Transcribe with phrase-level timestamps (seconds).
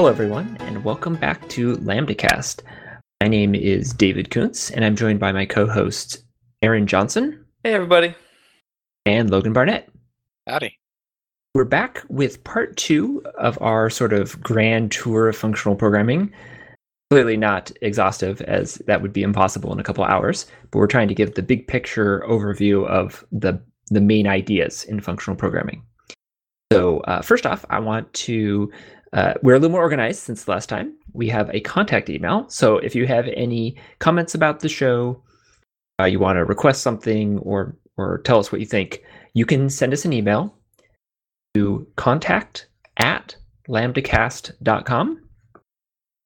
[0.00, 2.62] Hello, everyone, and welcome back to LambdaCast.
[3.20, 6.24] My name is David Koontz, and I'm joined by my co-hosts
[6.62, 8.14] Aaron Johnson Hey, everybody.
[9.04, 9.90] and Logan Barnett.
[10.48, 10.78] Howdy.
[11.54, 16.32] We're back with part two of our sort of grand tour of functional programming.
[17.10, 21.08] Clearly not exhaustive, as that would be impossible in a couple hours, but we're trying
[21.08, 25.84] to give the big picture overview of the, the main ideas in functional programming.
[26.72, 28.70] So, uh, first off, I want to,
[29.12, 30.94] uh, we're a little more organized since the last time.
[31.12, 32.48] We have a contact email.
[32.48, 35.22] So, if you have any comments about the show,
[36.00, 39.02] uh, you want to request something or, or tell us what you think,
[39.34, 40.54] you can send us an email
[41.54, 43.34] to contact at
[43.68, 45.20] lambdacast.com.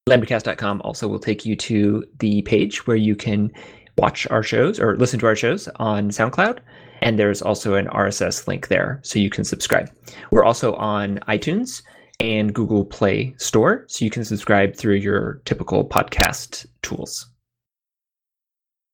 [0.09, 3.51] Lambdacast.com also will take you to the page where you can
[3.97, 6.59] watch our shows or listen to our shows on SoundCloud.
[7.01, 9.91] And there's also an RSS link there so you can subscribe.
[10.31, 11.83] We're also on iTunes
[12.21, 17.29] and Google Play Store, so you can subscribe through your typical podcast tools.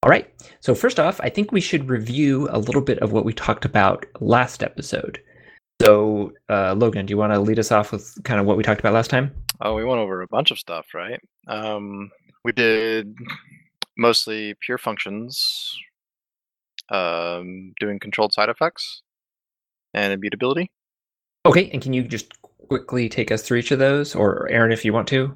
[0.03, 0.27] All right.
[0.61, 3.65] So, first off, I think we should review a little bit of what we talked
[3.65, 5.21] about last episode.
[5.81, 8.63] So, uh, Logan, do you want to lead us off with kind of what we
[8.63, 9.31] talked about last time?
[9.61, 11.19] Oh, we went over a bunch of stuff, right?
[11.47, 12.09] Um,
[12.43, 13.15] we did
[13.95, 15.77] mostly pure functions,
[16.89, 19.03] um, doing controlled side effects,
[19.93, 20.71] and immutability.
[21.45, 21.69] Okay.
[21.71, 22.40] And can you just
[22.71, 25.35] quickly take us through each of those, or Aaron, if you want to?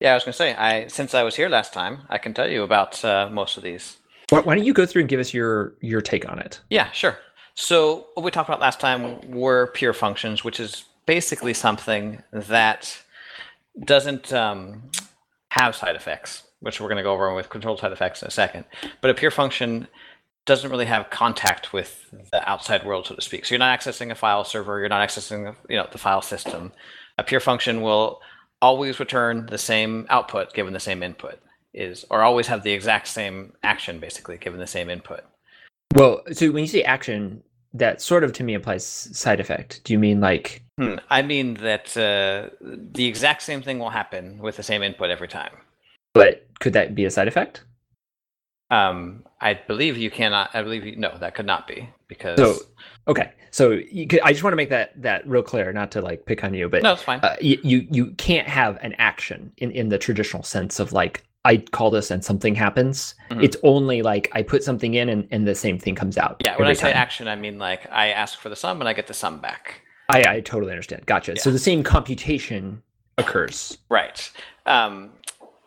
[0.00, 2.34] Yeah, I was going to say, I since I was here last time, I can
[2.34, 3.98] tell you about uh, most of these.
[4.30, 6.60] Why, why don't you go through and give us your your take on it?
[6.70, 7.18] Yeah, sure.
[7.54, 13.00] So what we talked about last time were pure functions, which is basically something that
[13.84, 14.90] doesn't um,
[15.50, 18.32] have side effects, which we're going to go over with controlled side effects in a
[18.32, 18.64] second.
[19.00, 19.86] But a pure function
[20.44, 23.44] doesn't really have contact with the outside world, so to speak.
[23.44, 26.72] So you're not accessing a file server, you're not accessing you know the file system.
[27.18, 28.20] A pure function will
[28.60, 31.38] always return the same output given the same input
[31.74, 35.20] is or always have the exact same action basically given the same input.
[35.94, 37.42] Well, so when you say action,
[37.74, 39.82] that sort of to me implies side effect.
[39.84, 40.96] Do you mean like Hmm.
[41.10, 45.28] I mean that uh, the exact same thing will happen with the same input every
[45.28, 45.52] time.
[46.14, 47.64] but could that be a side effect?
[48.72, 50.50] Um, I believe you cannot.
[50.54, 52.56] I believe you, no, that could not be because So
[53.06, 56.00] okay, so you could, I just want to make that that real clear, not to
[56.00, 57.20] like pick on you, but no, it's fine.
[57.22, 61.22] uh, you, you you can't have an action in in the traditional sense of like
[61.44, 63.14] I call this and something happens.
[63.30, 63.42] Mhm.
[63.44, 66.40] It's only like I put something in and, and the same thing comes out.
[66.44, 66.96] yeah, when I say time.
[66.96, 69.82] action, I mean like I ask for the sum and I get the sum back.
[70.08, 71.04] I I totally understand.
[71.04, 71.36] Gotcha.
[71.38, 72.82] So the same computation
[73.18, 73.76] occurs.
[73.90, 74.30] Right.
[74.66, 75.10] Um,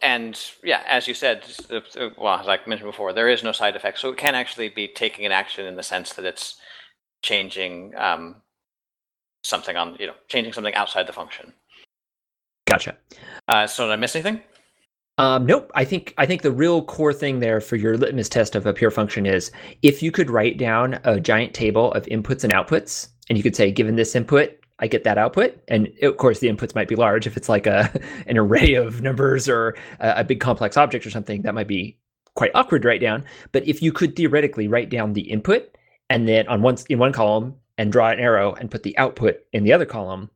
[0.02, 3.52] and yeah, as you said, uh, uh, well, as I mentioned before, there is no
[3.52, 6.58] side effect, so it can actually be taking an action in the sense that it's
[7.22, 8.36] changing um,
[9.44, 11.54] something on, you know, changing something outside the function.
[12.68, 12.98] Gotcha.
[13.48, 14.42] Uh, so did I miss anything?
[15.18, 15.72] Um, nope.
[15.76, 18.74] I think I think the real core thing there for your litmus test of a
[18.74, 19.50] pure function is
[19.82, 23.56] if you could write down a giant table of inputs and outputs, and you could
[23.56, 25.58] say, given this input, I get that output.
[25.68, 27.92] And of course, the inputs might be large if it's like a
[28.28, 31.42] an array of numbers or a, a big complex object or something.
[31.44, 31.98] That might be
[32.36, 33.24] quite awkward to write down.
[33.52, 35.78] But if you could theoretically write down the input
[36.10, 39.42] and then on one in one column and draw an arrow and put the output
[39.54, 40.30] in the other column,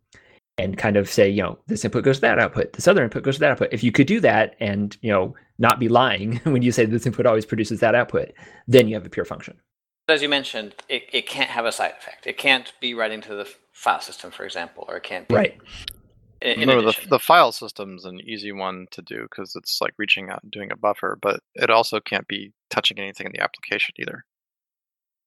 [0.59, 3.23] and kind of say, you know, this input goes to that output, this other input
[3.23, 3.69] goes to that output.
[3.71, 7.05] If you could do that and, you know, not be lying when you say this
[7.05, 8.33] input always produces that output,
[8.67, 9.57] then you have a pure function.
[10.09, 12.27] As you mentioned, it, it can't have a side effect.
[12.27, 15.35] It can't be writing to the file system, for example, or it can't be.
[15.35, 15.57] Right.
[16.41, 17.09] In, in Remember, the, addition.
[17.09, 20.71] the file system's an easy one to do because it's like reaching out and doing
[20.71, 24.25] a buffer, but it also can't be touching anything in the application either.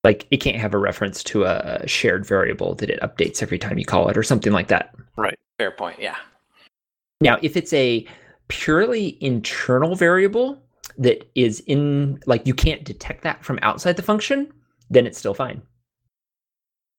[0.04, 3.78] Like it can't have a reference to a shared variable that it updates every time
[3.78, 4.94] you call it or something like that.
[5.16, 5.38] Right.
[5.59, 5.98] Fair point.
[6.00, 6.16] Yeah.
[7.21, 8.04] Now, if it's a
[8.48, 10.60] purely internal variable
[10.98, 14.53] that is in, like you can't detect that from outside the function,
[14.92, 15.62] then it's still fine.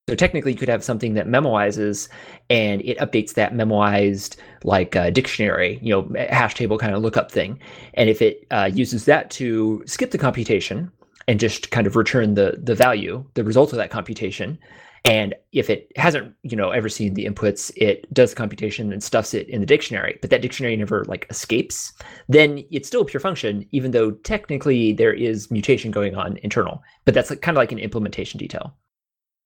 [0.09, 2.09] So technically, you could have something that memoizes
[2.49, 4.35] and it updates that memoized
[4.65, 7.57] like a dictionary, you know, hash table kind of lookup thing.
[7.93, 10.91] And if it uh, uses that to skip the computation
[11.29, 14.59] and just kind of return the the value, the result of that computation,
[15.05, 19.03] and if it hasn't, you know, ever seen the inputs, it does the computation and
[19.03, 21.91] stuffs it in the dictionary, but that dictionary never like escapes,
[22.29, 26.81] then it's still a pure function, even though technically there is mutation going on internal.
[27.03, 28.73] But that's like, kind of like an implementation detail.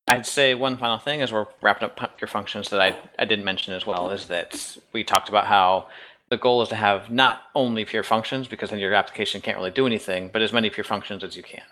[0.08, 3.26] I'd say one final thing as we're wrapping up pu- your functions that I, I
[3.26, 5.88] didn't mention as well is that we talked about how
[6.30, 9.72] the goal is to have not only pure functions because then your application can't really
[9.72, 11.64] do anything, but as many pure functions as you can.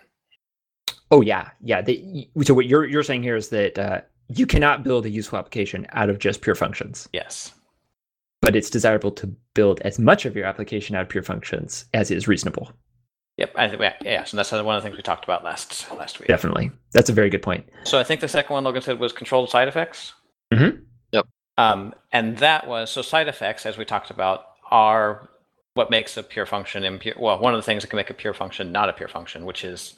[1.10, 1.82] Oh yeah, yeah.
[1.82, 5.38] The, so what you're you're saying here is that uh, you cannot build a useful
[5.38, 7.08] application out of just pure functions.
[7.12, 7.52] Yes.
[8.42, 12.10] but it's desirable to build as much of your application out of pure functions as
[12.10, 12.70] is reasonable.
[13.38, 14.24] Yep, I think yeah, yeah.
[14.24, 16.28] So that's one of the things we talked about last last week.
[16.28, 17.68] Definitely, that's a very good point.
[17.84, 20.14] So I think the second one Logan said was controlled side effects.
[20.52, 20.82] Mhm.
[21.12, 21.26] Yep.
[21.58, 25.28] Um, and that was so side effects, as we talked about, are
[25.74, 27.14] what makes a pure function impure.
[27.18, 29.44] Well, one of the things that can make a pure function not a pure function,
[29.44, 29.94] which is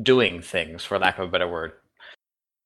[0.00, 1.72] doing things, for lack of a better word.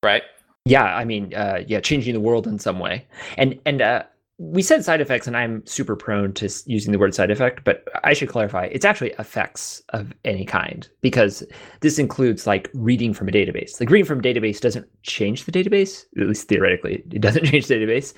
[0.03, 0.23] Right.
[0.65, 3.07] Yeah, I mean, uh, yeah, changing the world in some way,
[3.39, 4.03] and and uh,
[4.39, 7.85] we said side effects, and I'm super prone to using the word side effect, but
[8.05, 11.43] I should clarify it's actually effects of any kind because
[11.81, 13.81] this includes like reading from a database.
[13.81, 17.69] Like reading from a database doesn't change the database, at least theoretically, it doesn't change
[17.69, 18.13] the database,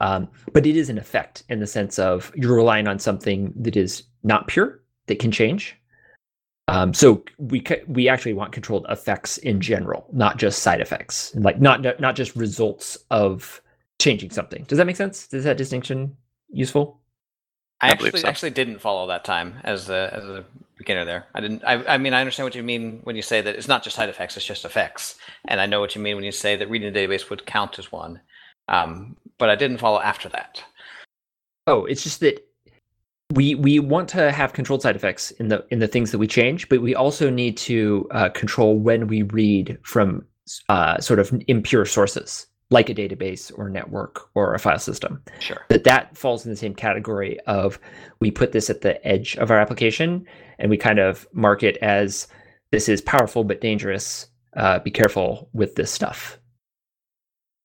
[0.00, 3.76] um, but it is an effect in the sense of you're relying on something that
[3.76, 5.76] is not pure that can change.
[6.68, 11.34] Um, so we ca- we actually want controlled effects in general, not just side effects,
[11.34, 13.60] like not not just results of
[13.98, 14.64] changing something.
[14.64, 15.32] Does that make sense?
[15.32, 16.14] Is that distinction
[16.50, 17.00] useful?
[17.80, 18.28] I, I actually so.
[18.28, 20.44] actually didn't follow that time as a as a
[20.76, 21.26] beginner there.
[21.34, 21.64] I didn't.
[21.64, 23.96] I, I mean, I understand what you mean when you say that it's not just
[23.96, 25.16] side effects; it's just effects.
[25.46, 27.78] And I know what you mean when you say that reading the database would count
[27.78, 28.20] as one.
[28.68, 30.62] Um, but I didn't follow after that.
[31.66, 32.46] Oh, it's just that
[33.34, 36.26] we we want to have controlled side effects in the in the things that we
[36.26, 40.24] change, but we also need to uh, control when we read from
[40.68, 45.22] uh, sort of impure sources, like a database or network or a file system.
[45.40, 45.58] Sure.
[45.68, 47.78] That that falls in the same category of
[48.20, 50.26] we put this at the edge of our application
[50.58, 52.28] and we kind of mark it as
[52.72, 54.26] this is powerful but dangerous.
[54.56, 56.38] Uh, be careful with this stuff.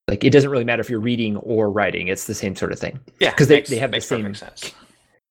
[0.10, 2.80] Like it doesn't really matter if you're reading or writing; it's the same sort of
[2.80, 3.00] thing.
[3.22, 4.74] Yeah, 'Cause they- makes- they have the same- sense.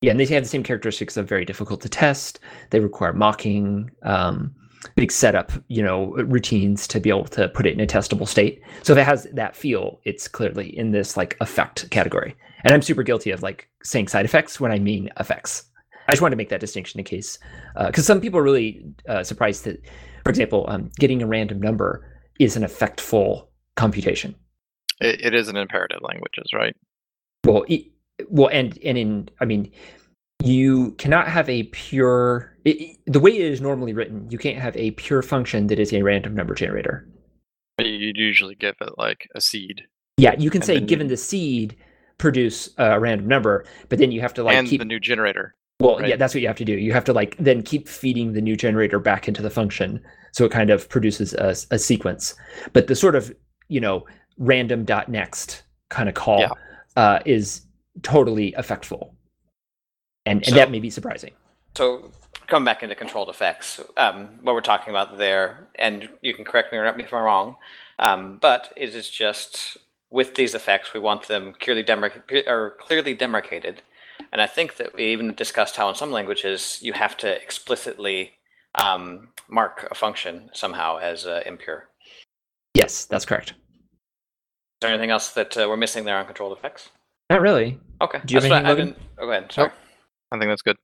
[0.02, 2.40] Yeah, and they have the same characteristics of very difficult to test.
[2.70, 4.54] They require mocking, um,
[4.96, 8.60] big setup, you know, routines to be able to put it in a testable state.
[8.82, 12.34] So if it has that feel, it's clearly in this like effect category.
[12.64, 15.64] And I'm super guilty of like saying side effects when I mean effects.
[16.08, 17.38] I just wanted to make that distinction in case,
[17.86, 19.80] because some people are really uh, surprised that,
[20.24, 22.04] for example, um, getting a random number
[22.40, 23.46] is an effectful
[23.76, 24.34] computation.
[25.00, 26.74] It, it is an imperative languages, right?
[27.44, 27.64] well
[28.28, 29.70] well and and in i mean
[30.44, 34.76] you cannot have a pure it, the way it is normally written you can't have
[34.76, 37.08] a pure function that is a random number generator
[37.80, 39.82] you- You'd usually give it like a seed
[40.18, 41.76] yeah you can say given the seed
[42.18, 45.54] produce a random number but then you have to like and keep the new generator.
[45.80, 48.32] well yeah that's what you have to do you have to like then keep feeding
[48.34, 50.00] the new generator back into the function
[50.32, 52.34] so it kind of produces a, a sequence
[52.72, 53.34] but the sort of
[53.68, 54.04] you know
[54.38, 56.50] random dot next kind of call Yeah.
[56.96, 57.62] uh, is
[58.02, 59.12] totally effectful
[60.24, 61.32] and, and that may be surprising
[61.76, 62.10] So
[62.46, 66.72] coming back into controlled effects, um, what we're talking about there, and you can correct
[66.72, 67.56] me or me if I'm wrong,
[67.98, 69.78] um, but it is just
[70.10, 73.82] with these effects, we want them clearly demarc- or clearly demarcated.
[74.30, 78.32] And I think that we even discussed how in some languages you have to explicitly
[78.74, 81.88] um, mark a function somehow as uh, impure.
[82.74, 83.56] yes that's correct Is
[84.82, 86.90] there anything else that uh, we're missing there on controlled effects?
[87.32, 88.20] Not really Okay.
[88.24, 88.96] Do you have that's anything, I Logan?
[89.18, 89.52] oh, go ahead.
[89.52, 89.70] Sorry.
[90.32, 90.76] I think that's good.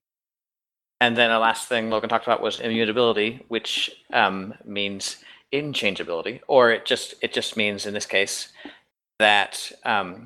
[1.01, 5.17] And then a last thing Logan talked about was immutability, which um, means
[5.53, 8.53] inchangeability, or it just it just means in this case
[9.17, 10.25] that um,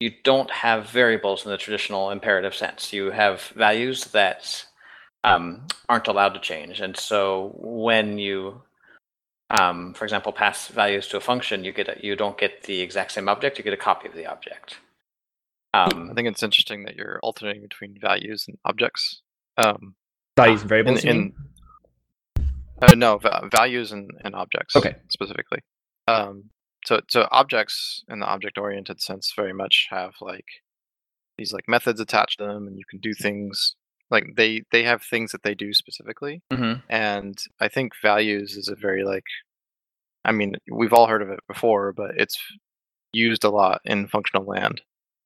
[0.00, 2.92] you don't have variables in the traditional imperative sense.
[2.92, 4.64] You have values that
[5.24, 8.62] um, aren't allowed to change, and so when you
[9.60, 12.80] um, for example, pass values to a function, you get a, you don't get the
[12.80, 13.58] exact same object.
[13.58, 14.76] You get a copy of the object.
[15.72, 19.22] I Um, think it's interesting that you're alternating between values and objects.
[19.56, 19.94] Um,
[20.36, 21.34] values and variables in-
[22.36, 22.44] in-
[22.82, 24.74] uh, no, va- values and, and objects.
[24.74, 24.96] Okay.
[25.08, 25.60] Specifically.
[26.08, 26.50] Um,
[26.84, 30.46] so so objects in the object-oriented sense very much have like
[31.36, 33.76] these like methods attached to them, and you can do things
[34.10, 36.42] like they they have things that they do specifically.
[36.50, 36.82] mhm.
[36.88, 39.26] And I think values is a very like,
[40.24, 42.38] I mean, we've all heard of it before, but it's
[43.12, 44.80] used a lot in functional land,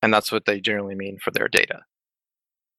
[0.04, 1.80] and that's what they generally mean for their data.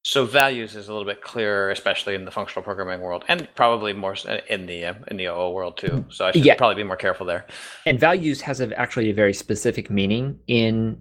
[0.05, 3.91] So values is a little bit clearer, especially in the functional programming world, and probably
[3.91, 4.15] more
[4.47, 6.05] in the uh, in the OO world too.
[6.09, 6.55] So I should Yeah.
[6.55, 7.47] probably be more careful there.
[7.87, 10.97] and values has a, actually a very specific meaning in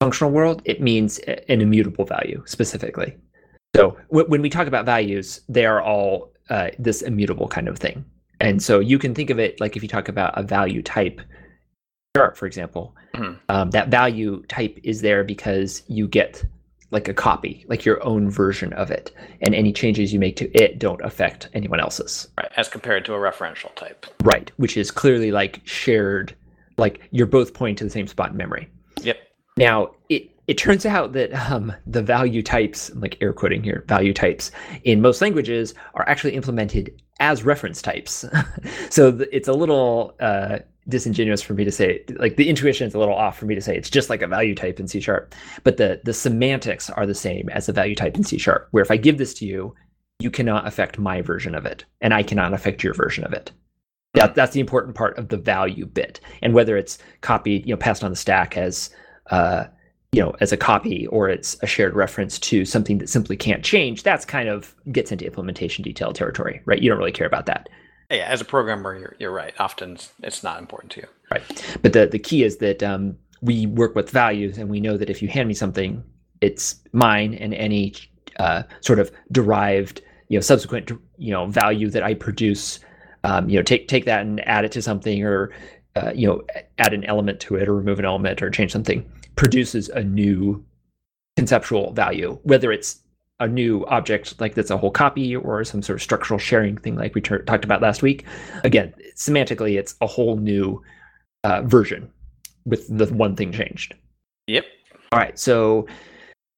[0.00, 3.14] functional world it means an immutable value specifically
[3.76, 7.78] so w- when we talk about values they are all uh, this immutable kind of
[7.78, 8.04] thing
[8.40, 11.20] and so you can think of it like if you talk about a value type
[12.16, 13.38] chart for example Mhm.
[13.48, 16.44] um, that value type is there because you get
[16.90, 20.50] like a copy like your own version of it and any changes you make to
[20.54, 24.04] it don't affect anyone else's Right, as compared to a referential type.
[24.22, 26.34] Right, which is clearly like shared,
[26.76, 28.68] like you're both pointing to the same spot in memory.
[29.02, 29.16] Yep.
[29.56, 33.84] Now, it it turns out that um, the value types, I'm like air quoting here,
[33.86, 34.50] value types
[34.84, 38.24] in most languages are actually implemented as reference types.
[38.90, 40.58] so th- it's a little uh,
[40.88, 43.60] disingenuous for me to say, like the intuition is a little off for me to
[43.60, 47.06] say it's just like a value type in C sharp, but the the semantics are
[47.06, 48.68] the same as a value type in C sharp.
[48.72, 49.74] Where if I give this to you,
[50.18, 53.52] you cannot affect my version of it, and I cannot affect your version of it.
[54.14, 57.78] That, that's the important part of the value bit, and whether it's copied, you know,
[57.78, 58.90] passed on the stack as
[59.30, 59.64] uh,
[60.12, 63.64] you know as a copy or it's a shared reference to something that simply can't
[63.64, 66.80] change that's kind of gets into implementation detail territory right?
[66.80, 67.68] You don't really care about that.
[68.10, 69.54] Yeah as a programmer you're, you're right.
[69.58, 71.06] Often it's not important to you.
[71.30, 71.78] Right.
[71.80, 75.08] But the, the key is that um, we work with values and we know that
[75.08, 76.04] if you hand me something
[76.42, 77.94] it's mine and any
[78.38, 82.80] uh, sort of derived you know subsequent you know value that i produce
[83.24, 85.50] um, you know take take that and add it to something or
[85.96, 86.42] uh, you know
[86.78, 90.64] add an element to it or remove an element or change something produces a new
[91.36, 93.00] conceptual value, whether it's
[93.40, 96.94] a new object like that's a whole copy or some sort of structural sharing thing
[96.94, 98.24] like we talked about last week.
[98.62, 100.82] Again, semantically, it's a whole new
[101.44, 102.10] uh, version
[102.64, 103.94] with the one thing changed.
[104.46, 104.64] Yep.
[105.10, 105.38] All right.
[105.38, 105.86] So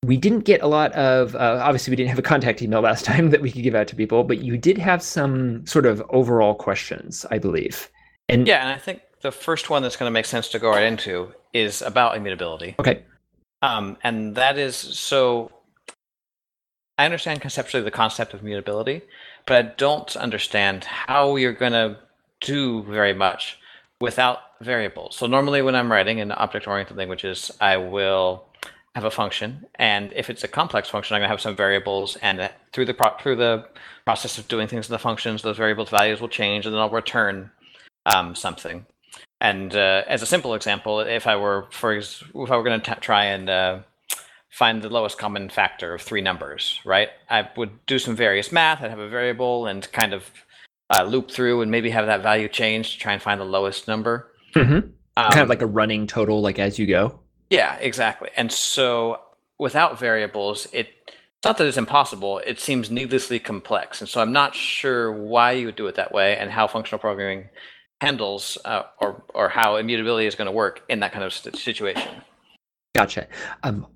[0.05, 3.05] we didn't get a lot of, uh, obviously, we didn't have a contact email last
[3.07, 6.03] time that we could give out to people, but you did have some sort of
[6.11, 7.91] overall questions, I believe.
[8.29, 10.69] And yeah, and I think the first one that's going to make sense to go
[10.69, 12.77] right into is about immutability.
[12.79, 13.03] Okay.
[13.63, 15.51] Um, and that is so.
[16.99, 19.01] I understand conceptually the concept of mutability,
[19.47, 21.97] but I don't understand how you're going to
[22.41, 23.59] do very much
[24.01, 25.17] without variables.
[25.17, 28.45] So normally, when I'm writing in object-oriented languages, I will
[28.95, 32.17] have a function, and if it's a complex function, I'm going to have some variables,
[32.17, 33.67] and through the pro- through the
[34.05, 36.91] process of doing things in the functions, those variables values will change, and then I'll
[36.91, 37.51] return
[38.05, 38.85] um, something.
[39.45, 42.95] And uh, as a simple example, if I were for if I were going to
[42.95, 43.79] try and uh,
[44.51, 47.11] find the lowest common factor of three numbers, right?
[47.29, 48.81] I would do some various math.
[48.81, 50.25] I'd have a variable and kind of
[50.89, 53.87] uh, loop through and maybe have that value change to try and find the lowest
[53.87, 54.33] number.
[54.55, 54.89] Mm-hmm.
[55.19, 57.21] Um, kind of like a running total, like as you go.
[57.51, 58.31] Yeah, exactly.
[58.39, 59.21] And so
[59.59, 62.39] without variables, it it's not that it's impossible.
[62.39, 66.15] It seems needlessly complex, and so I'm not sure why you would do it that
[66.15, 67.51] way and how functional programming
[68.01, 72.11] handles uh, or or how immutability is going to work in that kind of situation.
[72.95, 73.27] Gotcha.
[73.63, 73.87] Um,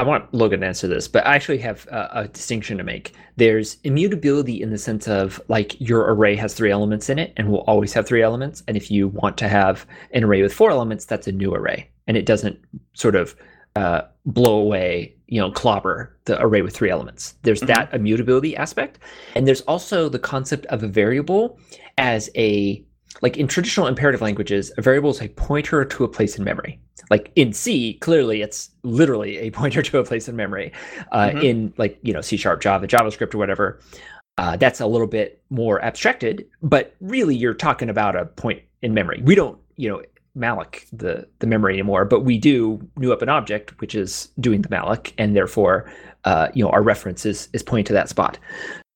[0.00, 3.12] I want Logan to answer this, but I actually have a, a, distinction to make.
[3.36, 7.50] There's immutability in the sense of like your array has three elements in it and
[7.50, 8.62] will always have three elements.
[8.66, 11.90] And if you want to have an array with four elements, that's a new array,
[12.06, 12.58] and it doesn't
[12.94, 13.36] sort of
[13.76, 17.34] uh, blow away, you know, clobber the array with three elements.
[17.42, 17.66] There's mm-hmm.
[17.66, 19.00] that immutability aspect,
[19.34, 21.58] and there's also the concept of a variable
[21.98, 22.82] as a
[23.22, 26.80] like in traditional imperative languages, a variable is a pointer to a place in memory.
[27.10, 30.72] Like in C, clearly it's literally a pointer to a place in memory.
[31.12, 31.38] Uh, mm-hmm.
[31.38, 33.80] In like you know C sharp, Java, JavaScript, or whatever,
[34.38, 36.46] uh, that's a little bit more abstracted.
[36.62, 39.20] But really, you're talking about a point in memory.
[39.24, 40.02] We don't you know
[40.36, 44.62] malloc the the memory anymore, but we do new up an object which is doing
[44.62, 45.90] the malloc, and therefore
[46.24, 48.38] uh, you know our reference is is pointing to that spot.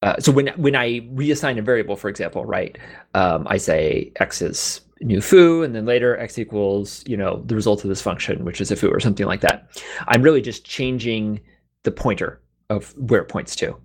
[0.05, 2.77] Uh, so when when I reassign a variable, for example, right,
[3.15, 7.55] um, I say x is new foo, and then later x equals you know the
[7.55, 9.71] result of this function, which is a foo or something like that.
[10.09, 11.41] I'm really just changing
[11.85, 13.77] the pointer of where it points to,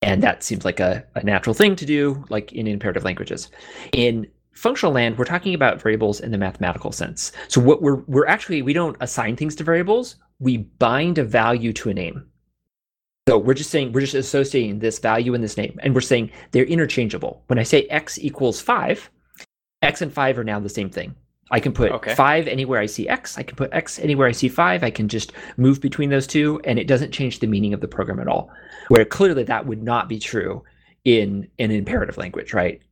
[0.00, 3.50] and that seems like a, a natural thing to do, like in imperative languages.
[3.92, 7.32] In functional land, we're talking about variables in the mathematical sense.
[7.48, 10.16] So what we're we're actually we don't assign things to variables.
[10.38, 12.29] We bind a value to a name.
[13.30, 16.32] So we're just saying we're just associating this value in this name, and we're saying
[16.50, 17.44] they're interchangeable.
[17.46, 19.08] When I say x equals five,
[19.82, 21.14] x and five are now the same thing.
[21.52, 22.16] I can put okay.
[22.16, 23.38] five anywhere I see x.
[23.38, 24.82] I can put x anywhere I see five.
[24.82, 27.86] I can just move between those two, and it doesn't change the meaning of the
[27.86, 28.50] program at all.
[28.88, 30.64] Where clearly that would not be true
[31.04, 32.82] in an imperative language, right?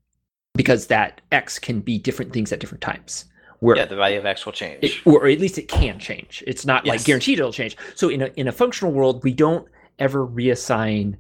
[0.54, 3.25] Because that x can be different things at different times.
[3.59, 6.45] Where yeah, the value of x will change, it, or at least it can change.
[6.47, 6.92] It's not yes.
[6.92, 7.76] like guaranteed it'll change.
[7.97, 9.66] So in a in a functional world, we don't
[9.99, 11.17] ever reassign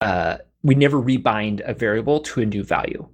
[0.00, 3.06] uh, we never rebind a variable to a new value.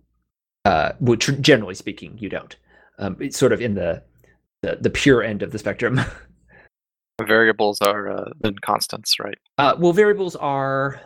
[0.66, 2.56] Uh, which generally speaking you don't.
[2.98, 4.02] Um, it's sort of in the,
[4.60, 5.98] the, the pure end of the spectrum.
[7.26, 9.38] Variables are uh, then constants right?
[9.58, 11.00] Uh, well variables are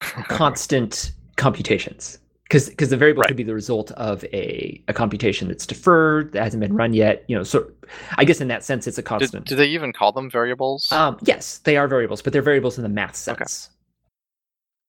[0.00, 3.28] constant computations because because the variable right.
[3.28, 7.24] could be the result of a, a computation that's deferred that hasn't been run yet
[7.28, 7.70] you know so
[8.16, 10.90] i guess in that sense it's a constant do, do they even call them variables
[10.92, 13.70] um, yes they are variables but they're variables in the math sense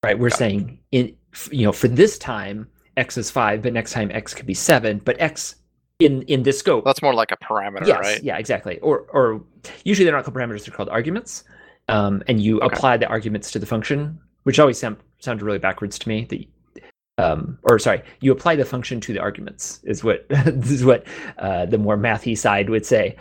[0.02, 0.08] okay.
[0.08, 0.98] right we're Got saying it.
[0.98, 1.16] in
[1.56, 5.00] you know for this time x is 5 but next time x could be 7
[5.04, 5.56] but x
[6.00, 6.84] in in this scope.
[6.84, 8.22] That's more like a parameter, yes, right?
[8.24, 8.78] yeah, exactly.
[8.80, 9.42] Or or
[9.84, 11.44] usually they're not called parameters; they're called arguments.
[11.88, 12.74] Um, and you Okay.
[12.74, 16.26] apply the arguments to the function, which always sound sounded really backwards to me.
[16.30, 16.46] That
[17.20, 21.04] um, or sorry, you apply the function to the arguments is what this is what
[21.38, 23.16] uh, the more mathy side would say.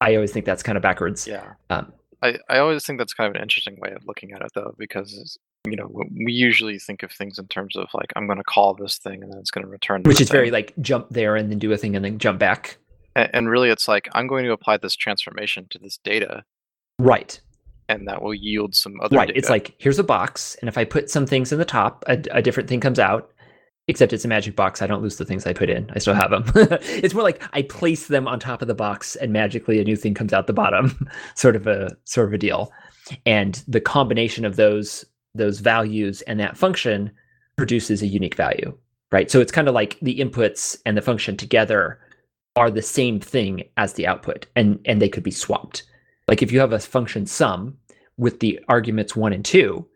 [0.00, 1.26] I always think that's kind of backwards.
[1.26, 1.52] Yeah.
[1.70, 4.50] Um, I, I always think that's kind of an interesting way of looking at it,
[4.54, 5.88] though, because you know
[6.24, 9.22] we usually think of things in terms of like I'm going to call this thing
[9.22, 10.02] and then it's going to return.
[10.04, 12.78] Which is very like jump there and then do a thing and then jump back.
[13.16, 16.44] A- and really it's like I'm going to apply this transformation to this data,
[16.98, 17.40] Right.
[17.88, 19.16] and that will yield some other.
[19.16, 19.38] right Data.
[19.38, 22.22] it's like here's a box and if i put some things in the top a,
[22.30, 23.30] a different thing comes out
[23.88, 24.80] except it's a magic box.
[24.80, 25.90] I don't lose the things i put in.
[25.94, 29.16] I still have them it's more like i place them on top of the box
[29.16, 31.08] and magically a new thing comes out the bottom.
[31.34, 32.72] Sort of a sort of a deal.
[33.26, 37.10] And the combination of those those values and that function
[37.56, 38.76] produces a unique value
[39.14, 39.30] right?
[39.30, 42.00] So it's kind of like the inputs and the function together
[42.56, 45.84] are the same thing as the output and and they could be swapped.
[46.26, 47.76] Like if you have a function sum
[48.16, 49.86] with the arguments one and two,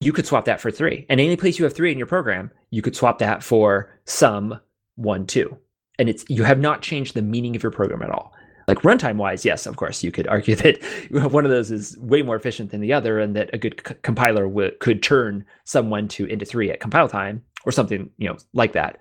[0.00, 1.06] you could swap that for three.
[1.08, 4.60] And any place you have three in your program, you could swap that for sum
[4.96, 5.56] one, two.
[5.98, 8.32] And it's you have not changed the meaning of your program at all.
[8.66, 12.22] Like runtime wise, yes, of course, you could argue that one of those is way
[12.22, 15.90] more efficient than the other, and that a good c- compiler would could turn sum
[15.90, 18.98] one, two into three at compile time or something, you know, like that.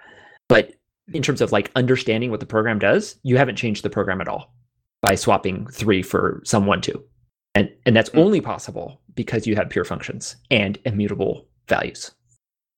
[0.47, 0.73] But
[1.13, 4.27] in terms of like understanding what the program does, you haven't changed the program at
[4.27, 4.53] all
[5.01, 7.03] by swapping three for sum one, two
[7.55, 8.19] and and that's Mm.
[8.19, 12.11] only possible because you have pure functions and immutable values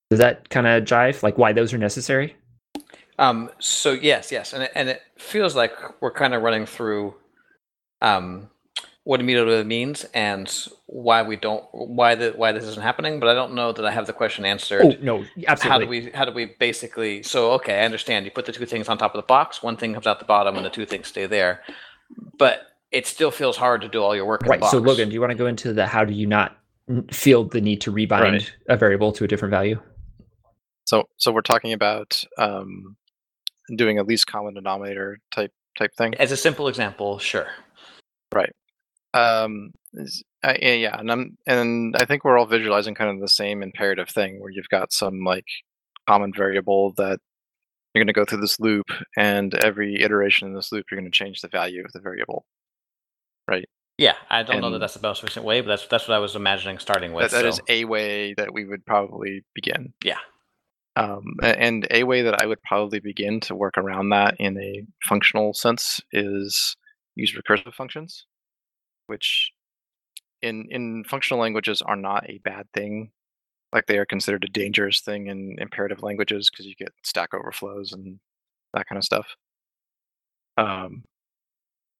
[0.10, 2.36] does that kind of jive like why those are necessary
[3.17, 7.15] Um, so yes, yes, and it, and it feels like we're kind of running through
[8.01, 8.50] um,
[9.05, 13.22] what immutable means and why we don't why the why this isn't happening.
[13.22, 14.82] But I don't know that I have the question answered.
[14.84, 17.24] oh no absolutely how do we how do we basically?
[17.24, 18.25] So okay, I understand.
[18.25, 19.64] You put the two things on top of the box.
[19.64, 21.61] One thing comes out the bottom, and the two things stay there.
[22.38, 22.64] But
[22.96, 24.42] it still feels hard to do all your work.
[24.42, 26.25] in the right so logan do you want to go into the how do you
[26.25, 26.58] not
[27.12, 28.53] feel the need to rebind Right.
[28.70, 29.79] a variable to a different value
[30.86, 32.96] So so we're talking about um,
[33.75, 36.14] doing a least common denominator type type thing.
[36.16, 37.48] As a simple example, sure.
[38.34, 38.53] Right.
[39.14, 43.20] Um, is- uh, yeah, yeah, and I'm and I think we're all visualizing kind of
[43.20, 45.48] the same imperative thing where you've got some like
[46.08, 47.18] common variable that
[47.94, 48.86] you're going to go through this loop,
[49.18, 52.46] and every iteration in this loop, you're going to change the value of the variable.
[53.98, 56.20] Yeah, I don't know that that's the most efficient way, but that's that's what I
[56.20, 57.31] was imagining starting with.
[57.31, 59.94] That, that is so- a way that we would probably begin.
[60.03, 60.20] Yeah.
[60.98, 64.86] Um, and a way that I would probably begin to work around that in a
[65.03, 66.75] functional sense is
[67.16, 68.25] use recursive functions,
[69.08, 69.51] which
[70.42, 73.12] in in functional languages are not a bad thing.
[73.72, 77.92] Like they are considered a dangerous thing in imperative languages because you get stack overflows
[77.94, 78.20] and
[78.74, 79.27] that kind of stuff.
[80.58, 81.03] Um,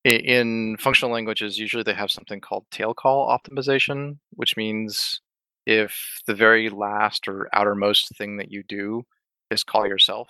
[0.06, 5.20] in functional languages, usually they have something called tail call optimization, which means
[5.66, 9.04] if the very last or outermost thing that you do
[9.50, 10.30] is call yourself,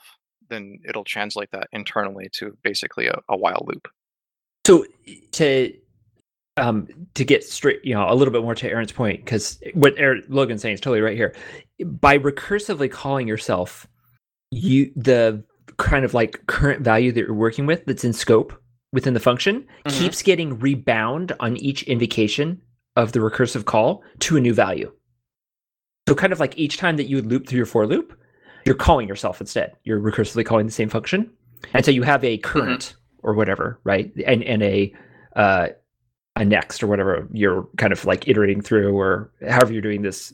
[0.49, 3.89] then it'll translate that internally to basically a, a while loop.
[4.65, 4.85] So
[5.33, 5.73] to
[6.57, 9.93] um to get straight, you know, a little bit more to Aaron's point, because what
[9.97, 11.35] Aaron, Logan's saying is totally right here.
[11.83, 13.85] By recursively calling yourself,
[14.51, 15.43] you the
[15.75, 18.53] kind of like current value that you're working with that's in scope
[18.95, 19.91] within the function Mhm.
[19.99, 22.62] keeps getting rebound on each invocation
[22.95, 24.91] of the recursive call to a new value.
[26.08, 28.17] So kind of like each time that you would loop through your for loop,
[28.65, 29.73] you're calling yourself instead.
[29.84, 31.29] You're recursively calling the same function.
[31.73, 34.12] And so you have a current or whatever, right?
[34.25, 34.93] And and a
[35.36, 35.67] uh
[36.38, 40.34] a next or whatever you're kind of like iterating through or however you're doing this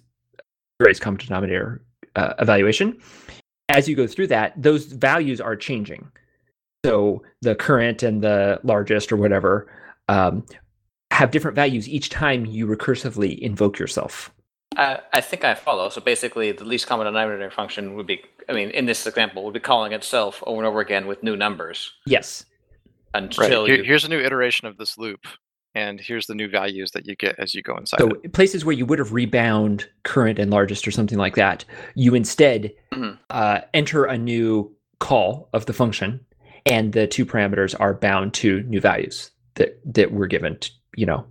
[0.79, 1.83] greatest common denominator
[2.15, 2.97] uh, evaluation.
[3.69, 6.09] As you go through that, those values are changing.
[6.85, 9.71] So the current and the largest or whatever
[10.09, 10.45] um,
[11.11, 14.33] have different values each time you recursively invoke yourself.
[14.77, 15.89] I, I think I follow.
[15.89, 19.53] So basically, the least common denominator function would be, I mean, in this example, would
[19.53, 22.45] be calling itself over and over again with new numbers Yes.
[23.13, 23.23] Right.
[23.23, 23.83] until Here- you.
[23.83, 25.19] here's a new iteration of this loop,
[25.75, 28.33] and here's the new values that you get as you go inside So it.
[28.33, 31.63] places where you would have rebound current and largest or something like that,
[31.93, 33.19] you instead Mhm.
[33.29, 36.21] uh, enter a new call of the function,
[36.65, 40.57] and the two parameters are bound to new values that that were given.
[40.59, 41.25] To, you know,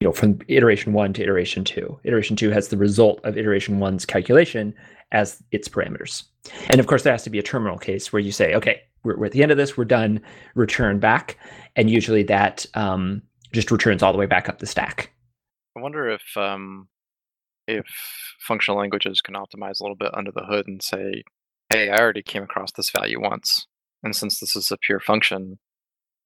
[0.00, 1.98] you know, from iteration one to iteration two.
[2.04, 4.74] Iteration two has the result of iteration one's calculation
[5.12, 6.24] as its parameters,
[6.68, 9.16] and of course there has to be a terminal case where you say, okay, we're,
[9.16, 10.20] we're at the end of this, we're done,
[10.54, 11.38] return back,
[11.76, 13.22] and usually that um,
[13.52, 15.12] just returns all the way back up the stack.
[15.76, 16.88] I wonder if um,
[17.66, 17.86] if
[18.40, 21.22] functional languages can optimize a little bit under the hood and say,
[21.70, 23.66] "Hey, I already came across this value once,
[24.04, 25.58] And since this is a pure function,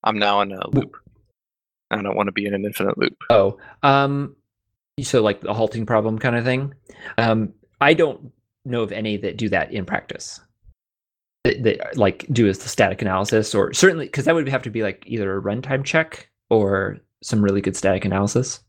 [0.03, 0.97] I'm now in a loop.
[1.89, 3.17] I don't want to be in an infinite loop.
[3.29, 4.35] Oh, um,
[5.01, 6.73] so like the halting problem kind of thing.
[7.17, 8.31] Um, I don't
[8.65, 10.39] know of any that do that in practice.
[11.45, 14.69] That, that like do as the static analysis, or certainly because that would have to
[14.69, 18.59] be like either a runtime check or some really good static analysis.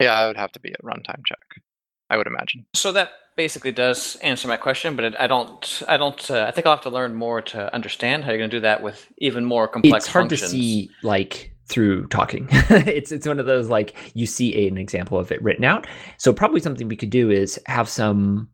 [0.00, 1.62] Yeah, I would have to be a runtime check.
[2.10, 2.66] I would imagine.
[2.74, 5.82] So that basically does answer my question, but it, I don't.
[5.88, 6.30] I don't.
[6.30, 8.60] Uh, I think I'll have to learn more to understand how you're going to do
[8.62, 10.04] that with even more complex.
[10.04, 10.42] It's hard functions.
[10.42, 12.48] to see like through talking.
[12.52, 15.86] it's it's one of those like you see an example of it written out.
[16.18, 18.48] So probably something we could do is have some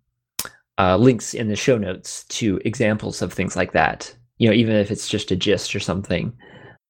[0.79, 4.15] uh, links in the show notes to examples of things like that.
[4.39, 6.33] You know, even if it's just a gist or something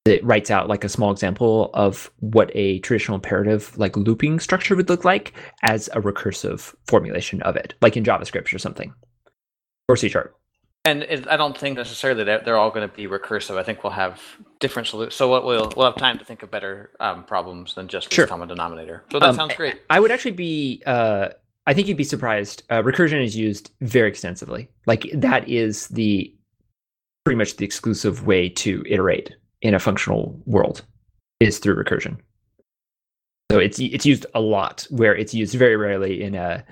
[0.05, 4.75] that writes out like a small example of what a traditional imperative like looping structure
[4.75, 8.93] would look like as a recursive formulation of it, like in JavaScript or something,
[9.87, 10.35] or C sharp.
[10.85, 13.57] And it, I don't think necessarily that they're all going to be recursive.
[13.57, 14.21] I think we'll have
[14.59, 15.15] different solutions.
[15.15, 18.27] So what we'll we'll have time to think of better um, problems than just Sure.
[18.27, 19.05] common denominator.
[19.09, 19.81] So that Um, sounds great.
[19.89, 20.83] I would actually be.
[20.85, 21.29] Uh,
[21.65, 22.63] I think you'd be surprised.
[22.69, 24.67] Uh, recursion is used very extensively.
[24.85, 26.35] Like that is the
[27.23, 30.83] pretty much the exclusive way to iterate in a functional world
[31.39, 32.17] is through recursion.
[33.51, 34.85] So it's it's used a lot.
[34.89, 36.63] Where it's used very rarely in a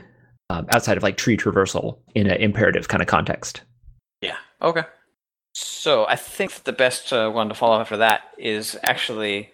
[0.50, 3.62] um, outside of like tree traversal in an imperative kind of context.
[4.22, 4.38] Yeah.
[4.62, 4.84] Okay.
[5.54, 9.50] So I think the best uh, one to follow up after that is actually.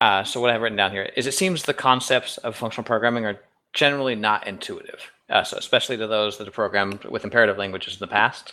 [0.00, 3.24] Uh, so what I've written down here is it seems the concepts of functional programming
[3.24, 3.40] are
[3.72, 5.10] generally not intuitive.
[5.30, 8.52] Uh, so especially to those that are programmed with imperative languages in the past.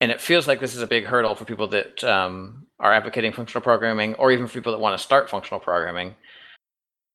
[0.00, 3.32] And it feels like this is a big hurdle for people that um, are advocating
[3.32, 6.14] functional programming, or even for people that want to start functional programming.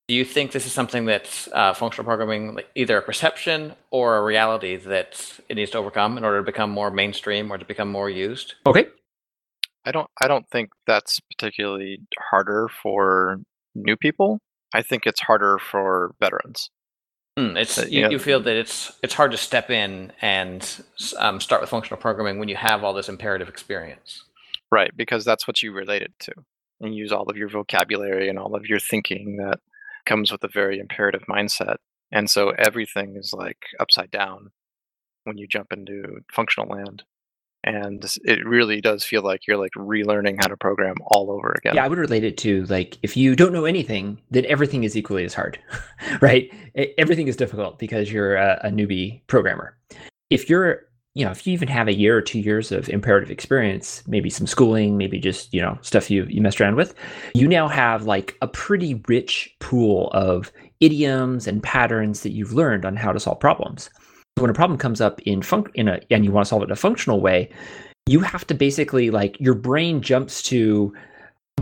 [0.08, 4.16] Do you think this is something that uh, functional programming, like either a perception or
[4.16, 7.64] a reality that it needs to overcome in order to become more mainstream or to
[7.64, 8.56] become more used?
[8.66, 8.88] Okay.
[9.84, 13.38] I don't I don't think that's particularly harder for
[13.76, 14.40] new people.
[14.74, 16.70] I think it's harder for veterans.
[17.38, 18.10] Hmm, it's Uh, you, yeah.
[18.10, 20.68] you feel that it's it's hard to step in and
[21.18, 24.24] um, start with functional programming when you have all this imperative experience.
[24.72, 26.32] Right, because that's what you relate it to.
[26.80, 29.60] And use all of your vocabulary and all of your thinking that
[30.06, 31.76] comes with a very imperative mindset.
[32.12, 34.50] And so everything is like upside down
[35.24, 37.02] when you jump into functional land.
[37.62, 41.74] And it really does feel like you're like relearning how to program all over again.
[41.74, 44.96] Yeah, I would relate it to like if you don't know anything, then everything is
[44.96, 45.58] equally as hard,
[46.22, 46.50] right?
[46.96, 49.76] Everything is difficult because you're a, a newbie programmer.
[50.30, 53.30] If you're, you know, if you even have a year or two years of imperative
[53.30, 56.94] experience, maybe some schooling, maybe just you know stuff you you messed around with,
[57.34, 62.84] you now have like a pretty rich pool of idioms and patterns that you've learned
[62.84, 63.90] on how to solve problems.
[64.38, 66.62] So when a problem comes up in func in a and you want to solve
[66.62, 67.50] it in a functional way,
[68.06, 70.94] you have to basically like your brain jumps to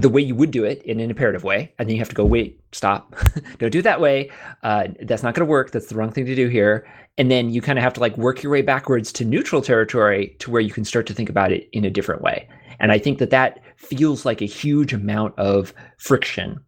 [0.01, 2.15] the way you would do it in an imperative way and then you have to
[2.15, 3.15] go wait stop.
[3.59, 4.31] Don't do it that way.
[4.63, 5.71] Uh, that's not going to work.
[5.71, 6.87] That's the wrong thing to do here.
[7.17, 10.37] And then you kind of have to like work your way backwards to neutral territory
[10.39, 12.49] to where you can start to think about it in a different way.
[12.81, 16.61] And i think that that feels like a huge amount of friction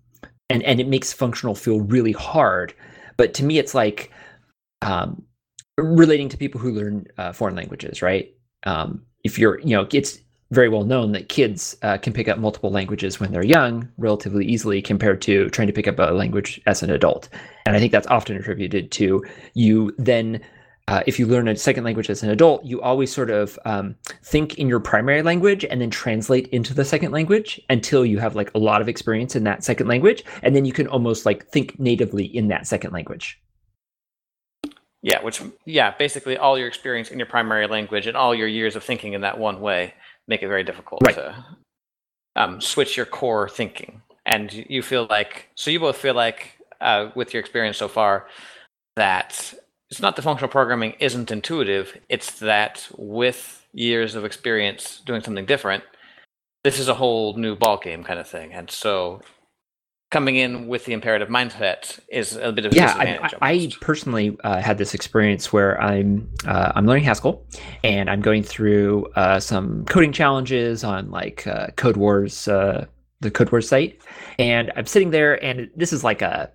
[0.48, 2.74] and and it makes functional feel really hard.
[3.16, 4.10] But to me it's like
[4.82, 5.22] um,
[5.76, 8.34] relating to people who learn uh, foreign languages right?
[8.64, 10.18] Um, if you're you know it's
[10.50, 14.44] very well known that kids uh, can pick up multiple languages when they're young relatively
[14.44, 17.28] easily compared to trying to pick up a language as an adult.
[17.66, 20.40] And I think that's often attributed to you then.
[20.88, 23.94] Uh, if you learn a second language as an adult, you always sort of um,
[24.24, 28.34] think in your primary language and then translate into the second language until you have
[28.34, 31.46] like a lot of experience in that second language, and then you can almost like
[31.46, 33.40] think natively in that second language.
[35.02, 38.74] Yeah, which yeah, basically all your experience in your primary language and all your years
[38.74, 39.94] of thinking in that one way
[40.28, 41.14] make it very difficult Right.
[41.14, 41.44] to
[42.36, 44.02] um, switch your core thinking.
[44.26, 48.26] And you- feel like so you both feel like uh, with your experience so far
[48.96, 49.54] that
[49.90, 51.98] it's not the functional programming isn't intuitive.
[52.08, 55.82] It's that with years of experience doing something different,
[56.64, 58.52] this is a whole new ballgame kind of thing.
[58.52, 59.20] And so
[60.10, 63.34] coming in with the imperative mindset is a bit of a yeah I, disadvantage.
[63.40, 67.46] I, personally uh, had this experience where i'm uh, i'm learning haskell
[67.84, 72.86] and i'm going through uh, some coding challenges on like uh, code wars uh,
[73.20, 74.00] the code wars site.
[74.38, 76.50] And i'm sitting there and this is like a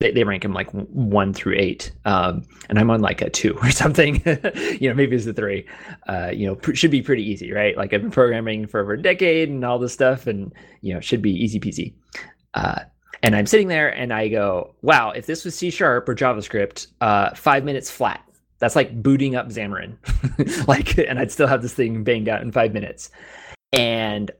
[0.00, 3.56] they, they rank them like one through eight um, and i'm on like a two
[3.62, 4.22] or something.
[4.80, 5.66] You know maybe it's a three.
[6.08, 7.76] Uh, you know pr- should be pretty easy right?
[7.76, 11.00] Like i've been programming for over a decade and all this stuff and you know
[11.00, 11.94] should be easy peasy
[12.58, 12.82] uh,
[13.22, 16.88] and I'm sitting there and I go, wow, if this was C sharp or JavaScript,
[17.00, 18.22] uh, five minutes flat.
[18.58, 19.96] That's like booting up Xamarin.
[20.68, 23.10] like, and I'd still have this thing banged out in five minutes.
[23.72, 24.30] And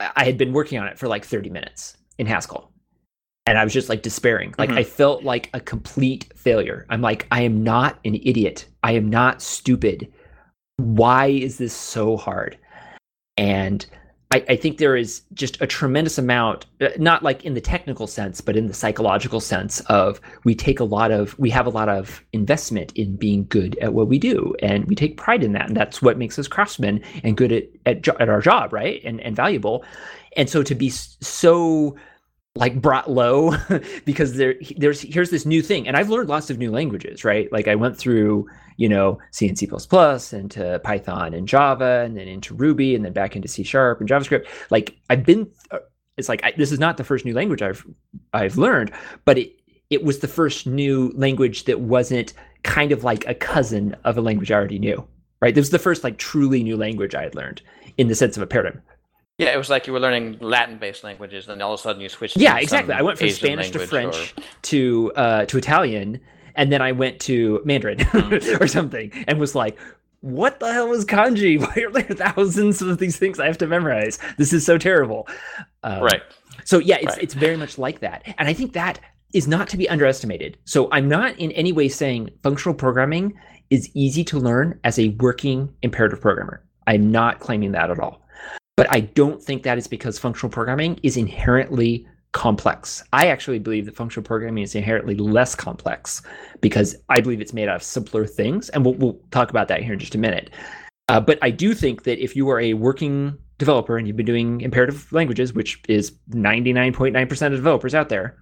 [0.00, 2.70] I had been working on it for like 30 minutes in Haskell.
[3.46, 4.54] And I was just like despairing.
[4.58, 4.78] Like, Mhm.
[4.78, 6.86] I felt like a complete failure.
[6.90, 8.66] I'm like, I am not an idiot.
[8.82, 10.12] I am not stupid.
[10.76, 12.58] Why is this so hard?
[13.36, 13.86] And
[14.34, 18.08] I, I think there is just a tremendous amount, uh, not like in the technical
[18.08, 21.70] sense, but in the psychological sense of we take a lot of, we have a
[21.70, 25.52] lot of investment in being good at what we do, and we take pride in
[25.52, 28.72] that, and that's what makes us craftsmen and good at at, jo- at our job,
[28.72, 29.00] right?
[29.04, 29.84] And and valuable.
[30.36, 31.94] And so to be so
[32.56, 33.54] like brought low
[34.04, 37.50] because there there's here's this new thing and i've learned lots of new languages right
[37.50, 39.68] like i went through you know c and c++
[40.32, 44.00] and to python and java and then into ruby and then back into c sharp
[44.00, 44.46] and javascript.
[44.70, 45.78] Like i've been uh,
[46.16, 47.86] it's like I, this is not the first new language i've
[48.32, 48.92] i've learned
[49.24, 49.52] but it
[49.90, 52.32] it was the first new language that wasn't
[52.62, 55.06] kind of like a cousin of a language i already knew
[55.40, 55.54] right?
[55.54, 57.60] This was the first like truly new language i had learned
[57.98, 58.80] in the sense of a paradigm.
[59.36, 62.08] Yeah, it was like you were learning Latin-based languages, and all of a sudden you
[62.08, 62.36] switched.
[62.36, 62.94] yeah exactly.
[62.94, 66.20] I went from Asian spanish to french or- to uh to italian
[66.56, 68.34] and then i went to mandarin Hmm.
[68.62, 69.78] or something and was like
[70.20, 71.60] what the hell is kanji?
[71.64, 74.18] Why are there thousands of these things i have to memorize?
[74.38, 75.28] This is so terrible.
[75.82, 76.22] Um, right.
[76.64, 77.22] so yeah it's Right.
[77.22, 78.22] it's very much like that.
[78.38, 79.00] And i think that
[79.34, 80.56] is not to be underestimated.
[80.64, 83.34] So i'm not in any way saying functional programming
[83.70, 86.62] is easy to learn as a working imperative programmer.
[86.86, 88.22] I'm not claiming that at all.
[88.76, 93.02] But I don't think that is because functional programming is inherently complex.
[93.12, 96.20] I actually believe that functional programming is inherently less complex
[96.60, 98.68] because I believe it's made out of simpler things.
[98.70, 100.50] And we'll, we'll talk about that here in just a minute.
[101.08, 104.26] Uh, but I do think that if you are a working developer and you've been
[104.26, 108.36] doing imperative languages, which is 99.9% of developers out there,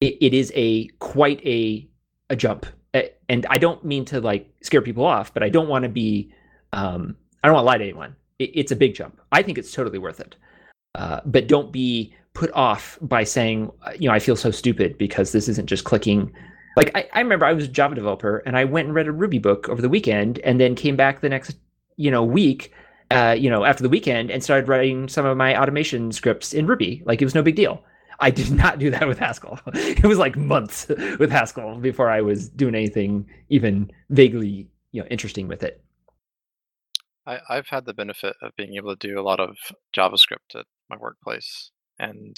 [0.00, 1.86] it, it is a quite a,
[2.30, 2.66] a jump.
[3.28, 6.32] And I don't mean to like scare people off, but I don't want to be,
[6.72, 9.20] um, I don't want to lie to anyone it, it's a big jump.
[9.32, 10.36] I think it's totally worth it.
[10.94, 14.98] Uh, but don't be put off by saying, uh, you know, I feel so stupid
[14.98, 16.32] because this isn't just clicking.
[16.76, 19.12] Like I, I remember I was a Java developer and I went and read a
[19.12, 21.56] Ruby book over the weekend and then came back the next,
[21.96, 22.72] you know, week,
[23.10, 26.66] uh, you know, after the weekend and started writing some of my automation scripts in
[26.66, 27.02] Ruby.
[27.06, 27.82] Like it was no big deal.
[28.18, 29.60] I did not do that with Haskell.
[29.74, 35.06] it was like months with Haskell before I was doing anything even vaguely, you know,
[35.08, 35.80] interesting with it.
[37.26, 39.56] I, I've had the benefit of being able to do a lot of
[39.96, 41.70] JavaScript at my workplace
[42.10, 42.36] and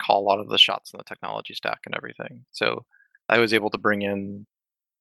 [0.00, 2.44] call a lot of the shots in the technology stack and everything.
[2.52, 2.84] So
[3.28, 4.46] I was able to bring in,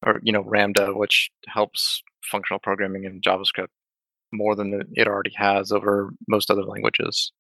[0.06, 3.67] or you know, Ramda, which helps functional programming in JavaScript
[4.34, 7.32] more than it- already has over most other languages.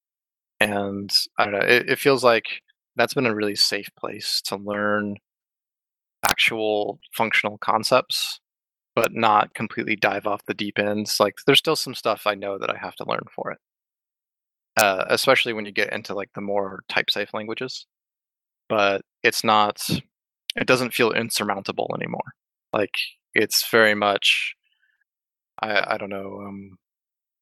[0.59, 2.61] And I don't know, it, it feels like
[2.95, 5.17] that's been a really safe place to learn
[6.23, 8.39] actual functional concepts
[8.95, 11.19] but not completely dive off the deep ends.
[11.19, 13.59] Like there's still some stuff I know that I have to learn for it.
[14.77, 17.85] Uh, especially when you get into like the more type safe languages.
[18.69, 19.81] But it's not
[20.55, 22.33] it doesn't feel insurmountable anymore.
[22.73, 22.95] Like
[23.33, 24.55] it's very much
[25.61, 26.77] I I don't know, um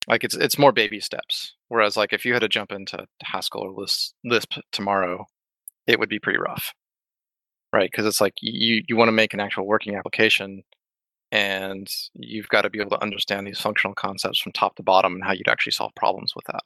[0.08, 1.56] like it's it's more baby steps.
[1.70, 5.28] Whereas like if you had to jump into Haskell or Lisp, Lisp tomorrow,
[5.88, 6.74] it would be pretty rough.
[7.74, 7.90] Right?
[7.92, 10.64] Because it's like you you want to make an actual working application
[11.32, 15.14] and you've got to be able to understand these functional concepts from top to bottom
[15.16, 16.64] and how you'd actually solve problems with that.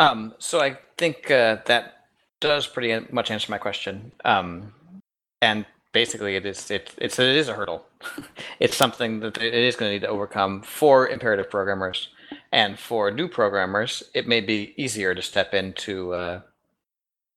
[0.00, 2.06] Um, so I think uh, that
[2.40, 4.12] does pretty much answer my question.
[4.24, 4.72] Um,
[5.42, 7.84] and basically, it is it, it's it is a hurdle.
[8.60, 12.08] it's something that it is going to need to overcome for imperative programmers,
[12.50, 16.40] and for new programmers, it may be easier to step into uh,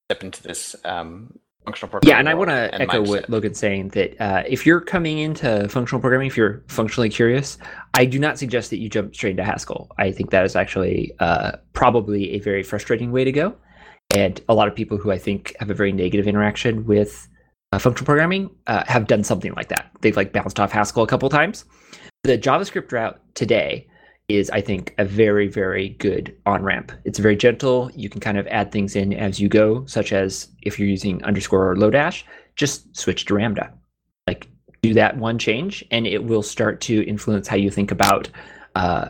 [0.07, 2.11] step into this um, functional programming.
[2.11, 3.29] Yeah, and I want to echo what.
[3.29, 7.57] Logan's saying that uh, if you're coming into functional programming, if you're functionally curious,
[7.93, 9.89] I do not suggest that you jump straight into Haskell.
[9.97, 13.55] I think that is actually uh, probably a very frustrating way to go.
[14.15, 17.27] And a lot of people who I think have a very negative interaction with
[17.71, 19.89] uh, functional programming uh, have done something like that.
[20.01, 21.65] They've like bounced off Haskell a couple times.
[22.23, 23.87] The JavaScript route today
[24.29, 26.91] is, I think, a very, very good on ramp.
[27.03, 27.91] It's very gentle.
[27.93, 31.23] You can kind of add things in as you go, such as if you're using
[31.23, 32.23] underscore or Lodash,
[32.55, 33.73] just switch to Ramda.
[34.27, 34.47] Like
[34.81, 38.29] do that one change, and it will start to influence how you think about.
[38.75, 39.09] Uh,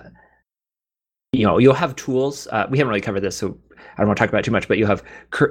[1.32, 2.47] you know, you'll have tools.
[2.52, 4.67] Uh, we haven't really covered this, so I don't want to talk about too much.
[4.67, 5.04] But you'll have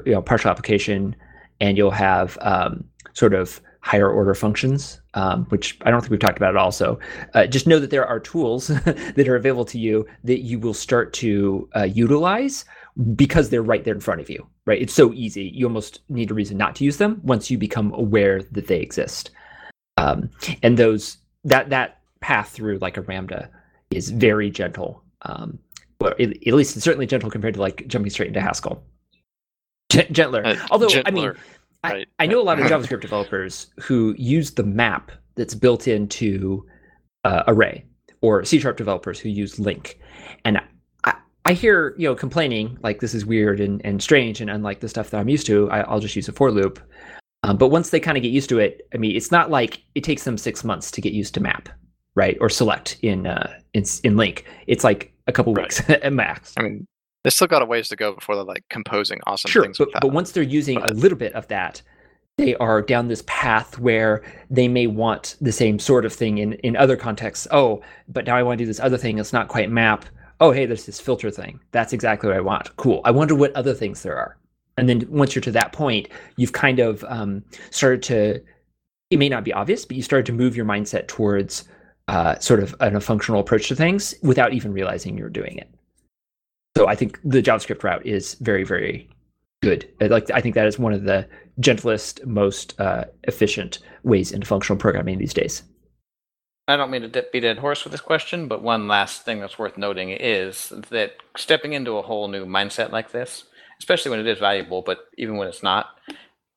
[0.06, 1.14] you know, partial application,
[1.60, 6.20] and you'll have um, sort of higher order functions, um, which I don't think we've
[6.20, 6.70] talked about at all.
[6.70, 6.98] So
[7.34, 10.74] uh, just know that there are tools that are available to you that you will
[10.74, 12.64] start to uh, utilize
[13.16, 14.46] because they're right there in front of you.
[14.64, 14.80] Right?
[14.80, 15.50] It's so easy.
[15.52, 18.80] You almost need a reason not to use them once you become aware that they
[18.80, 19.30] exist.
[19.96, 20.30] Um,
[20.62, 23.50] and those that that path through like a Ramda
[23.90, 25.02] is very gentle.
[25.22, 25.58] Um,
[26.00, 28.82] well, at, at least it's certainly gentle compared to like jumping straight into Haskell.
[29.90, 30.46] Gen- gentler.
[30.46, 31.32] Uh, Although I mean,
[31.84, 32.66] I, I know a lot of.
[32.70, 36.66] JavaScript developers who use the map that's built into
[37.24, 37.84] uh, Array,
[38.20, 39.94] or C sharp developers who use LINQ,
[40.44, 40.60] and
[41.04, 41.14] I,
[41.44, 44.88] I hear you know complaining like this is weird and, and strange and unlike the
[44.88, 45.70] stuff that I'm used to.
[45.70, 46.80] I, I'll just use a for loop.
[47.44, 49.82] Um, but once they kind of get used to it, I mean, it's not like
[49.96, 51.68] it takes them six months to get used to map,
[52.14, 52.36] right?
[52.40, 54.42] Or select in uh, in in LINQ.
[54.68, 55.64] It's like a couple Right.
[55.64, 56.54] weeks at max.
[56.56, 56.86] I mean,
[57.24, 59.88] they still got a ways to go before they're like composing awesome sure, things but,
[59.88, 60.02] with that.
[60.02, 61.82] but once they're using But- a little bit of that,
[62.38, 66.54] they are down this path where they may want the same sort of thing in
[66.54, 67.46] in other contexts.
[67.50, 69.18] Oh, but now I want to do this other thing.
[69.18, 70.06] It's not quite map.
[70.40, 71.60] Oh, hey, there's this filter thing.
[71.72, 72.74] That's exactly what I want.
[72.76, 73.02] Cool.
[73.04, 74.38] I wonder what other things there are.
[74.78, 78.42] And then once you're to that point, you've kind of um, started to.
[79.10, 81.64] It may not be obvious, but you started to move your mindset towards
[82.08, 85.68] uh, sort of an, a functional approach to things without even realizing you're doing it.
[86.76, 89.08] So I think the JavaScript route is very, very
[89.62, 89.88] good.
[90.00, 91.28] Like I think that is one of the
[91.60, 95.62] gentlest, most uh, efficient ways into functional programming these days.
[96.68, 99.40] I don't mean to beat a dead horse with this question, but one last thing
[99.40, 103.44] that's worth noting is that stepping into a whole new mindset like this,
[103.78, 105.90] especially when it is valuable, but even when it's not,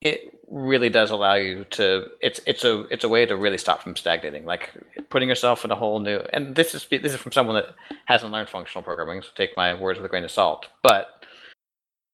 [0.05, 2.05] it really does allow you to.
[2.21, 4.69] It's it's a it's a way to really stop from stagnating, like
[5.09, 6.19] putting yourself in a whole new.
[6.31, 9.73] And this is this is from someone that hasn't learned functional programming, so take my
[9.73, 10.67] words with a grain of salt.
[10.83, 11.07] But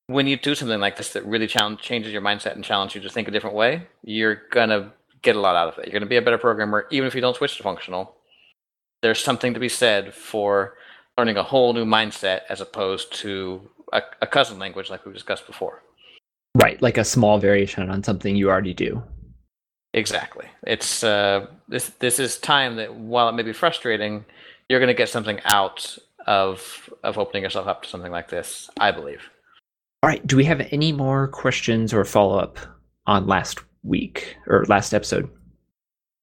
[0.08, 3.10] when you do something like this that really changes your mindset and challenges you to
[3.10, 5.88] think a different way, you're gonna get a lot out of it.
[5.88, 8.15] You're gonna be a better programmer, even if you don't switch to functional.
[9.01, 10.75] There's something to be said for
[11.17, 15.45] learning a whole new mindset as opposed to a, a cousin language like we discussed
[15.45, 15.82] before.
[16.56, 19.02] Right, like a small variation on something you already do.
[19.94, 20.46] Exactly.
[20.66, 24.26] It's uh, this this is time that while it may be frustrating,
[24.70, 28.70] you're going to get something out of of opening yourself up to something like this.
[28.80, 29.30] I believe.
[30.04, 30.26] All right.
[30.26, 32.58] Do we have any more questions or follow up
[33.06, 35.30] on last week or last episode?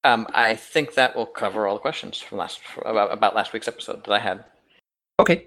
[0.04, 3.68] Um, I think that will cover all the questions from last about, about last week's
[3.68, 4.44] episode that I had.
[5.18, 5.46] Okay.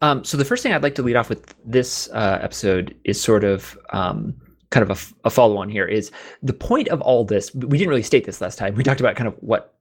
[0.00, 3.20] Um, so the first thing I'd like to lead off with this uh, episode is
[3.20, 4.34] sort of um,
[4.70, 5.86] kind of a follow on here.
[5.86, 7.52] Is the point of all this?
[7.54, 8.74] We didn't really state this last time.
[8.74, 9.74] We talked about kind of what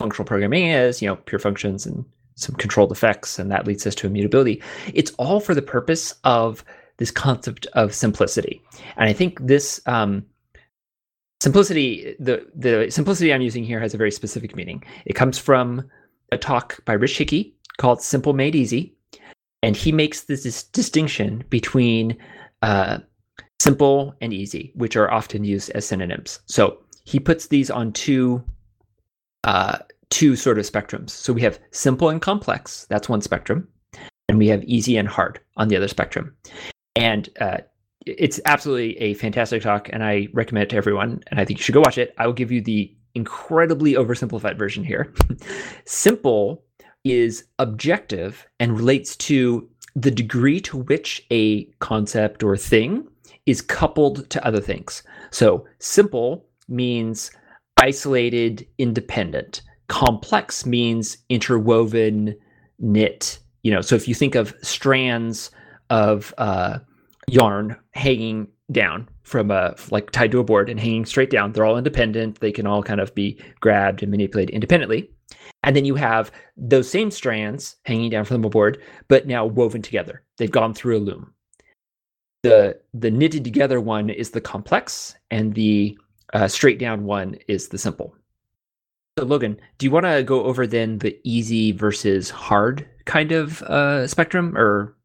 [0.00, 3.94] functional programming is, you know, pure functions and some controlled effects, and that leads us
[3.96, 4.62] to immutability.
[4.92, 6.64] It's all for the purpose of
[6.96, 8.60] this concept of simplicity,
[8.96, 10.24] and I think this um,
[11.40, 14.82] simplicity, the the simplicity I'm using here has a very specific meaning.
[15.04, 15.88] It comes from
[16.32, 18.94] a talk by Rich Hickey called Simple Made Easy.
[19.62, 22.16] And he makes this, dis- distinction between
[22.62, 22.98] uh,
[23.58, 26.40] simple and easy, which are often used as synonyms.
[26.46, 28.44] So he puts these on two,
[29.44, 29.78] uh,
[30.10, 31.10] two sort of spectrums.
[31.10, 33.66] So we have simple and complex, that's one spectrum.
[34.28, 36.36] And we have easy and hard on the other spectrum.
[36.96, 37.58] And uh,
[38.06, 41.22] it's absolutely a fantastic talk, and I recommend it to everyone.
[41.30, 42.14] And I think you should go watch it.
[42.18, 45.12] I will give you the incredibly oversimplified version here.
[45.84, 46.62] simple
[47.04, 53.06] is objective and relates to the degree to which a concept or thing
[53.46, 55.02] is coupled to other things.
[55.30, 57.30] So simple means
[57.82, 59.62] isolated, independent.
[59.88, 62.36] Complex means interwoven,
[62.78, 63.38] knit.
[63.62, 65.50] You know, so if you think of strands
[65.88, 66.78] of uh,
[67.26, 71.64] yarn hanging down from a like tied to a board and hanging straight down, they're
[71.64, 72.40] all independent.
[72.40, 75.10] They can all kind of be grabbed and manipulated independently.
[75.62, 79.82] And then you have those same strands hanging down from the board, but now woven
[79.82, 80.22] together.
[80.38, 81.32] They've gone through a loom.
[82.42, 85.98] The the knitted together one is the complex, and the
[86.32, 88.14] uh, straight down one is the simple.
[89.18, 93.62] So Logan, do you want to go over then the easy versus hard kind of
[93.62, 94.96] uh, spectrum, or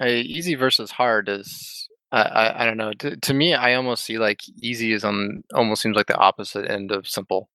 [0.00, 2.92] Uh, easy versus hard is I, I I don't know.
[2.94, 6.68] To, to me, I almost see like easy is on almost seems like the opposite
[6.70, 7.50] end of simple,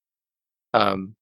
[0.73, 1.15] um,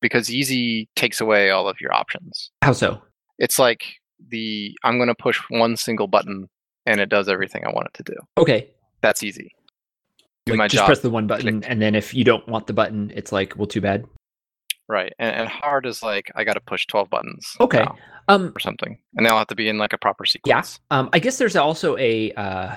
[0.00, 2.50] because easy takes away all of your options.
[2.62, 3.00] how so?
[3.38, 3.84] It's like
[4.28, 6.48] the I'm going to push one single button
[6.86, 8.18] and it does everything I want it to do.
[8.38, 8.68] Okay,
[9.02, 9.52] That's easy.
[10.46, 10.86] Do like my just job.
[10.86, 11.70] press the one button, click.
[11.70, 14.04] and then if you don't want the button, it's like, well, too bad.
[14.88, 15.12] Right.
[15.18, 17.56] And, and hard is like I got to push 12 buttons.
[17.60, 17.86] Okay.
[18.28, 20.30] Um, or something, and they all have to be in like a proper Yeah.
[20.62, 20.80] sequence.
[20.90, 22.76] Um, I guess there's also a uh,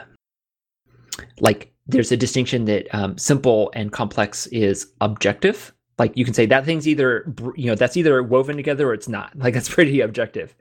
[1.39, 5.73] like there's a distinction that um, simple and complex is objective.
[5.99, 9.07] Like you can say that thing's either you know that's either woven together or it's
[9.07, 9.35] not.
[9.37, 10.55] Like that's pretty objective.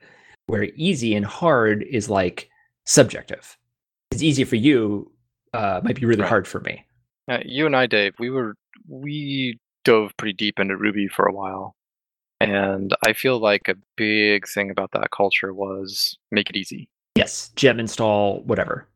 [0.47, 2.51] Where easy and hard is like
[2.87, 3.57] subjective.
[4.11, 5.11] It's easy for you,
[5.55, 6.29] uh, might be really Right.
[6.29, 6.85] hard for me.
[7.31, 8.55] Uh, you and I, Dave, we were
[8.89, 11.75] we dove pretty deep into Ruby for a while,
[12.41, 16.89] And I feel like a big thing about that culture was make it easy.
[17.17, 18.87] Yes, gem install, whatever.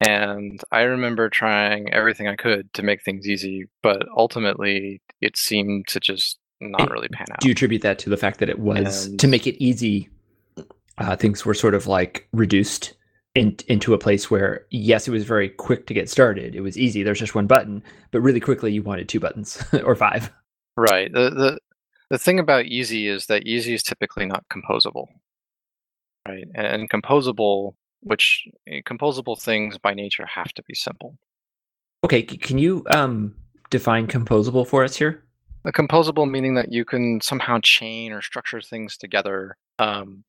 [0.00, 5.88] And I remember trying everything I could to make things easy, but ultimately it seemed
[5.88, 7.40] to just not And really pan out.
[7.40, 10.08] Do you attribute that to the fact that it was And- to make it easy?
[10.98, 12.94] Uh, things were sort of like reduced
[13.34, 16.54] in, into a place where, yes, it was very quick to get started.
[16.54, 17.02] It was easy.
[17.02, 20.32] There's just one button, but really quickly you wanted two buttons or five.
[20.76, 21.12] Right.
[21.12, 21.58] The the
[22.08, 25.06] the thing about easy is that easy is typically not composable.
[26.26, 26.44] Right.
[26.54, 31.18] And, and composable, which eh, composable things by nature have to be simple.
[32.04, 33.34] Okay, can you um,
[33.70, 35.24] define composable for us here?
[35.64, 40.22] A composable meaning that you can somehow chain or structure things together um,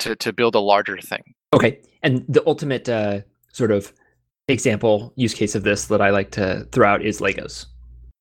[0.00, 1.34] to to build a larger thing.
[1.54, 3.20] Okay, and the ultimate uh,
[3.52, 3.92] sort of
[4.48, 7.66] example use case of this that I like to throw out is Legos.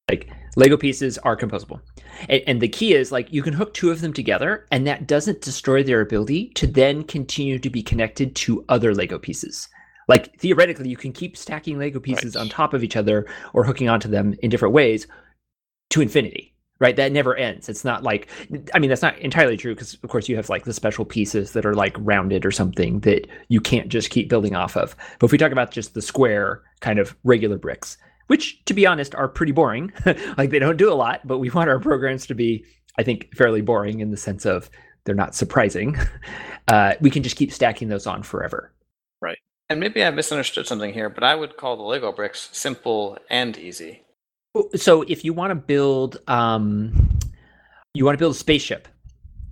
[0.10, 0.30] Like
[0.60, 1.80] Lego pieces are composable,
[2.28, 5.08] and, and the key is like you can hook two of them together, and that
[5.08, 9.70] doesn't destroy their ability to then continue to be connected to other Lego pieces.
[10.08, 12.42] Like theoretically, you can keep stacking Lego pieces Right.
[12.42, 15.08] on top of each other or hooking onto them in different ways
[15.92, 16.54] to infinity.
[16.82, 17.68] Right, that never ends.
[17.68, 18.30] It's not like,
[18.74, 21.52] I mean, that's not entirely true because, of course, you have like the special pieces
[21.52, 24.96] that are like rounded or something that you can't just keep building off of.
[25.20, 27.98] But if we talk about just the square kind of regular bricks,
[28.30, 29.92] which, to be honest, are pretty boring,
[30.38, 32.64] like they don't do a lot, but we want our programs to be,
[32.96, 34.70] I think, fairly boring in the sense of
[35.04, 35.98] they're not surprising.
[36.68, 38.72] Uh, we can just keep stacking those on forever.
[39.24, 39.40] Right.
[39.72, 43.58] And maybe I misunderstood something here, but I would call the Lego bricks simple and
[43.58, 44.04] easy.
[44.76, 47.18] So if you want to build, um,
[47.96, 48.88] you want to build a spaceship.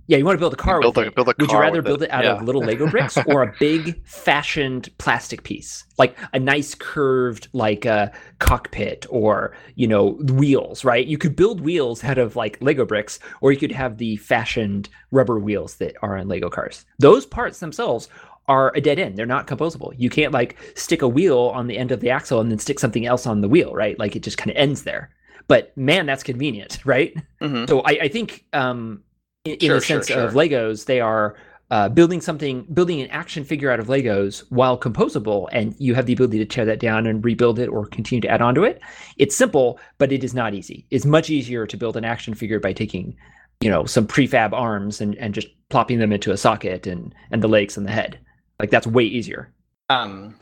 [0.08, 1.82] Yeah, you want to build a car Build with a- build a Would you rather
[1.82, 2.32] build it, it out yeah.
[2.36, 7.84] of little Lego bricks or a big fashioned plastic piece, like a nice curved, like
[7.84, 10.82] a cockpit or you know wheels?
[10.84, 11.06] Right?
[11.06, 14.88] You could build wheels out of like Lego bricks, or you could have the fashioned
[15.10, 16.84] rubber wheels that are in Lego cars.
[16.98, 18.08] Those parts themselves
[18.46, 19.18] are a dead end.
[19.18, 19.92] They're not composable.
[19.98, 22.78] You can't like stick a wheel on the end of the axle and then stick
[22.80, 23.98] something else on the wheel, right?
[23.98, 25.10] Like it just kind of ends there.
[25.48, 27.14] But man, that's convenient, right?
[27.42, 29.02] hmm So I, I think um,
[29.48, 30.34] in, in the sure, sense of.
[30.34, 31.36] Legos, they are
[31.70, 36.06] uh, building something, building an action figure out of Legos while composable, and you have
[36.06, 38.64] the ability to tear that down and rebuild it or continue to add on to
[38.64, 38.80] it.
[39.16, 40.86] It's simple, but it is not easy.
[40.90, 43.16] It's much easier to build an action figure by taking,
[43.60, 47.42] you know, some prefab arms and, and just plopping them into a socket and and
[47.42, 48.18] the legs and the head.
[48.58, 49.52] Like that's way easier.
[49.90, 50.34] Um,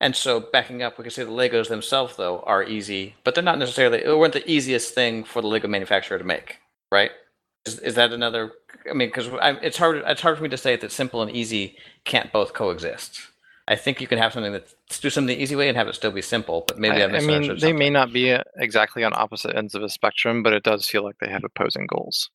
[0.00, 3.42] and so backing up, we can say the Legos themselves, though, are easy, but they're
[3.42, 6.58] not necessarily, they weren't the easiest thing for the Lego manufacturer to make,
[6.92, 7.10] right?
[7.74, 8.52] Is, is that another?
[8.88, 9.28] I mean, because
[9.62, 10.02] it's hard.
[10.06, 13.20] It's hard for me to say that simple and easy can't both coexist.
[13.68, 15.94] I think you can have something that's do something the easy way and have it
[15.94, 17.60] still be simple, but maybe I, I've I mean, misunderstood.
[17.60, 20.88] they may not be uh, exactly on opposite ends of a spectrum, but it does
[20.88, 22.30] feel like they have opposing goals.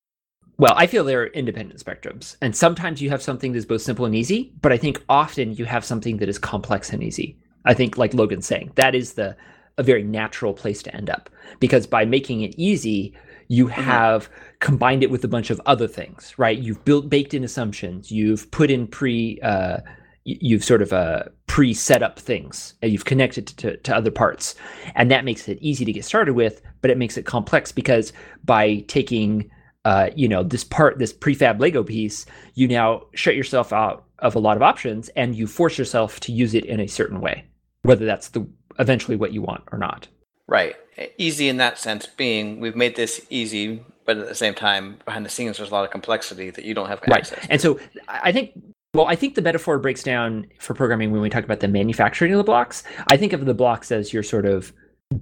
[0.58, 2.38] Well, I feel they're independent spectrums.
[2.40, 5.66] And sometimes you have something that's both simple and easy, but I think often you
[5.66, 7.36] have something that is complex and easy.
[7.66, 9.36] I think, like Logan's saying, that is the
[9.80, 11.32] a very natural place to end up.
[11.60, 13.16] Because by making it easy,
[13.54, 14.30] you have
[14.60, 16.58] combined it with a bunch of other things, right?
[16.58, 19.78] You've built baked in assumptions, you've put in pre uh
[20.26, 24.56] you've sort of uh pre set up things and you've connected to, to other parts.
[24.96, 28.12] And that makes it easy to get started with, but it makes it complex because
[28.44, 29.52] by taking
[29.86, 32.26] uh, you know, this part, this prefab Lego piece,
[32.56, 36.32] you now shut yourself out of a lot of options and you force yourself to
[36.32, 37.44] use it in a certain way,
[37.82, 38.48] whether that's the
[38.80, 40.08] eventually what you want or not.
[40.48, 40.76] Right.
[41.18, 45.26] Easy in that sense being we've made this easy, but at the same time, behind
[45.26, 47.52] the scenes, there's a lot of complexity that you don't have access to.
[47.52, 48.52] And so I I think,
[48.94, 52.32] well, I think the metaphor breaks down for programming when we talk about the manufacturing
[52.34, 52.84] of the blocks.
[53.08, 54.72] I think of the blocks as your sort of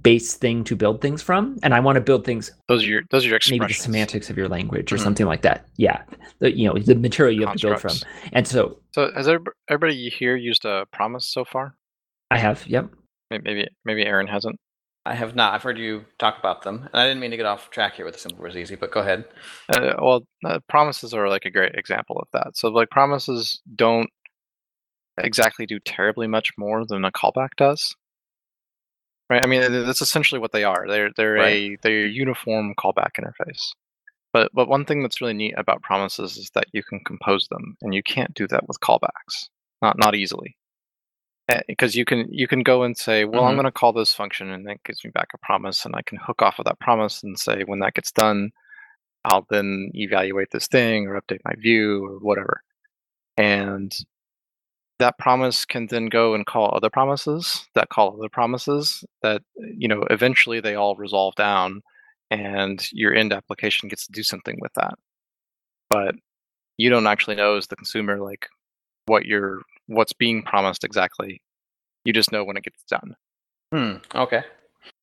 [0.02, 1.58] base thing to build things from.
[1.62, 4.28] And I want to build things Those are your those are your maybe the semantics
[4.30, 5.00] of your language or Mhm.
[5.02, 5.66] something like that.
[5.76, 6.02] Yeah.
[6.38, 7.96] The, you know, the material you have to build from.
[8.32, 11.76] And so So has everyb- everybody here used a promise so far?
[12.30, 12.88] I have, yep.
[13.30, 14.56] Maybe maybe Aaron hasn't.
[15.04, 15.52] I have not.
[15.54, 18.04] I've heard you talk about them, and I didn't mean to get off track here
[18.04, 19.24] with the simple versus easy, but go ahead.
[19.68, 22.56] Uh, well, uh, promises are like a great example of that.
[22.56, 24.10] So like promises don't
[25.18, 27.96] exactly do terribly much more than a callback does.
[29.28, 29.44] Right?
[29.44, 30.86] I mean, that's essentially what they are.
[30.86, 33.72] They're they're a they're a uniform callback interface.
[34.32, 37.76] But but one thing that's really neat about promises is that you can compose them,
[37.82, 39.48] and you can't do that with callbacks.
[39.80, 40.56] Not not easily.
[41.66, 43.56] Because you can you can go and say, well, I'm Mhm.
[43.56, 46.18] going to call this function, and that gives me back a promise, and I can
[46.18, 48.50] hook off of that promise and say, when that gets done,
[49.24, 52.62] I'll then evaluate this thing or update my view or whatever.
[53.36, 53.92] And
[54.98, 59.88] that promise can then go and call other promises that call other promises that, you
[59.88, 61.82] know, eventually they all resolve down
[62.30, 64.94] and your end application gets to do something with that.
[65.90, 66.14] but
[66.78, 68.48] you don't actually know as the consumer like
[69.06, 71.42] what you're what's being promised exactly.
[72.04, 73.14] You just know when it gets done.
[73.72, 73.96] Hmm.
[74.14, 74.42] Okay.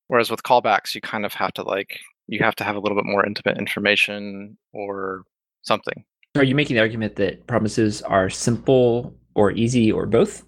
[0.08, 2.96] Whereas with callbacks, you kind of have to like you have to have a little
[2.96, 5.22] bit more intimate information or
[5.62, 6.04] something.
[6.36, 10.44] Are you making the argument that promises are simple or easy or both?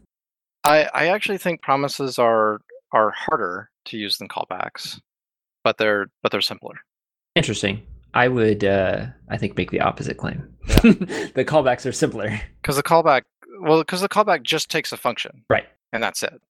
[0.65, 2.61] I, I actually think promises are
[2.93, 5.01] are harder to use than callbacks,
[5.65, 6.77] but they're but they're simpler.
[7.35, 7.83] Interesting.
[8.15, 10.55] I would, uh, I think, make the opposite claim.
[10.67, 12.41] the callbacks are simpler.
[12.63, 13.23] Because the callback,
[13.63, 15.67] well, because the callback just takes a function, Right.
[15.93, 16.41] and that's it,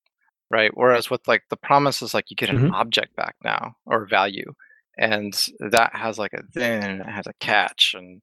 [0.50, 0.70] right?
[0.74, 2.72] Whereas with like the promises, like you get an Mhm.
[2.72, 4.52] object back now or value,
[4.98, 8.20] and that has like a then and it has a catch, and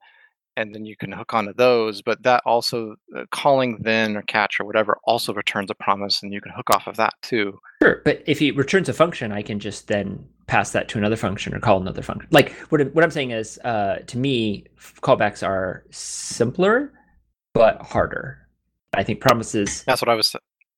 [0.57, 2.01] and then you can hook onto those.
[2.01, 6.33] But that also uh, calling then or catch or whatever also returns a promise, and
[6.33, 7.57] you can hook off of that too.
[7.81, 11.15] Sure, but if it returns a function, I can just then pass that to another
[11.15, 12.27] function or call another function.
[12.31, 14.65] Like what I'm- what I'm saying is, uh, to me,
[15.01, 16.91] callbacks are simpler
[17.53, 18.47] but harder.
[18.93, 19.83] I think promises.
[19.85, 20.35] That's what I was.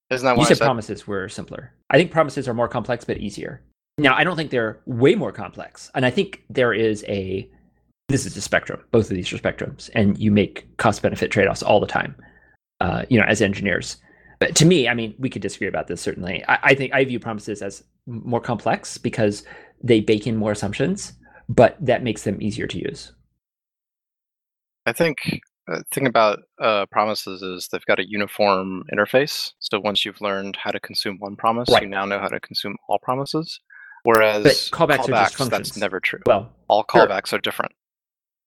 [0.10, 0.66] Isn't that You what I said said?
[0.66, 1.74] promises were simpler.
[1.90, 3.62] I think promises are more complex but easier.
[3.98, 7.50] Now, I don't think they're way more complex, and I think there is a.
[8.10, 8.82] This is a spectrum.
[8.92, 12.16] Both of these are spectrums, and you make cost benefit trade offs all the time.
[12.82, 13.98] Uh, you know, as engineers.
[14.40, 16.44] But to me, I mean, we could disagree about this certainly.
[16.48, 19.44] I, I think I view promises as more complex because
[19.84, 21.14] they bake in more assumptions,
[21.48, 23.14] but that makes them easier to use.
[24.88, 25.18] I think
[25.78, 29.52] the thing about uh, promises is they've got a uniform interface.
[29.60, 31.84] So once you've learned how to consume one promise, Right.
[31.84, 33.60] you now know how to consume all promises.
[34.04, 36.22] Whereas callbacks are just that's never true.
[36.26, 37.08] Well, all sure.
[37.08, 37.72] callbacks are different.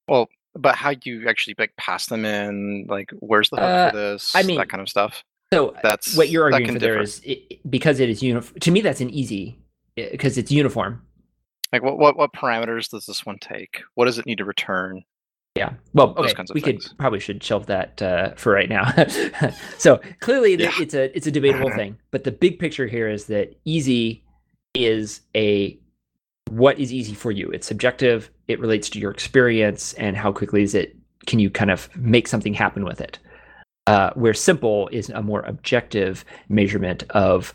[0.08, 3.96] Well, but how you actually like pass them in, like where's the hook Uh, for
[3.96, 5.22] this, I mean, that kind of stuff.
[5.52, 7.00] so That's what you're arguing for differ.
[7.00, 8.58] is it, because it is uniform.
[8.60, 9.58] To me, that's an easy
[9.96, 11.02] because it's uniform.
[11.72, 13.82] like what, what what parameters does this one take?
[13.94, 15.02] What does it need to return?
[15.56, 15.74] Yeah.
[15.92, 16.34] Well, okay.
[16.52, 16.88] we things.
[16.88, 18.92] could probably should shelve that uh, for right now.
[19.78, 20.72] so clearly, Yeah.
[20.80, 21.96] it's a it's a debatable thing.
[22.10, 24.24] But the big picture here is that easy
[24.74, 25.78] is a
[26.50, 27.50] what is easy for you.
[27.50, 28.30] It's subjective.
[28.48, 30.96] It relates to your experience and how quickly is it
[31.26, 33.18] can you kind of make something happen with it.
[33.86, 37.54] Uh, where simple is a more objective measurement of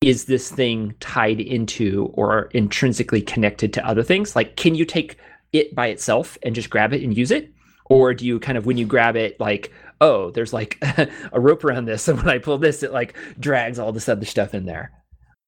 [0.00, 4.36] is this thing tied into or intrinsically connected to other things?
[4.36, 5.16] Like, can you take
[5.58, 7.52] it by itself and just grab it and use it?
[7.86, 10.78] Or do you kind of, when you grab it, like, oh, there's like
[11.32, 12.08] a rope around this.
[12.08, 14.92] And when I pull this, it like drags all this other stuff in there.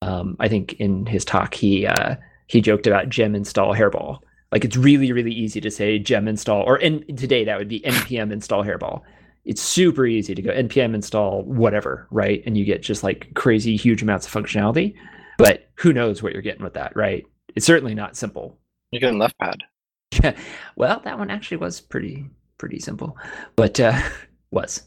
[0.03, 4.21] Um, I think in his talk, he, uh, he joked about gem install hairball.
[4.51, 7.81] Like it's really, really easy to say gem install, or in today that would be
[7.81, 9.03] npm install hairball.
[9.45, 12.43] It's super easy to go npm install whatever, right?
[12.47, 14.95] And you get just like crazy huge amounts of functionality.
[15.37, 17.25] But who knows what you're getting with that, right?
[17.55, 18.59] It's certainly not simple.
[18.91, 19.63] You get in left pad.
[20.77, 22.27] well, that one actually was pretty
[22.59, 23.17] pretty simple,
[23.57, 23.99] but uh,
[24.51, 24.83] was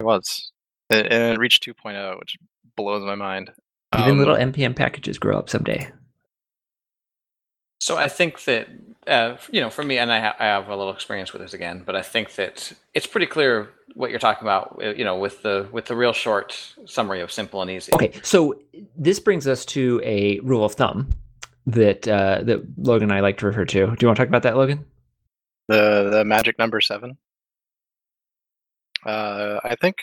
[0.00, 0.52] It was,
[0.90, 2.36] and, and it reached 2.0, which
[2.76, 3.52] blows my mind.
[3.96, 5.90] even Um, little npm packages grow up someday.
[7.80, 8.68] So I think that
[9.06, 11.52] uh, you know, for me, and I, ha- I have a little experience with this
[11.52, 14.80] again, but I think that it's pretty clear what you're talking about.
[14.82, 17.92] uh, You know, with the with the real short summary of simple and easy.
[17.92, 18.58] Okay, so
[18.96, 21.10] this brings us to a rule of thumb
[21.66, 23.78] that uh, that Logan and I like to refer to.
[23.86, 24.84] Do you want to talk about that, Logan?
[25.68, 27.16] the the magic number seven.
[29.06, 29.96] Uh, I think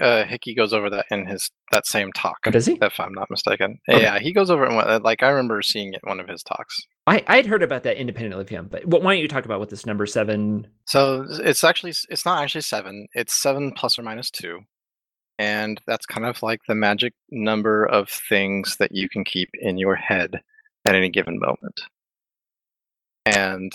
[0.00, 2.78] uh, Hickey goes over that in his that same talk, Or does he?
[2.80, 3.78] if I'm not mistaken.
[3.88, 4.00] Okay.
[4.02, 5.02] Yeah, he goes over it.
[5.02, 6.80] Like I remember seeing it in one of his talks.
[7.06, 9.58] I I had heard about that independently of him, but why don't you talk about
[9.58, 10.68] what this number seven?
[10.86, 13.08] So it's actually it's not actually seven.
[13.14, 14.60] It's seven plus or minus two,
[15.38, 19.78] and that's kind of like the magic number of things that you can keep in
[19.78, 20.40] your head
[20.84, 21.80] at any given moment.
[23.26, 23.72] And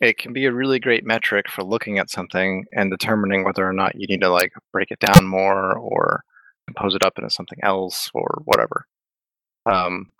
[0.00, 3.72] it can be a really great metric for looking at something and determining whether or
[3.72, 6.22] not you need to like break it down more or
[6.66, 8.86] compose it up into something else or whatever.
[9.64, 10.10] Um,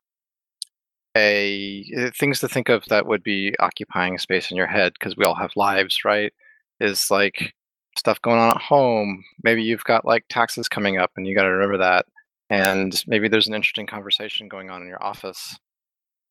[1.17, 5.17] a uh, things to think of that would be occupying space in your head because
[5.17, 6.33] we all have lives, right?
[6.81, 7.55] Is like
[7.99, 9.25] stuff going on at home.
[9.43, 12.07] Maybe you've got like taxes coming up and you got to remember that.
[12.51, 15.59] And maybe there's an interesting conversation going on in your office.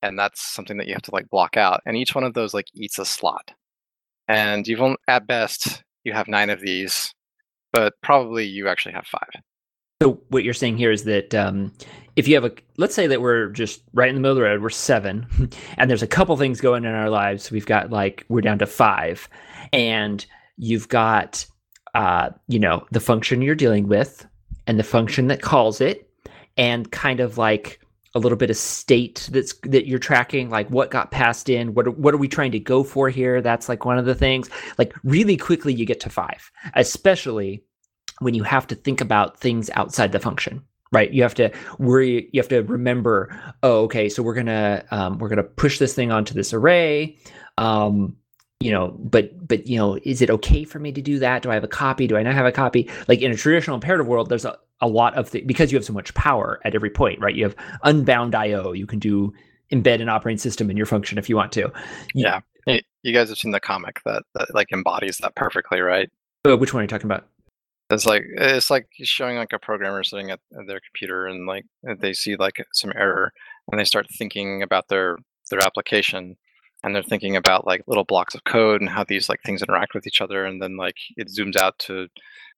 [0.08, 1.82] And that's something that you have to like block out.
[1.86, 3.52] And each one of those like eats a slot.
[4.28, 7.14] And you've only, at best, you have nine of these,
[7.74, 9.30] but probably you actually have five.
[10.02, 11.72] So what you're saying here is that um,
[12.16, 14.44] if you have a, let's say that we're just right in the middle of the
[14.44, 15.26] road, we're seven,
[15.78, 17.50] and there's a couple things going in our lives.
[17.50, 19.30] We've got like we're down to five,
[19.72, 20.26] and
[20.58, 21.46] you've got,
[21.94, 24.28] uh, you know, the function you're dealing with,
[24.68, 26.10] and the function that calls it,
[26.58, 27.80] and kind of like
[28.16, 31.88] a little bit of state that's that you're tracking, like what got passed in, what
[31.88, 33.42] are, what are we trying to go for here?
[33.42, 34.50] That's like one of the things.
[34.78, 37.64] Like really quickly, you get to five, especially
[38.20, 42.30] when you have to think about things outside the function right you have to worry
[42.32, 46.12] you have to remember oh okay so we're gonna um, we're gonna push this thing
[46.12, 47.18] onto this array
[47.58, 48.16] um,
[48.60, 51.42] you know but but you know is it okay for me to do that?
[51.42, 52.08] Do i have a copy?
[52.08, 52.90] Do i not have a copy?
[53.08, 55.86] Like in a traditional imperative world there's a, a lot of th- because you have
[55.86, 57.36] so much power at every point right?
[57.36, 59.34] You have unbound io you can do
[59.72, 61.72] embed an operating system in your function if you want to.
[62.14, 62.42] Yeah.
[63.06, 66.10] You guys have seen the comic that, that like embodies that perfectly right?
[66.44, 67.28] Uh, which one are you talking about?
[67.92, 71.66] It's like it's like showing like a programmer sitting at, at their computer and like
[72.00, 73.32] they see like some error
[73.72, 75.18] and they start thinking about their
[75.52, 76.36] their application
[76.86, 79.94] and they're thinking about like little blocks of code and how these like things interact
[79.94, 82.08] with each other and then like it zooms out to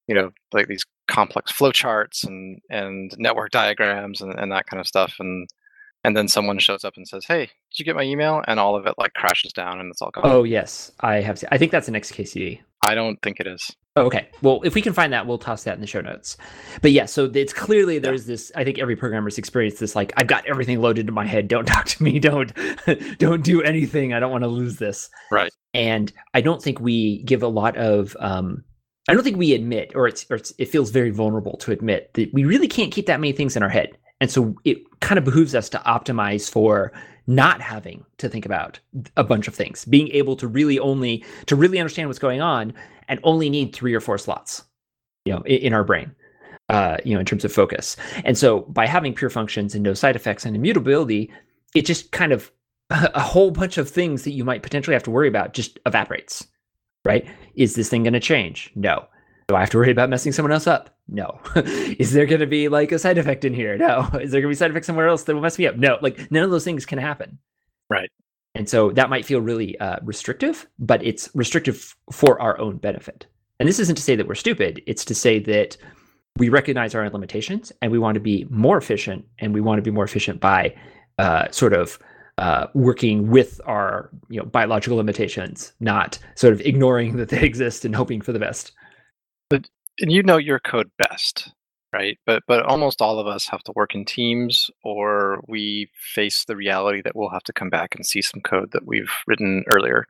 [0.07, 4.87] you know like these complex flowcharts and and network diagrams and, and that kind of
[4.87, 5.49] stuff and
[6.03, 8.43] and then someone shows up and says hey did you get my email?
[8.47, 10.23] and all of it like crashes down and it's all gone.
[10.25, 10.91] Oh yes.
[10.99, 14.29] I have i think that's an xkcd i don't think it is Oh, okay.
[14.43, 16.37] Well, if we can find that, we'll toss that in the show notes.
[16.83, 18.51] But yeah, so it's clearly there's this.
[18.55, 19.95] I think every programmer's experienced this.
[19.95, 21.47] Like, I've got everything loaded in my head.
[21.47, 22.19] Don't talk to me.
[22.19, 22.53] Don't
[23.17, 24.13] don't do anything.
[24.13, 25.09] I don't want to lose this.
[25.31, 25.51] Right.
[25.73, 28.15] And I don't think we give a lot of.
[28.19, 28.63] Um,
[29.09, 32.13] I don't think we admit, or it's, or it's, it feels very vulnerable to admit
[32.13, 33.97] that we really can't keep that many things in our head.
[34.21, 36.91] And so it kind of behooves us to optimize for
[37.27, 38.79] not having to think about
[39.17, 42.73] a bunch of things, being able to really only to really understand what's going on
[43.09, 44.63] and only need three or four slots,
[45.25, 46.13] you know, in, in our brain.
[46.69, 47.95] Uh, you know, in terms of focus.
[48.25, 51.31] And so by having pure functions and no side effects and immutability,
[51.73, 52.51] it just kind of
[52.89, 56.45] a whole bunch of things that you might potentially have to worry about just evaporates,
[57.05, 57.25] right?
[57.55, 58.69] Is this thing going to change?
[58.75, 59.05] No.
[59.47, 60.96] Do I have to worry about messing someone else up?
[61.09, 61.39] No.
[61.55, 63.77] Is there going to be like a side effect in here?
[63.77, 64.09] No.
[64.21, 65.77] Is there going to be side effect somewhere else that will mess me up?
[65.77, 65.97] No.
[66.01, 67.39] Like none of those things can happen.
[67.89, 68.11] Right.
[68.55, 73.27] And so that might feel really uh, restrictive, but it's restrictive for our own benefit.
[73.59, 75.77] And this isn't to say that we're stupid, it's to say that
[76.37, 79.77] we recognize our own limitations and we want to be more efficient and we want
[79.77, 80.75] to be more efficient by
[81.17, 81.99] uh, sort of
[82.37, 87.85] uh, working with our you know biological limitations, not sort of ignoring that they exist
[87.85, 88.71] and hoping for the best.
[89.49, 89.69] But
[89.99, 91.51] and you know your code best
[91.93, 92.17] right?
[92.25, 96.55] But but almost all of us have to work in teams, or we face the
[96.55, 100.05] reality that we'll have to come back and see some code that we've written earlier,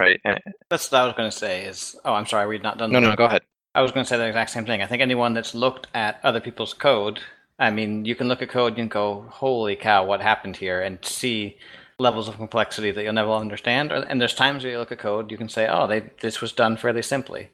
[0.00, 0.20] right?
[0.24, 1.64] And, That's what I was going to say.
[1.64, 2.92] Is oh, I'm sorry, we've not done.
[2.92, 3.42] No, no, go ahead.
[3.74, 4.82] I was going to say the exact same thing.
[4.82, 7.20] I think anyone that's looked at other people's code,
[7.58, 10.98] I mean, you can look at code and go, "Holy cow, what happened here?" and
[11.04, 11.56] see
[11.98, 13.92] levels of complexity that you'll never understand.
[13.92, 16.52] And there's times where you look at code, you can say, "Oh, they this was
[16.52, 17.50] done fairly simply."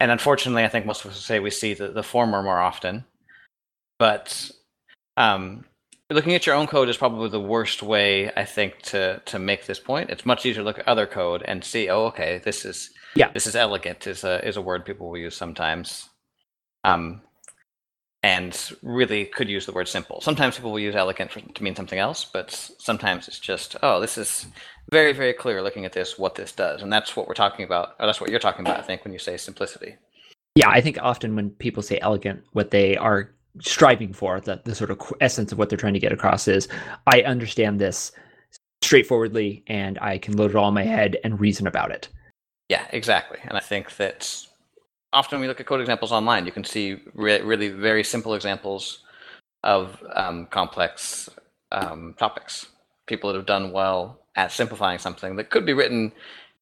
[0.00, 3.04] And unfortunately, I think most of us say we see the, the former more often.
[3.98, 4.50] But
[5.16, 5.64] um,
[6.10, 9.66] looking at your own code is probably the worst way, I think, to to make
[9.66, 10.10] this point.
[10.10, 13.32] It's much easier to look at other code and see, oh, okay, this is yeah,
[13.32, 16.08] this is elegant is a is a word people will use sometimes.
[16.84, 17.22] Um,
[18.22, 20.20] and really could use the word simple.
[20.20, 24.00] Sometimes people will use elegant for, to mean something else, but sometimes it's just, oh,
[24.00, 24.46] this is
[24.90, 26.82] very, very clear looking at this, what this does.
[26.82, 29.12] And that's what we're talking about, or that's what you're talking about, I think, when
[29.12, 29.96] you say simplicity.
[30.54, 33.30] Yeah, I think often when people say elegant, what they are
[33.60, 36.68] striving for, the, the sort of essence of what they're trying to get across is,
[37.06, 38.12] I understand this
[38.82, 42.08] straightforwardly and I can load it all in my head and reason about it.
[42.68, 43.38] Yeah, exactly.
[43.44, 44.46] And I think that
[45.12, 49.04] often we look at code examples online, you can see re- really very simple examples
[49.64, 51.28] of um, complex
[51.72, 52.66] um, topics.
[53.06, 56.12] People that have done well at simplifying something that could be written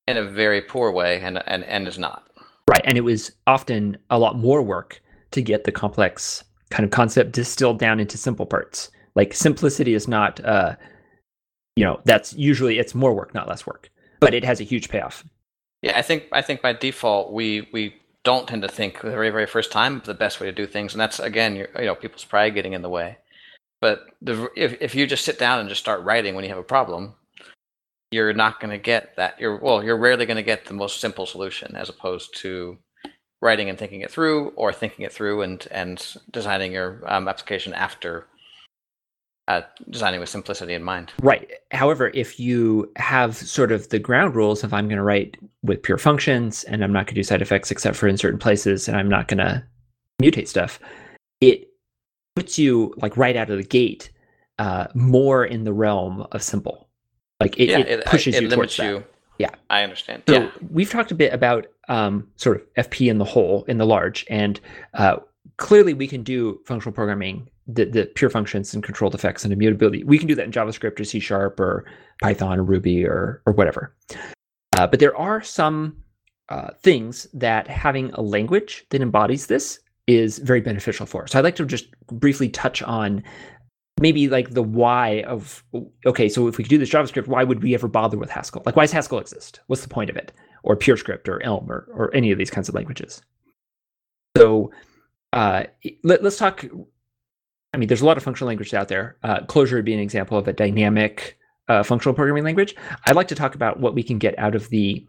[0.09, 2.27] in a very poor way and, and, and is not.
[2.69, 2.81] Right.
[2.85, 5.03] And it was often a lot more work
[5.33, 8.91] to get the complex kind of concept distilled down into simple parts.
[9.15, 10.77] Like simplicity is not, uh,
[11.77, 14.89] you know, that's usually it's more work, not less work, but it has a huge
[14.89, 15.25] payoff.
[15.83, 19.31] Yeah, I think I think by default we we don't tend to think the very
[19.31, 22.25] very first time the best way to do things, and that's again you know people's
[22.25, 23.19] pride getting in the way.
[23.81, 26.59] But the, if if you just sit down and just start writing when you have
[26.59, 27.15] a problem,
[28.17, 29.39] you're not going to get that.
[29.39, 32.79] You're well, you're rarely going to get the most simple solution as opposed to
[33.43, 37.75] writing and thinking it through, or thinking it through and and designing your um, application
[37.75, 38.27] after
[39.49, 39.61] uh,
[39.91, 41.13] designing with simplicity in mind.
[41.21, 41.51] Right.
[41.71, 45.83] However, if you have sort of the ground rules of I'm going to write with
[45.83, 48.89] pure functions and I'm not going to do side effects except for in certain places
[48.89, 49.63] and I'm not going to
[50.21, 50.81] mutate stuff,
[51.41, 51.69] it
[52.35, 54.11] puts you like right out of the gate
[54.59, 56.86] uh, more in the realm of simple.
[57.41, 58.99] Like it, yeah, it, it pushes it you towards you.
[58.99, 59.11] that.
[59.39, 60.23] Yeah, I understand.
[60.29, 63.77] So yeah, we've talked a bit about um, sort of FP in the whole, in
[63.77, 64.59] the large, and
[64.95, 65.17] uh,
[65.59, 70.05] clearly we can do functional programming the, the pure functions and controlled effects and immutability.
[70.05, 71.85] We can do that in JavaScript or C Sharp or
[72.23, 73.95] Python or Ruby or or whatever.
[74.77, 75.97] Uh, but there are some
[76.49, 81.27] uh, things that having a language that embodies this is very beneficial for.
[81.27, 83.23] So I'd like to just briefly touch on
[84.01, 85.65] maybe like the why of
[86.05, 88.63] okay, so if we could do this JavaScript, why would we ever bother with Haskell?
[88.67, 89.61] Like, why does Haskell exist?
[89.67, 90.33] What's the point of it?
[90.63, 93.23] Or PureScript or Elm or, or any of these kinds of languages.
[94.37, 94.71] So
[95.33, 95.65] uh,
[96.03, 96.65] let, us talk.
[97.73, 99.17] I mean, there's a lot of functional languages out there.
[99.23, 101.39] Uh, Clojure would be an example of a dynamic
[101.69, 102.77] uh, functional programming language.
[103.07, 105.07] I'd like to talk about what we can get out of the,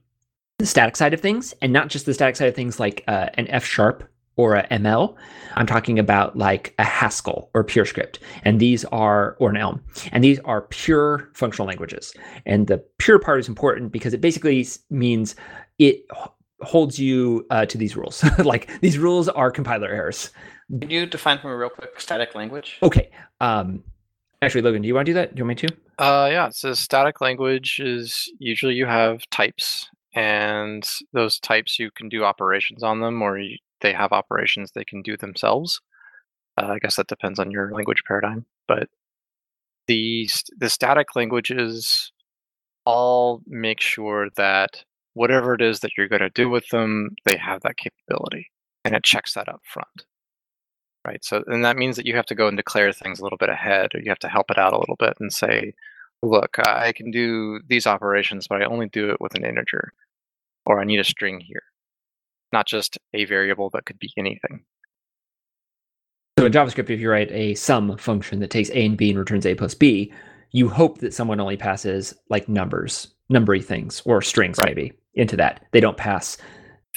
[0.60, 3.30] the static side of things, and not just the static side of things like uh,
[3.36, 4.04] an F sharp
[4.38, 5.16] or a ML.
[5.56, 10.24] I'm talking about like a Haskell or PureScript, and these are or an Elm, and
[10.24, 12.14] these are pure functional languages.
[12.46, 15.36] And the pure part is important because it basically means
[15.80, 16.06] it
[16.62, 18.24] holds you uh, to these rules.
[18.40, 20.32] like these rules are compiler errors.
[20.70, 22.78] Can you define for me real quick static language?
[22.84, 23.10] Okay.
[23.40, 23.84] Um,
[24.42, 25.34] actually, Logan, do you want to do that?
[25.34, 25.76] Do you want me to?
[26.04, 26.50] Uh, yeah.
[26.50, 32.84] So static language is usually you have types, and those types you can do operations
[32.84, 35.82] on them, or you, they have operations they can do themselves.
[36.58, 38.90] Uh, I guess that depends on your language paradigm, but
[39.88, 42.12] the the static languages
[42.86, 47.38] all make sure that whatever it is that you're going to do with them, they
[47.38, 48.52] have that capability,
[48.86, 50.06] and it checks that up front.
[51.06, 51.24] Right.
[51.24, 53.50] So, and that means that you have to go and declare things a little bit
[53.50, 55.74] ahead, or you have to help it out a little bit and say,
[56.22, 59.94] "Look, I can do these operations, but I only do it with an integer,
[60.66, 61.64] or I need a string here."
[62.54, 64.64] Not just a variable that could be anything.
[66.40, 69.18] So in JavaScript, if you write a sum function that takes a and b and
[69.18, 70.14] returns a plus b,
[70.52, 74.68] you hope that someone only passes like numbers, numbery things, or strings right.
[74.68, 75.66] maybe into that.
[75.72, 76.38] They don't pass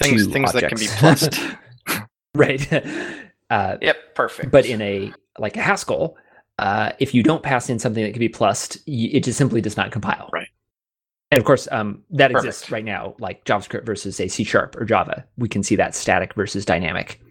[0.01, 0.61] things things objects.
[0.61, 2.07] that can be plussed.
[2.35, 2.85] right.
[3.49, 4.15] Uh, yep.
[4.15, 4.51] Perfect.
[4.51, 6.15] But in a like a Haskell,
[6.59, 9.75] uh, if you don't pass in something that can be plussed, it just simply does
[9.75, 10.29] not compile.
[10.31, 10.47] Right.
[11.31, 12.45] And of course, um, that Perfect.
[12.45, 15.25] exists right now, like JavaScript versus say C sharp or Java.
[15.37, 17.21] We can see that static versus dynamic.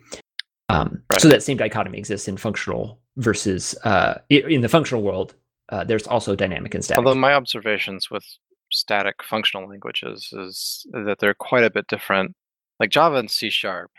[0.70, 1.20] Um, right.
[1.20, 5.34] So that same dichotomy exists in functional versus uh, in the functional world.
[5.68, 7.04] Uh, there's also dynamic and static.
[7.04, 8.24] Although my observations with
[8.72, 12.34] static functional languages is that they're quite a bit different.
[12.78, 13.90] Like Java and C sharp,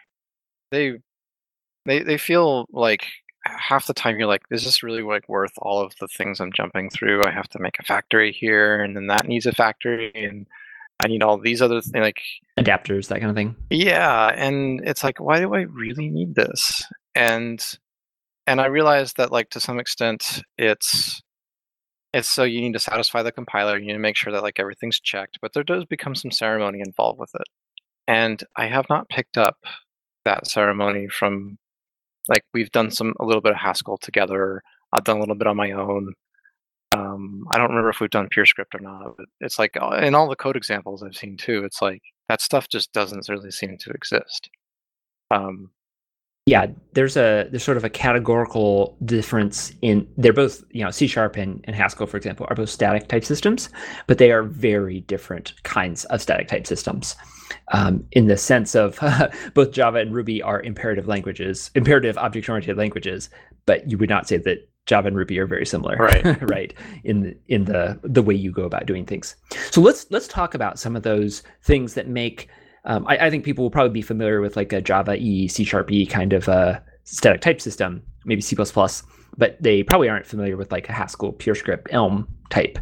[0.72, 0.97] they
[1.86, 3.06] they they feel like
[3.46, 6.52] half the time you're like, is this really like worth all of the things I'm
[6.54, 7.22] jumping through?
[7.26, 10.48] I have to make a factory here, and then that needs a factory, and
[11.04, 12.22] I need all these other things, like
[12.60, 13.56] adapters, that kind of thing.
[13.70, 16.84] Yeah, and it's like, why do I really need this?
[17.16, 17.64] And
[18.48, 21.22] and I realized that like to some extent, it's
[22.14, 24.60] it's so you need to satisfy the compiler, you need to make sure that like
[24.60, 27.48] everything's checked, but there does become some ceremony involved with it.
[28.08, 29.58] And I have not picked up
[30.26, 31.58] that ceremony from
[32.28, 34.62] like we've done some a little bit of Haskell together.
[34.94, 36.14] I've done a little bit on my own.
[36.94, 40.14] Um, I don't remember if we've done PureScript or not, but it's like uh, in
[40.14, 41.64] all the code examples I've seen too.
[41.64, 44.50] It's like that stuff just doesn't really seem to exist.
[45.32, 45.72] Um,
[46.46, 51.08] yeah, there's a there's sort of a categorical difference in they're both you know C
[51.08, 53.70] sharp and, and Haskell for example are both static type systems,
[54.08, 57.16] but they are very different kinds of static type systems
[57.74, 58.99] um, in the sense of
[59.54, 63.30] both Java and Ruby are imperative languages, imperative object oriented languages,
[63.66, 66.41] but you would not say that Java and Ruby are very similar, right?
[66.49, 66.74] right
[67.04, 69.36] in the, in the the way you go about doing things.
[69.70, 72.49] So let's let's talk about some of those things that make.
[72.84, 75.64] Um, I, I, think people will probably be familiar with like a Java E, C
[75.64, 80.58] Sharp E kind of a static type system, maybe C++, but they probably aren't familiar
[80.58, 82.80] with like a Haskell, PureScript, Elm type,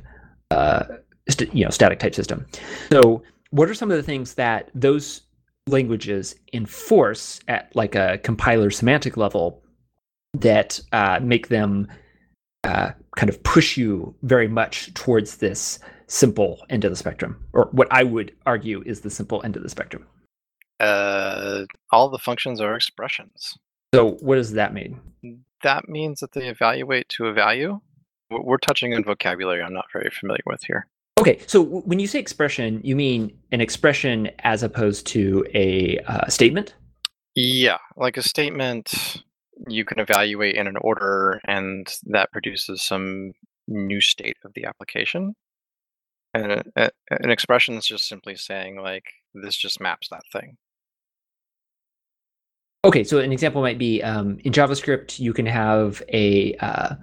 [0.51, 0.85] uh,
[1.27, 2.45] st- you know, static type system.
[2.89, 5.21] So what are some of the things that those
[5.67, 9.63] languages enforce at like a compiler semantic level
[10.33, 11.87] that uh, make them
[12.63, 17.69] uh, kind of push you very much towards this simple end of the spectrum, or
[17.71, 20.05] what I would argue is the simple end of the spectrum?
[20.79, 23.57] Uh, all the functions are expressions.
[23.93, 24.99] So, what does that mean?
[25.63, 27.79] That means that they evaluate to a value.
[28.29, 30.87] We're touching on vocabulary I'm not very familiar with here.
[31.19, 36.27] Okay, so when you say expression, you mean an expression as opposed to a uh,
[36.29, 36.75] statement?
[37.35, 39.21] Yeah, like a statement
[39.67, 43.33] you can evaluate in an order and that produces some
[43.67, 45.35] new state of the application.
[46.33, 50.55] And a, a, an expression is just simply saying, like, this just maps that thing.
[52.85, 56.95] Okay, so an example might be um, in JavaScript, you can have a uh,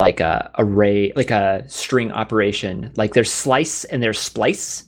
[0.00, 2.92] like a array, like a string operation.
[2.96, 4.84] Like there's slice and there's splice,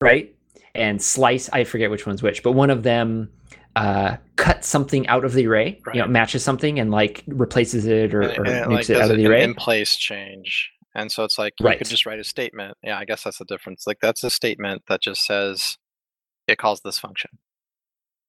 [0.00, 0.34] right?
[0.74, 3.30] And slice, I forget which one's which, but one of them
[3.76, 6.10] uh, cuts something out of the array, you know, Right.
[6.10, 9.10] matches something and like replaces it or, and, or and it, makes like it out
[9.10, 9.42] of the array.
[9.44, 11.78] in place change and so it's like you Right.
[11.78, 14.82] could just write a statement yeah i guess that's the difference like that's a statement
[14.88, 15.78] that just says
[16.46, 17.30] it calls this function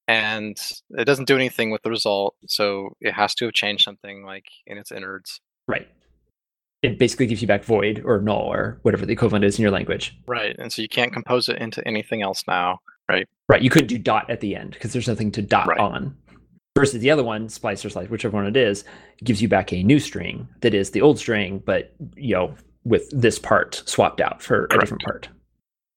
[0.08, 0.56] and
[0.90, 4.46] it doesn't do anything with the result so it has to have changed something like
[4.66, 5.88] in its innards Right.
[6.82, 9.70] It basically gives you back void or null or whatever the equivalent is in your
[9.70, 10.16] language.
[10.26, 13.28] right and so you can't compose it into anything else now Right.
[13.50, 13.60] Right.
[13.60, 15.78] You couldn't do dot at the end because there's nothing to dot Right.
[15.78, 16.16] on.
[16.74, 18.82] Versus the other one, splice or slice, whichever one it is,
[19.22, 22.54] gives you back a new string that is the old string, but you know,
[22.84, 25.28] with this part swapped out for a different part.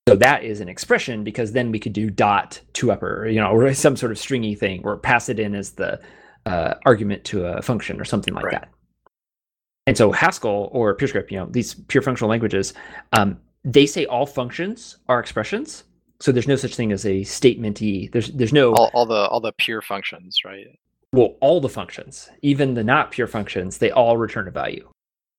[0.09, 3.51] So that is an expression because then we could do dot to upper, you know,
[3.51, 5.99] or some sort of stringy thing, or pass it in as the
[6.45, 8.51] uh, argument to a function or something like Right.
[8.61, 8.70] that.
[9.88, 12.74] And so Haskell or PureScript, you know, these pure functional languages,
[13.14, 15.86] um, they say all functions are expressions.
[16.20, 18.12] So there's no such thing as a statementy.
[18.12, 20.68] There's there's no all, all the all the pure functions right
[21.14, 24.90] well all the functions, even the not pure functions, they all return a value.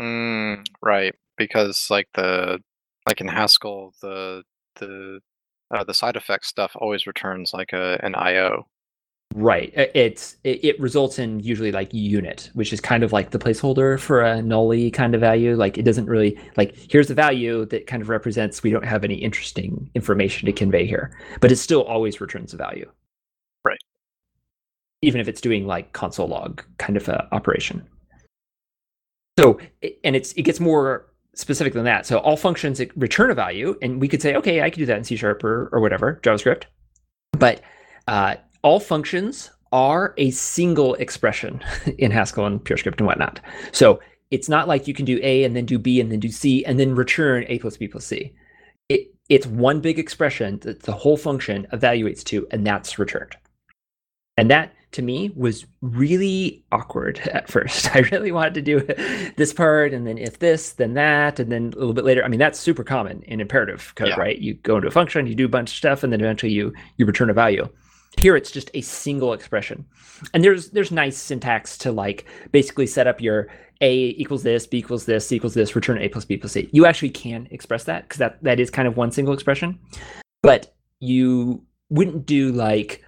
[0.01, 2.59] mm, right because like the
[3.07, 4.43] like in haskell the
[4.77, 5.21] the
[5.71, 8.67] uh, the side effect stuff always returns like a an io
[9.35, 9.73] Right.
[9.75, 14.01] It's it, it results in usually like unit, which is kind of like the placeholder
[14.01, 15.55] for a nully kind of value.
[15.55, 19.05] Like it doesn't really like here's the value that kind of represents we don't have
[19.05, 22.91] any interesting information to convey here, but it still always returns a value.
[23.65, 23.79] Right.
[25.03, 27.87] Even if it's doing like console log kind of a operation.
[29.39, 29.61] So
[30.05, 32.07] and it's it gets more specific than that.
[32.07, 34.99] So all functions return a value, and we could say, okay, I could do that
[34.99, 36.65] in C sharp or, or whatever, JavaScript.
[37.33, 37.61] But
[38.09, 38.37] uh,
[38.69, 41.59] all functions are a single expression
[41.99, 43.41] in Haskell and PureScript and whatnot.
[43.73, 43.99] So
[44.31, 46.67] it's not like you can do A and then do B and then do C
[46.67, 48.35] and then return A plus B plus C.
[48.91, 53.37] It, it's one big expression that the whole function evaluates to, and that's returned.
[54.37, 57.97] And that to me was really awkward at first.
[57.97, 58.81] I really wanted to do
[59.39, 62.23] this part, and then if this, then that, and then a little bit later.
[62.23, 64.21] I mean, that's super common in imperative code, Yeah.
[64.21, 64.39] right?
[64.39, 66.75] You go into a function, you do a bunch of stuff, and then eventually you
[66.99, 67.67] you return a value.
[68.19, 69.87] Here it's just a single expression.
[70.35, 73.47] And there's there's nice syntax to like basically set up your
[73.81, 76.69] a equals this, b equals this, c equals this, return a plus b plus c.
[76.73, 79.79] You actually can express that because that that is kind of one single expression.
[80.43, 83.05] But you wouldn't do like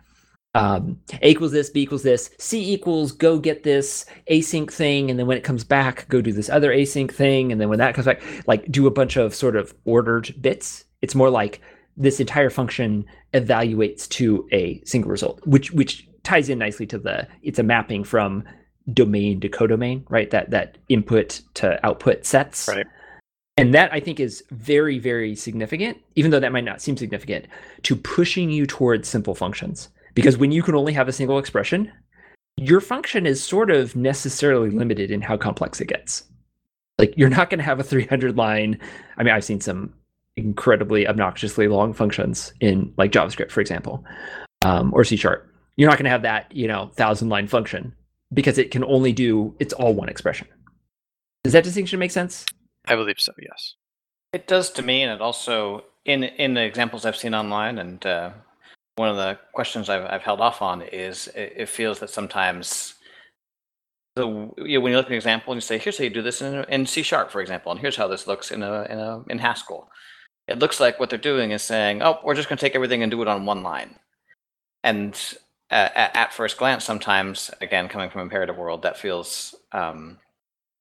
[0.54, 5.18] um, a equals this, b equals this, c equals go get this async thing, and
[5.18, 7.96] then when it comes back, go do this other async thing, and then when that
[7.96, 10.84] comes back, like do a bunch of sort of ordered bits.
[11.02, 11.60] It's more like
[12.00, 17.28] this entire function evaluates to a single result, which which ties in nicely to the
[17.42, 18.42] it's a mapping from
[18.92, 20.30] domain to codomain, right?
[20.30, 22.66] That that input to output sets.
[22.68, 22.86] Right.
[23.56, 27.46] And that I think is very, very significant, even though that might not seem significant,
[27.82, 29.90] to pushing you towards simple functions.
[30.14, 31.92] Because when you can only have a single expression,
[32.56, 36.24] your function is sort of necessarily limited in how complex it gets.
[36.98, 38.78] Like you're not going to have a 300 line.
[39.18, 39.92] I mean, I've seen some
[40.44, 44.04] incredibly obnoxiously long functions in like JavaScript, for example,
[44.64, 45.46] um, or C sharp.
[45.76, 47.94] You're not going to have that, you know, thousand line function
[48.32, 50.46] because it can only do it's all one expression.
[51.44, 52.44] Does that distinction make sense?
[52.86, 53.74] i believe so yes
[54.32, 58.04] It does to me, and it also in in the examples I've seen online, and
[58.06, 58.30] uh,
[58.96, 62.94] one of the questions I've I've held off on is it, it feels that sometimes
[64.16, 66.10] the you know, when you look at an example and you say, here's how you
[66.10, 68.82] do this in, in C sharp, for example, and here's how this looks in a
[68.84, 69.90] in a in Haskell.
[70.50, 73.02] It looks like what they're doing is saying, oh, we're just going to take everything
[73.02, 73.94] and do it on one line.
[74.82, 75.14] And
[75.70, 80.18] uh, at, first glance, sometimes, again, coming from imperative world, that feels um,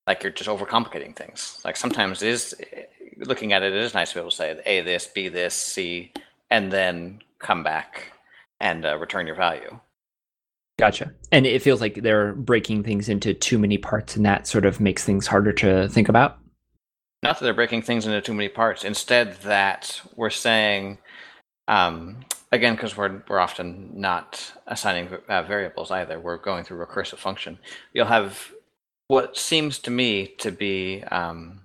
[0.08, 1.62] like you're just overcomplicating things.
[1.64, 2.56] Like sometimes it is
[3.18, 5.54] looking at it, it is nice to be able to say A this, B this,
[5.54, 6.14] C,
[6.50, 8.14] and then come back
[8.60, 9.80] and uh, return your value.
[10.80, 11.14] Gotcha.
[11.32, 14.80] And it feels like they're breaking things into too many parts, and that sort of
[14.80, 16.39] makes things harder to think about.
[17.22, 18.84] Not that they're breaking things into too many parts.
[18.84, 21.00] Instead, that we're saying,
[21.68, 22.18] um,
[22.52, 26.20] again, because we're we're often not assigning uh, variables either.
[26.20, 27.60] We're going through recursive function.
[27.94, 28.54] You'll have
[29.10, 31.62] what seems to me to be um,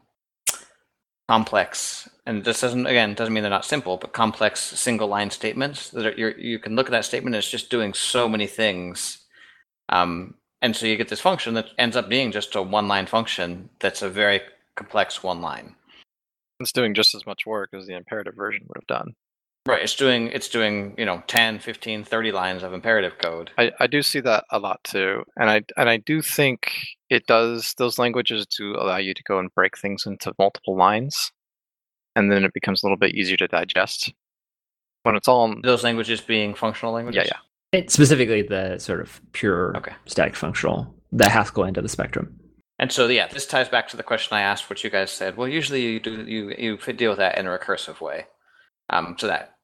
[1.28, 5.90] complex, and this doesn't again doesn't mean they're not simple, but complex single line statements
[5.90, 9.18] that are, you can look at that statement as just doing so many things.
[9.88, 13.06] Um, and so you get this function that ends up being just a one line
[13.06, 14.40] function that's a very
[14.76, 15.74] complex one line.
[16.60, 19.14] it's doing just as much work as the imperative version would have done
[19.66, 19.82] Right.
[19.82, 23.50] It's doing it's doing, you know, 10, 15, 30 lines of imperative code.
[23.56, 26.70] I, I do see that a lot too, and I and I do think
[27.08, 27.74] it does.
[27.78, 31.32] Those languages do allow you to go and break things into multiple lines,
[32.14, 34.12] and then it becomes a little bit easier to digest
[35.04, 35.54] when it's all.
[35.62, 37.24] Those languages being functional languages.
[37.26, 37.38] Yeah,
[37.72, 37.78] yeah.
[37.80, 39.94] It, specifically, the sort of pure Okay.
[40.04, 42.38] static functional, the Haskell end of the spectrum.
[42.78, 45.36] And so, yeah, this ties back to the question I asked, which you guys said.
[45.36, 48.26] Well, usually you do you you deal with that in a recursive way.
[48.90, 49.54] Um, so that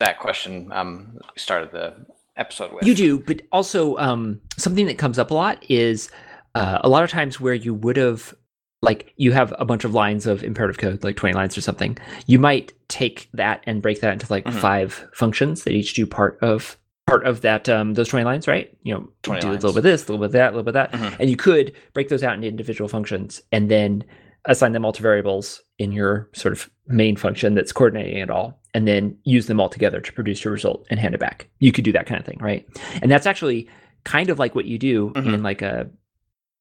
[0.00, 2.84] that question um started the episode with.
[2.84, 6.10] You do, but also um, something that comes up a lot is
[6.54, 8.34] uh, a lot of times where you would have
[8.82, 11.98] like you have a bunch of lines of imperative code, like twenty lines or something.
[12.26, 14.54] You might take that and break that into like Mhm.
[14.54, 18.76] five functions that each do part of part of that um, those twenty lines, right?
[18.82, 20.56] You know, 20 do a little bit of this, a little bit of that, a
[20.56, 21.16] little bit of that, Mhm.
[21.20, 24.04] and you could break those out into individual functions and then
[24.46, 28.60] assign them all to variables in your sort of main function that's coordinating it all
[28.74, 31.72] and then use them all together to produce your result and hand it back you
[31.72, 32.64] could do that kind of thing right
[33.02, 33.68] and that's actually
[34.04, 35.34] kind of like what you do Mhm.
[35.34, 35.90] in like a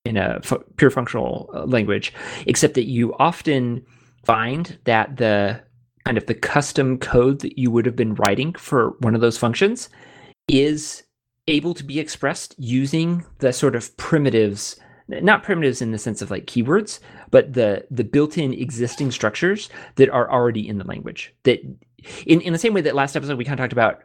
[0.04, 0.42] in a
[0.78, 2.12] pure functional uh, language
[2.48, 3.86] except that you often
[4.24, 5.62] find that the
[6.06, 9.38] kind of the custom code that you would have been writing for one of those
[9.38, 9.90] functions
[10.48, 11.04] is
[11.48, 14.78] able to be expressed using the sort of primitives
[15.08, 20.10] not primitives in the sense of like keywords but the the built-in existing structures that
[20.10, 21.34] are already in the language.
[21.44, 21.60] That
[22.26, 24.04] in, in the same way that last episode we kind of talked about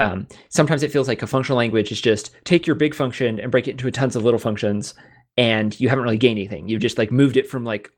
[0.00, 3.50] um, sometimes it feels like a functional language is just take your big function and
[3.50, 4.94] break it into tons of little functions
[5.36, 6.68] and you haven't really gained anything.
[6.68, 7.90] You've just like moved it from like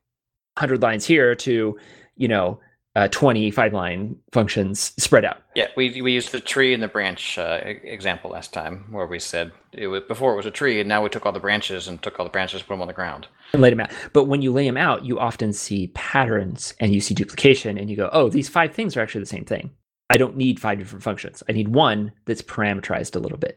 [0.56, 1.78] 100 lines here to
[2.16, 2.60] you know
[2.96, 6.88] uh, 20 five line functions spread out Yeah, we we used the tree and the
[6.88, 10.80] branch uh, example last time, where we said it was before it was a tree,
[10.80, 12.88] and now we took all the branches and took all the branches, put them on
[12.88, 13.28] the ground.
[13.52, 13.90] and lay them out.
[14.12, 17.88] But when you lay them out, you often see patterns and you see duplication, and
[17.88, 19.70] you go, "Oh, these five things are actually the same thing.
[20.08, 21.44] I don't need five different functions.
[21.48, 23.56] I need one that's parameterized a little bit."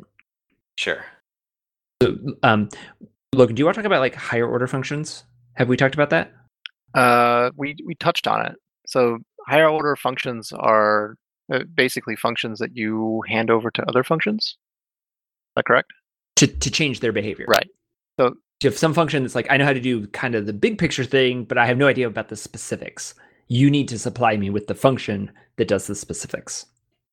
[0.78, 1.04] Sure.
[2.04, 2.70] So, um,
[3.34, 5.24] Logan, do you want to talk about like higher order functions?
[5.56, 6.32] Have we talked about that?
[6.94, 8.56] Uh, we we touched on it.
[8.86, 11.16] So higher order functions are
[11.52, 14.44] uh, basically functions that you hand over to other functions.
[14.46, 14.56] Is
[15.58, 15.92] that correct?
[16.38, 17.70] To to change their behavior, Right.
[18.20, 20.54] So You have some function that's like, I know how to do kind of the
[20.54, 23.14] big picture thing, but I have no idea about the specifics.
[23.50, 26.66] You need to supply me with the function that does the specifics.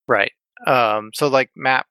[0.06, 0.32] right.
[0.66, 1.86] Um, so like map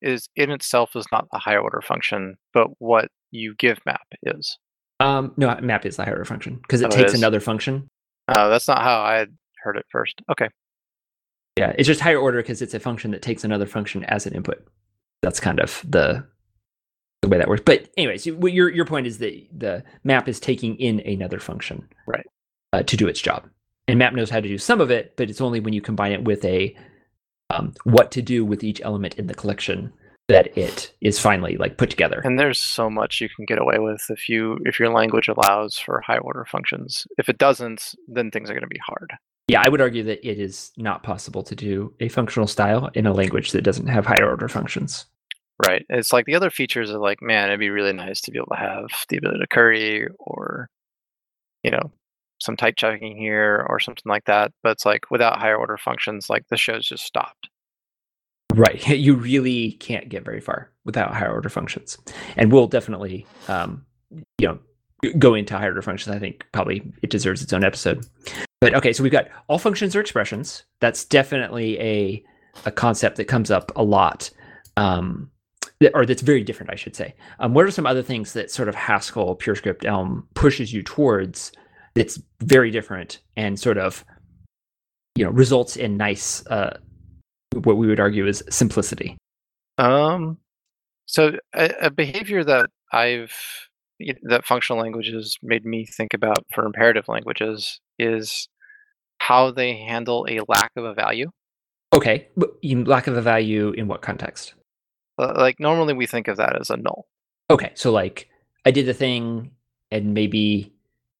[0.00, 4.58] is in itself is not a higher order function, but what you give map is.
[5.00, 7.18] Um, no, map is the higher order function because it Oh, takes is.
[7.18, 7.88] another function
[8.32, 10.20] Uh, that's not how I had heard it first.
[10.30, 10.48] Okay.
[11.56, 14.34] Yeah, it's just higher order because it's a function that takes another function as an
[14.34, 14.66] input.
[15.22, 16.26] That's kind of the
[17.20, 17.62] the way that works.
[17.64, 22.26] But anyways, your your point is that the map is taking in another function, Right.
[22.72, 23.48] uh, to do its job.
[23.86, 26.12] And map knows how to do some of it, but it's only when you combine
[26.12, 26.74] it with a
[27.50, 29.92] um, what to do with each element in the collection
[30.32, 32.20] that it is finally like put together.
[32.24, 35.78] And there's so much you can get away with if you if your language allows
[35.78, 37.06] for high order functions.
[37.18, 39.12] If it doesn't, then things are going to be hard.
[39.48, 43.06] Yeah, I would argue that it is not possible to do a functional style in
[43.06, 45.06] a language that doesn't have higher order functions.
[45.66, 45.84] Right.
[45.88, 48.48] It's like the other features are like, man, it'd be really nice to be able
[48.52, 50.68] to have the ability to curry or,
[51.62, 51.92] you know,
[52.40, 54.52] some type checking here or something like that.
[54.62, 57.48] But it's like without higher order functions, like the show's just stopped.
[58.54, 58.86] Right.
[59.02, 61.98] You really can't get very far without higher order functions.
[62.36, 63.84] And we'll definitely, um,
[64.38, 64.58] you know,
[65.18, 66.14] go into higher order functions.
[66.14, 68.06] I think probably it deserves its own episode.
[68.60, 70.64] But okay, so we've got all functions are expressions.
[70.80, 72.24] That's definitely a
[72.66, 74.30] a concept that comes up a lot,
[74.76, 75.30] um,
[75.94, 77.14] or that's very different, I should say.
[77.40, 81.50] Um, what are some other things that sort of Haskell PureScript Elm pushes you towards?
[81.94, 84.04] That's very different and sort of,
[85.14, 86.78] you know, results in nice uh,
[87.52, 89.16] what we would argue is simplicity.
[89.78, 90.38] Um,
[91.06, 93.32] so a, a behavior that I've
[94.22, 98.48] that functional languages made me think about for imperative languages is
[99.18, 101.30] how they handle a lack of a value.
[101.94, 102.28] Okay,
[102.62, 104.54] you lack of a value in what context?
[105.18, 107.06] Uh, like normally we think of that as a null.
[107.50, 108.28] Okay, so like
[108.64, 109.52] I did the thing,
[109.90, 110.71] and maybe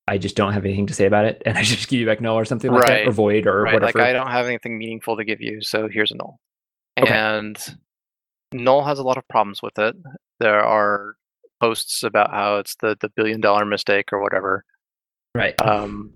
[0.08, 2.20] I just don't have anything to say about it, and I just give you back
[2.20, 3.74] null or something like that, or void or right?
[3.74, 3.98] whatever.
[3.98, 6.38] Like I don't have anything meaningful to give you, so here's a null.
[6.98, 7.12] Okay.
[7.12, 7.58] And
[8.52, 9.96] null has a lot of problems with it.
[10.40, 11.16] There are
[11.60, 14.64] posts about how it's the the billion dollar mistake or whatever.
[15.34, 15.54] right.
[15.60, 16.14] Um,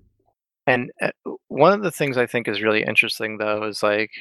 [0.67, 1.11] and uh,
[1.47, 4.11] one of the things I think is really interesting, though, is like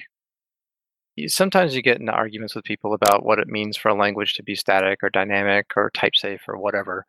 [1.17, 4.35] you, sometimes you get into arguments with people about what it means for a language
[4.35, 7.05] to be static or dynamic or type safe or whatever.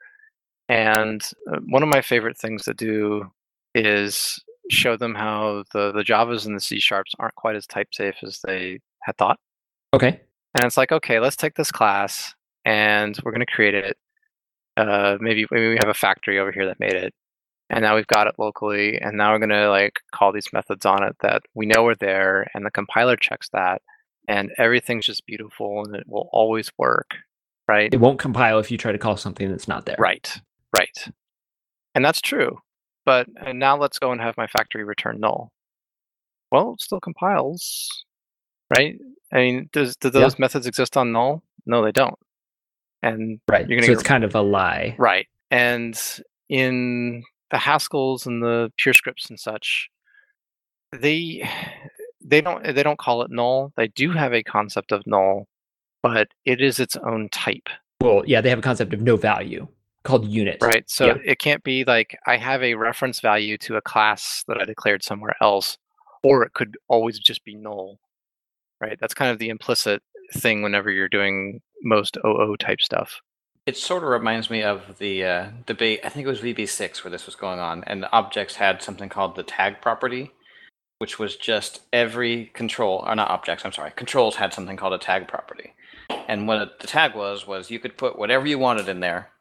[0.70, 3.32] And uh, one of my favorite things to do
[3.74, 4.40] is
[4.70, 8.16] show them how the the Javas and the C sharps aren't quite as type safe
[8.24, 9.40] as they had thought.
[9.94, 10.22] okay.
[10.56, 12.34] And it's like, okay, let's take this class
[12.66, 13.98] and we're going to create it.
[14.76, 17.14] Uh, maybe maybe we have a factory over here that made it,
[17.70, 20.86] and now we've got it locally, and now we're going to like call these methods
[20.86, 23.82] on it that we know are there, and the compiler checks that,
[24.28, 27.16] and everything's just beautiful and it will always work,
[27.68, 27.92] right?
[27.92, 29.96] It won't compile if you try to call something that's not there.
[29.98, 30.40] Right,
[30.76, 31.08] right.
[31.96, 32.60] And that's true.
[33.06, 35.52] But and now let's go and have my factory return null.
[36.52, 37.90] Well, it still compiles,
[38.78, 38.96] right?
[39.34, 40.22] I mean, does do Yeah.
[40.22, 41.44] those methods exist on null?
[41.66, 42.18] No, they don't.
[43.02, 43.68] And Right.
[43.68, 44.96] You're gonna so it's kind of a lie.
[44.98, 45.28] Right.
[45.52, 46.00] And
[46.50, 49.90] in the Haskells and the PureScripts and such,
[50.92, 51.48] they
[52.22, 53.72] they don't they don't call it null.
[53.78, 55.48] They do have a concept of null,
[56.04, 57.70] but it is its own type.
[58.02, 59.68] Well, yeah, they have a concept of no value
[60.08, 60.58] called unit.
[60.62, 60.90] Right.
[60.90, 61.18] So Yeah.
[61.26, 65.04] it can't be like I have a reference value to a class that I declared
[65.04, 65.78] somewhere else,
[66.24, 68.00] or it could always just be null.
[68.82, 68.98] Right.
[69.00, 70.02] That's kind of the implicit
[70.34, 73.22] thing whenever you're doing most OO type stuff.
[73.66, 76.00] It sort of reminds me of the uh, debate.
[76.04, 79.36] I think it was VB6 where this was going on, and objects had something called
[79.36, 80.32] the tag property,
[81.00, 83.66] which was just every control, or not objects.
[83.66, 85.74] I'm sorry, controls had something called a tag property,
[86.30, 89.32] and what the tag was was you could put whatever you wanted in there,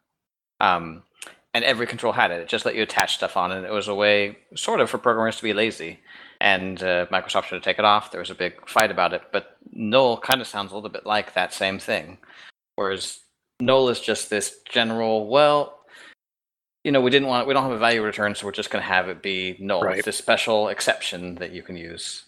[0.61, 1.03] um,
[1.55, 2.41] and every control had it.
[2.41, 4.99] It just let you attach stuff on, and it was a way, sort of, for
[4.99, 6.01] programmers to be lazy.
[6.41, 8.11] And uh, Microsoft should have taken it off.
[8.11, 11.07] There was a big fight about it, but null kind of sounds a little bit
[11.07, 12.19] like that same thing.
[12.75, 13.21] Whereas
[13.59, 15.79] null is just this general, well,
[16.85, 18.83] you know, we didn't want, we don't have a value return, so we're just going
[18.83, 19.83] to have it be null.
[19.83, 19.97] Right.
[19.97, 22.27] It's this special exception that you can use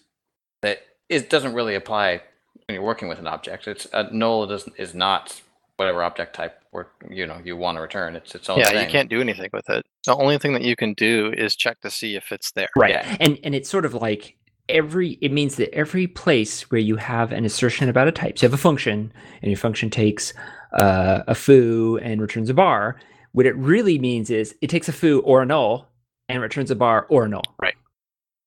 [0.61, 2.21] that it doesn't really apply
[2.67, 3.67] when you're working with an object.
[3.67, 5.41] It's a null doesn't is not
[5.79, 8.15] whatever object type or you know you want to return.
[8.15, 8.85] It's its own yeah, thing.
[8.85, 9.85] you can't do anything with it.
[10.05, 12.69] The only thing that you can do is check to see if it's there.
[12.75, 12.91] Right.
[12.91, 13.17] Yeah.
[13.19, 14.35] And and it's sort of like
[14.67, 18.45] every it means that every place where you have an assertion about a type, so
[18.45, 19.11] you have a function
[19.41, 20.33] and your function takes
[20.73, 22.99] uh, a foo and returns a bar,
[23.31, 25.89] what it really means is it takes a foo or a null
[26.27, 27.43] and returns a bar or a null.
[27.61, 27.75] Right.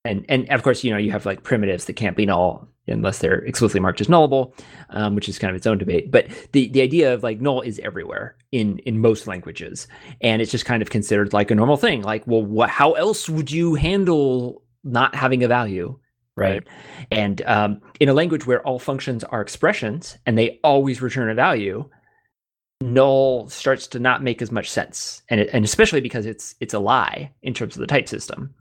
[0.05, 3.18] And and of course, you know, you have like primitives that can't be null unless
[3.18, 4.53] they're explicitly marked as nullable,
[4.91, 6.11] um, which is kind of its own debate.
[6.11, 9.87] But the, the idea of like null is everywhere in in most languages.
[10.20, 12.03] And it's just kind of considered like a normal thing.
[12.03, 15.99] Like well what how else would you handle not having a value
[16.35, 16.66] right,
[17.11, 21.35] and um, in a language where all functions are expressions and they always return a
[21.35, 21.89] value
[22.83, 25.22] null starts to not make as much sense.
[25.28, 28.55] And it, and especially because it's it's a lie in terms of the type system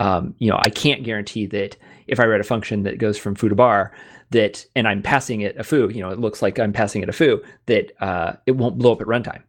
[0.00, 1.76] um, you know i can't guarantee that
[2.08, 3.92] if i write a function that goes from foo to bar
[4.30, 7.08] that and i'm passing it a foo you know it looks like i'm passing it
[7.08, 9.42] a foo that uh, it won't blow up at runtime.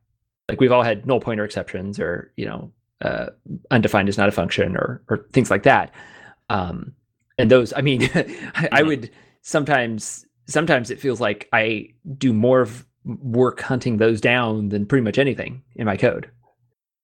[0.50, 2.72] Like we've all had null pointer exceptions or you know
[3.02, 3.28] uh,
[3.72, 5.92] undefined is not a function or or things like that.
[6.50, 6.94] Um,
[7.42, 9.10] and those i mean I, I would
[9.42, 15.04] sometimes sometimes it feels like i do more of work hunting those down than pretty
[15.04, 16.30] much anything in my code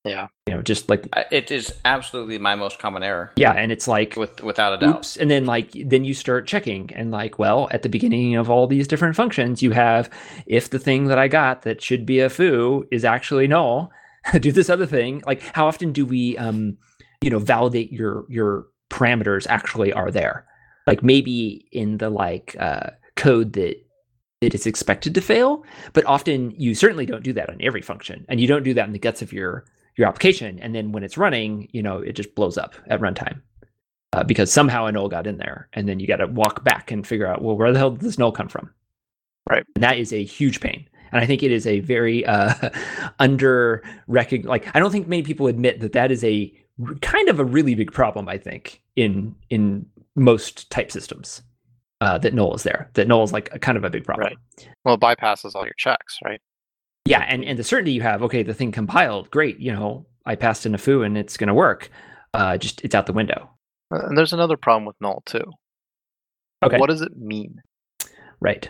[0.08, 0.28] Yeah.
[0.48, 4.16] you know just like It is absolutely my most common error, yeah and it's like
[4.16, 4.96] with without a doubt.
[4.98, 8.50] oops and then like then you start checking and like well at the beginning of
[8.50, 10.10] all these different functions you have
[10.46, 13.92] if the thing that i got that should be a foo is actually null
[14.40, 16.78] do this other thing like how often do we um
[17.22, 20.46] you know validate your your parameters actually are there
[20.86, 23.76] like maybe in the like uh code that
[24.40, 28.26] it is expected to fail but often you certainly don't do that on every function
[28.30, 29.66] and you don't do that in the guts of your
[29.98, 33.42] your application and then when it's running you know it just blows up at runtime
[34.14, 36.92] uh, because somehow a null got in there and then you got to walk back
[36.92, 38.72] and figure out well where the hell did this null come from
[39.50, 39.64] Right.
[39.76, 42.54] and that is a huge pain and i think it is a very uh
[43.20, 46.54] under recognized, like i don't think many people admit that that is a
[47.02, 51.42] kind of a really big problem i think in in most type systems
[52.02, 54.28] uh that null is there that null is like a kind of a big problem
[54.28, 54.38] Right.
[54.86, 56.40] Well, it bypasses all your checks, right?
[57.08, 60.36] Yeah and and the certainty you have okay the thing compiled great you know i
[60.36, 61.90] passed in a foo and it's going to work
[62.34, 63.50] uh just it's out the window
[63.94, 65.46] Uh, And there's another problem with null too.
[66.64, 67.62] okay What does it mean?
[68.40, 68.70] Right.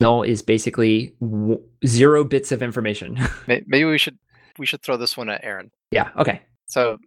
[0.00, 3.18] Null is basically w- zero bits of information.
[3.46, 4.18] Maybe we should
[4.58, 5.70] we should throw this one at Aaron.
[5.90, 6.10] yeah.
[6.16, 6.40] Okay.
[6.66, 6.98] So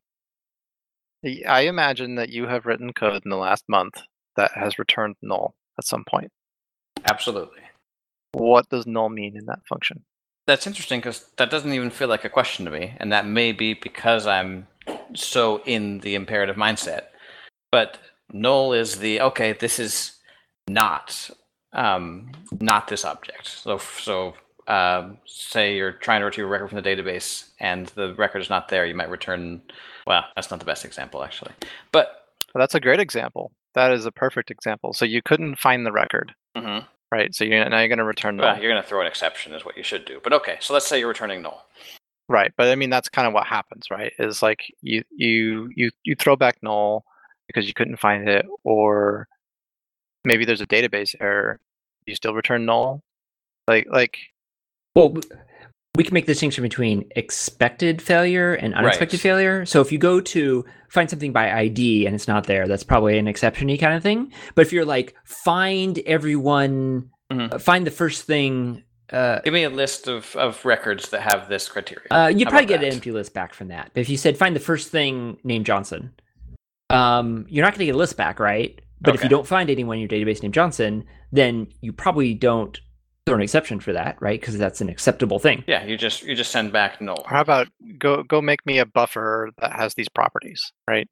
[1.50, 3.96] i imagine that you have written code in the last month
[4.36, 6.32] that has returned null at some point.
[7.10, 7.62] Absolutely.
[8.34, 10.04] What does null mean in that function?
[10.48, 13.52] That's interesting because that doesn't even feel like a question to me, and that may
[13.52, 14.68] be because I'm
[15.14, 17.08] so in the imperative mindset.
[17.72, 18.00] But
[18.32, 19.52] null is the okay.
[19.54, 20.14] This is
[20.70, 21.30] not
[21.74, 23.48] um, not this object.
[23.48, 24.36] So so
[24.68, 28.50] um, say you're trying to retrieve a record from the database, and the record is
[28.50, 28.86] not there.
[28.86, 29.62] You might return.
[30.06, 31.52] Well, that's not the best example actually,
[31.92, 33.52] but Well, that's a great example.
[33.76, 34.94] That is a perfect example.
[34.94, 36.86] So you couldn't find the record, mhm.
[37.12, 37.34] Right?
[37.34, 38.48] So you're, now you're going to return null.
[38.48, 40.20] well, you're going to throw an exception, is what you should do.
[40.24, 41.66] But okay, so let's say you're returning null.
[42.30, 44.12] Right, but I mean that's kind of what happens, right?
[44.20, 47.06] Is like you you you you throw back null
[47.48, 49.30] because you couldn't find it, or
[50.26, 51.62] maybe there's a database error,
[52.06, 53.02] you still return null?
[53.66, 54.18] Like like
[54.94, 55.30] Well, w-
[55.98, 59.22] we can make the distinction between expected failure and unexpected Right.
[59.22, 59.66] failure.
[59.66, 63.18] So if you go to find something by ID and it's not there, that's probably
[63.18, 64.32] an exception-y kind of thing.
[64.56, 67.52] But if you're like find everyone, Mhm.
[67.54, 71.50] uh, find the first thing, uh, Give me a list of, of records that have
[71.50, 72.08] this criteria.
[72.12, 73.90] uh, you'd How probably get an empty list back from that.
[73.94, 76.12] But if you said find the first thing named Johnson,
[76.90, 78.80] um, you're not going to get a list back, right?
[79.02, 82.80] But if you don't find anyone in your database named Johnson, then you probably don't
[83.28, 84.40] throw an exception for that, right?
[84.40, 85.64] Because that's an acceptable thing.
[85.68, 87.22] yeah, you just you just send back null.
[87.26, 87.68] or how about
[88.00, 91.08] go go make me a buffer that has these properties, right?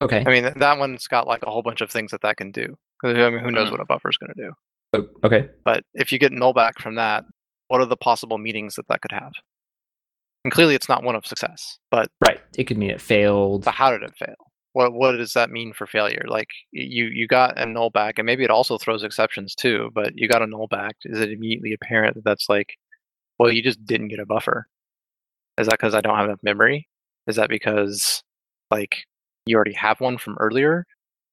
[0.00, 0.22] Okay.
[0.26, 2.76] I mean, that one's got like a whole bunch of things that that can do.
[3.00, 3.72] 'Cause, I mean, who knows Mhm.
[3.72, 4.52] what a buffer is going to do?
[4.94, 5.48] O- Okay.
[5.64, 7.24] But if you get null back from that,
[7.68, 9.32] what are the possible meanings that that could have?
[10.44, 11.78] And clearly, it's not one of success.
[11.90, 12.40] But Right.
[12.56, 13.64] It could mean it failed.
[13.64, 14.34] but how did it fail?
[14.74, 16.24] What what does that mean for failure?
[16.26, 19.90] Like you you got a null back, and maybe it also throws exceptions too.
[19.94, 20.96] But you got a null back.
[21.04, 22.74] Is it immediately apparent that that's like,
[23.38, 24.66] well, you just didn't get a buffer?
[25.58, 26.88] Is that because I don't have enough memory?
[27.28, 28.22] Is that because
[28.72, 29.04] like
[29.46, 30.84] you already have one from earlier?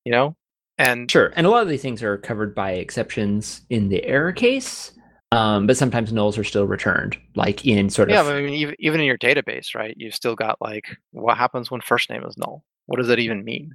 [0.05, 0.35] You know,
[0.77, 1.33] and Sure.
[1.35, 4.91] And a lot of these things are covered by exceptions in the error case.
[5.31, 8.53] Um, but sometimes nulls are still returned, like in sort of Yeah, but I mean,
[8.53, 9.95] even even in your database, right?
[9.97, 12.65] You've still got like, what happens when first name is null?
[12.87, 13.73] What does that even mean?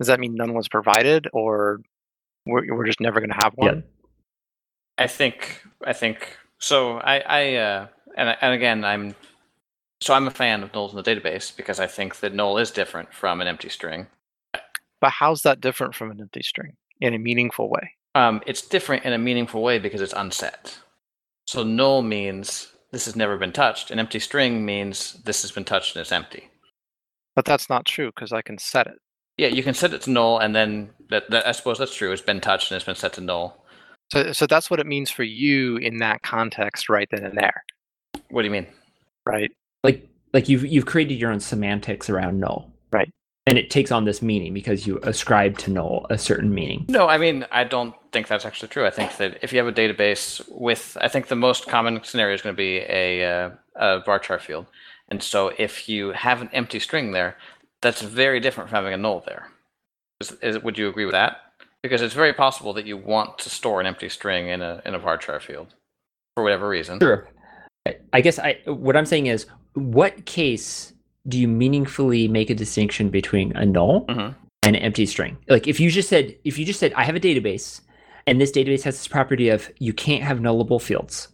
[0.00, 1.80] Does that mean none was provided, or
[2.46, 3.64] we're, we're just never going to have Yeah.
[3.72, 3.84] one?
[4.98, 6.98] I think I think so.
[6.98, 7.86] I I uh,
[8.16, 9.14] and and again I'm
[10.00, 12.70] so I'm a fan of nulls in the database because I think that null is
[12.70, 14.06] different from an empty string.
[15.00, 17.92] But how's that different from an empty string in a meaningful way?
[18.14, 20.78] Um, it's different in a meaningful way because it's unset.
[21.46, 23.90] So null means this has never been touched.
[23.90, 26.48] An empty string means this has been touched and it's empty.
[27.34, 28.94] But that's not true because I can set it.
[29.36, 32.12] Yeah, you can set it to null, and then that, that I suppose that's true.
[32.12, 33.64] It's been touched and it's been set to null.
[34.12, 37.64] So, so that's what it means for you in that context, right then and there,
[38.30, 38.66] What do you mean?
[39.26, 39.50] right?
[39.82, 42.70] like like you've you've created your own semantics around null.
[42.92, 43.10] Right.
[43.46, 46.84] And it takes on this meaning because you ascribe to null a certain meaning.
[46.88, 48.86] No, I mean I don't think that's actually true.
[48.86, 52.34] I think that if you have a database with, I think the most common scenario
[52.34, 54.66] is going to be a, uh, a varchar field,
[55.08, 57.36] and so if you have an empty string there,
[57.82, 59.48] that's very different from having a null there.
[60.20, 61.38] Is, is, would you agree with that?
[61.82, 64.94] Because it's very possible that you want to store an empty string in a in
[64.94, 65.74] a varchar field
[66.34, 66.98] for whatever reason.
[67.00, 67.28] Sure.
[68.14, 70.94] I- guess I what I'm saying is what case
[71.28, 74.34] do you meaningfully make a distinction between a null Mhm.
[74.62, 75.36] and an empty string?
[75.48, 77.82] Like if you just said if you just said I have a database
[78.26, 81.28] and this database has this property of you can't have nullable fields.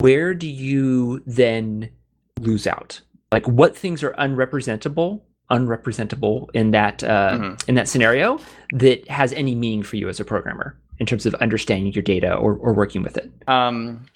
[0.00, 1.90] Where do you then
[2.38, 3.00] lose out?
[3.32, 5.20] Like what things are unrepresentable,
[5.50, 7.68] unrepresentable in that uh, Mhm.
[7.68, 8.38] in that scenario
[8.72, 12.34] that has any meaning for you as a programmer in terms of understanding your data
[12.34, 13.30] or, or working with it?
[13.46, 14.06] Um,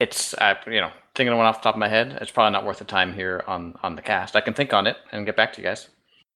[0.00, 2.18] it's uh, you know thinking of one off the top of my head.
[2.20, 4.36] It's probably not worth the time here on on the cast.
[4.36, 5.88] I can think on it and get back to you guys.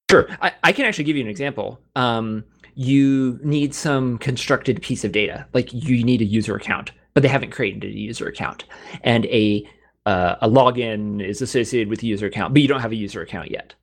[0.09, 0.27] Sure.
[0.41, 1.79] I, I can actually give you an example.
[1.95, 2.43] Um,
[2.73, 7.29] you need some constructed piece of data, like you need a user account, but they
[7.29, 8.65] haven't created a user account,
[9.03, 9.67] and a
[10.09, 13.21] uh, a login is associated with a user account, but you don't have a user
[13.21, 13.75] account yet,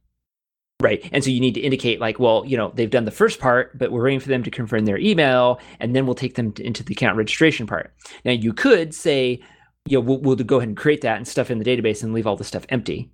[0.82, 1.08] right?
[1.12, 3.78] And so you need to indicate, like, well, you know, they've done the first part,
[3.78, 6.66] but we're waiting for them to confirm their email, and then we'll take them to,
[6.66, 7.94] into the account registration part.
[8.24, 9.40] Now, you could say,
[9.86, 12.12] you know, we'll, we'll go ahead and create that and stuff in the database and
[12.12, 13.08] leave all the stuff empty,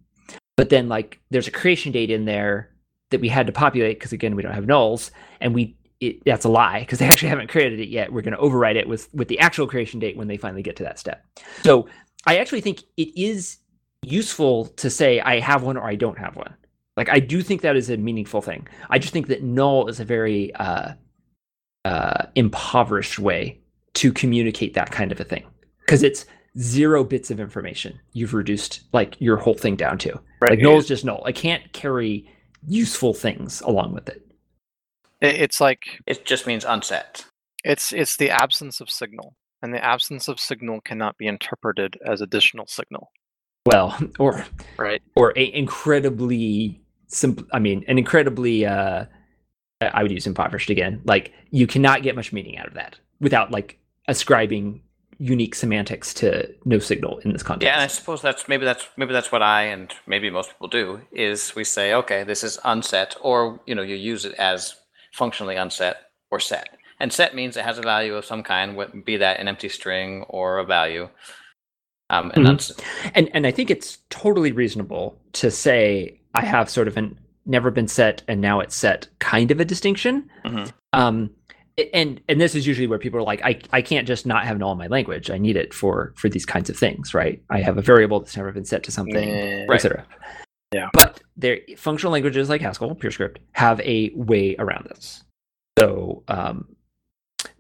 [0.57, 2.71] but then like there's a creation date in there
[3.11, 5.11] that we had to populate because again we don't have nulls
[5.41, 8.35] and we it, that's a lie because they actually haven't created it yet we're going
[8.35, 10.99] to override it with with the actual creation date when they finally get to that
[10.99, 11.25] step
[11.63, 11.87] so
[12.27, 13.59] i actually think it is
[14.03, 16.55] useful to say i have one or i don't have one.
[16.97, 18.67] Like i do think that is a meaningful thing.
[18.91, 20.93] I just think that null is a very uh
[21.85, 23.59] uh impoverished way
[23.95, 25.45] to communicate that kind of a thing.
[25.81, 26.27] Because it's
[26.59, 30.21] zero bits of information you've reduced like your whole thing down to.
[30.43, 31.23] Like null is just null.
[31.25, 32.29] I can't carry
[32.69, 34.27] useful things along with it.
[35.21, 37.25] It- It's like It just means unset.
[37.65, 42.21] it's it's the absence of signal, and the absence of signal cannot be interpreted as
[42.21, 43.11] additional signal,
[43.67, 44.45] Well, or
[44.77, 45.01] right?
[45.17, 47.47] or a incredibly simple.
[47.53, 48.67] I mean, an incredibly.
[48.67, 49.07] uh
[49.81, 51.01] I would use impoverished again.
[51.05, 54.81] Like you cannot get much meaning out of that without like ascribing
[55.19, 57.67] unique semantics to no signal in this context.
[57.67, 60.69] Yeah, and I suppose that's maybe that's maybe that's what I and maybe most people
[60.69, 64.77] do is we say, okay, this is unset, or you know, you use it as
[65.13, 65.97] functionally unset
[66.31, 66.69] or set.
[67.03, 70.23] And set means it has a value of some kind, be that an empty string
[70.29, 71.09] or a value.
[72.11, 72.51] Um, and Mhm.
[72.51, 72.85] unset.
[73.15, 77.71] and and I think it's totally reasonable to say I have sort of an never
[77.73, 80.31] been set and now it's set kind of a distinction.
[80.45, 80.73] Mhm.
[80.93, 81.31] Um,
[81.93, 84.59] and and this is usually where people are like, I, I can't just not have
[84.59, 85.29] null in my language.
[85.31, 87.43] I need it for for these kinds of things, right?
[87.51, 89.75] I have a variable that's never been set to something, Right.
[89.77, 90.07] etc.
[90.73, 90.89] Yeah.
[90.93, 95.25] But their functional languages like Haskell, PureScript, have a way around this.
[95.79, 96.67] So um,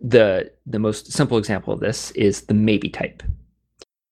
[0.00, 3.22] the the most simple example of this is the maybe type,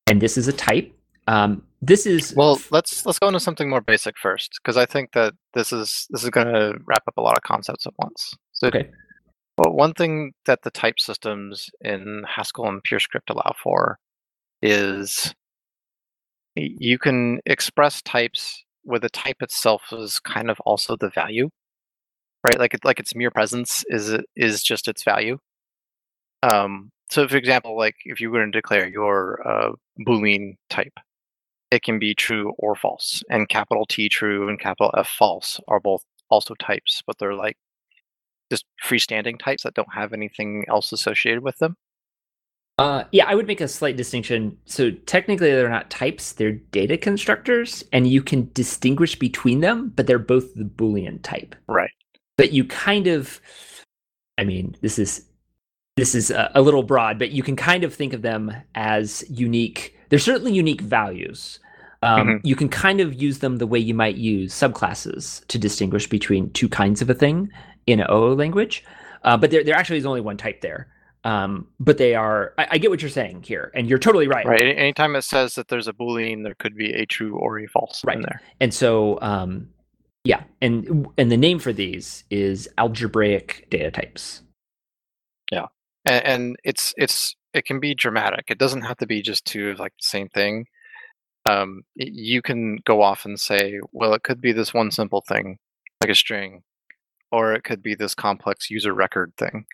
[0.07, 0.93] and this is a type.
[1.29, 5.13] Um, this is Well, let's let's go into something more basic first, because I think
[5.13, 8.35] that this is this is going to wrap up a lot of concepts at once.
[8.53, 8.91] So, okay.
[9.57, 13.99] well, one thing that the type systems in Haskell and PureScript allow for
[14.63, 15.35] is
[16.57, 21.49] you can express types where the type itself is kind of also the value,
[22.47, 22.59] right?
[22.59, 25.39] Like it, like its mere presence is is just its value.
[26.43, 29.73] Um, so, for example, like if you were to declare your uh,
[30.07, 30.95] Boolean type,
[31.71, 35.81] it can be true or false, and capital T true and capital F false are
[35.81, 37.57] both also types, but they're like
[38.51, 41.77] just freestanding types that don't have anything else associated with them.
[42.79, 44.57] Uh, yeah, I would make a slight distinction.
[44.65, 50.07] So technically, they're not types; they're data constructors, and you can distinguish between them, but
[50.07, 51.55] they're both the Boolean type.
[51.69, 51.91] Right.
[52.39, 53.41] But you kind of,
[54.39, 55.27] I mean, this is
[55.97, 59.25] this is a, a little broad, but you can kind of think of them as
[59.29, 59.97] unique.
[60.09, 61.59] They're certainly unique values.
[62.03, 62.41] Um, Mhm.
[62.45, 66.51] You can kind of use them the way you might use subclasses to distinguish between
[66.53, 67.51] two kinds of a thing
[67.87, 68.83] in an OO language.
[69.25, 70.89] Uh, but there, there actually is only one type there.
[71.25, 72.55] Um, but they are.
[72.57, 74.47] I, I get what you're saying here, and you're totally right.
[74.47, 74.63] Right.
[74.79, 78.03] Anytime it says that there's a Boolean, there could be a true or a false
[78.03, 78.17] Right.
[78.17, 78.41] in there.
[78.59, 79.69] And so, um,
[80.25, 84.41] yeah, and and the name for these is algebraic data types.
[86.05, 88.47] And, and it's it's it can be dramatic.
[88.49, 90.67] It doesn't have to be just two of like the same thing.
[91.47, 95.59] Um, you can go off and say, well, it could be this one simple thing,
[96.03, 96.63] like a string,
[97.33, 99.65] or it could be this complex user record thing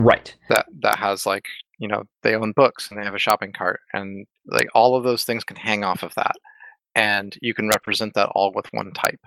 [0.00, 0.34] Right.
[0.50, 1.46] that that has like
[1.78, 5.04] you know they own books and they have a shopping cart, and like all of
[5.04, 6.36] those things can hang off of that,
[6.94, 9.20] and you can represent that all with one type.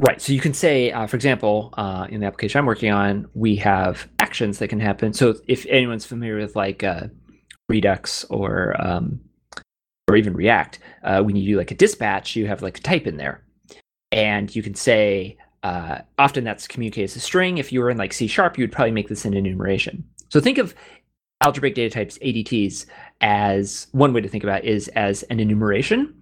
[0.00, 0.20] Right.
[0.20, 3.56] So you can say, uh, for example, uh, in the application I'm working on, we
[3.56, 5.12] have actions that can happen.
[5.12, 7.08] So if anyone's familiar with like uh,
[7.68, 9.20] Redux or um,
[10.08, 13.08] or even React, uh, when you do like a dispatch, you have like a type
[13.08, 13.42] in there,
[14.12, 17.58] and you can say uh, often that's communicated as a string.
[17.58, 20.04] If you were in like C sharp, you would probably make this an enumeration.
[20.28, 20.76] So think of
[21.42, 22.86] algebraic data types ADTs
[23.20, 26.14] as one way to think about is as an enumeration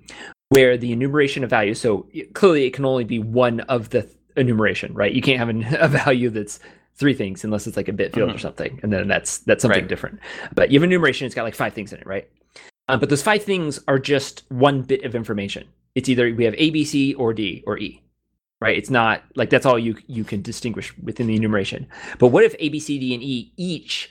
[0.48, 4.14] where the enumeration of values so clearly it can only be one of the th-
[4.36, 6.60] enumeration right you can't have an, a value that's
[6.98, 8.40] three things unless it's like a bit field or Mhm.
[8.40, 9.88] something and then that's that's something Right.
[9.88, 10.18] different.
[10.54, 12.28] But you have enumeration it's got like five things in it right?
[12.88, 15.66] Um, but those five things are just one bit of information.
[15.94, 18.02] It's either we have a b c or d or e
[18.60, 18.76] right?
[18.76, 21.86] It's not like that's all you you can distinguish within the enumeration.
[22.18, 24.10] But what if a b c d and e each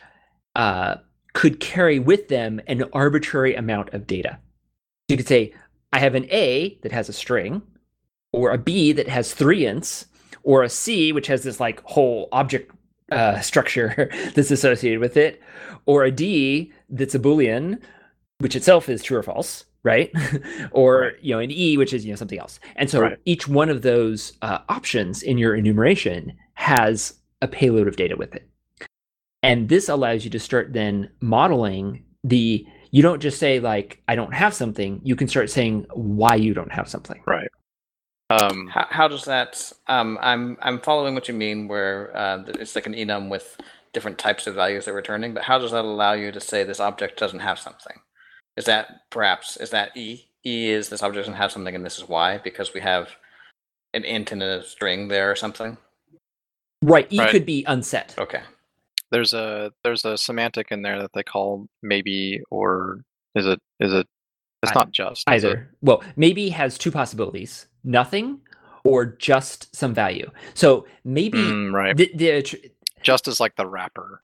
[0.55, 0.95] uh,
[1.34, 4.39] could carry with them an arbitrary amount of data?
[5.09, 5.53] So you could say
[5.93, 7.61] I have an A that has a string,
[8.34, 10.05] or a B that has three ints,
[10.43, 12.72] or a C which has this like whole object
[13.11, 15.41] uh, structure that's associated with it,
[15.85, 17.79] or a D that's a boolean,
[18.39, 20.11] which itself is true or false, right?
[20.71, 21.13] or Right.
[21.21, 22.59] you know an E which is you know something else.
[22.75, 23.17] And so Right.
[23.25, 28.34] each one of those uh, options in your enumeration has a payload of data with
[28.35, 28.49] it,
[29.43, 34.15] and this allows you to start then modeling the you don't just say like i
[34.15, 37.21] don't have something you can start saying why you don't have something
[38.29, 39.71] Um, How, how does that?
[39.87, 43.57] Um, I'm I'm following what you mean, where uh, it's like an enum with
[43.93, 45.33] different types of values they're returning.
[45.33, 47.97] But how does that allow you to say this object doesn't have something?
[48.57, 50.25] Is that perhaps is that e?
[50.45, 53.09] E is this object doesn't have something, and this is why because we have
[53.93, 55.77] an int and a string there or something.
[56.83, 57.31] right e Right.
[57.31, 58.41] could be unset Okay.
[59.09, 63.01] there's a there's a semantic in there that they call maybe or
[63.35, 64.05] is it is it
[64.61, 65.47] it's I- not just is it?
[65.47, 68.39] either well maybe has two possibilities nothing
[68.83, 70.29] or just some value.
[70.53, 71.95] So maybe Mm, right.
[71.97, 72.55] the, the tr-
[73.01, 74.21] just as like the wrapper.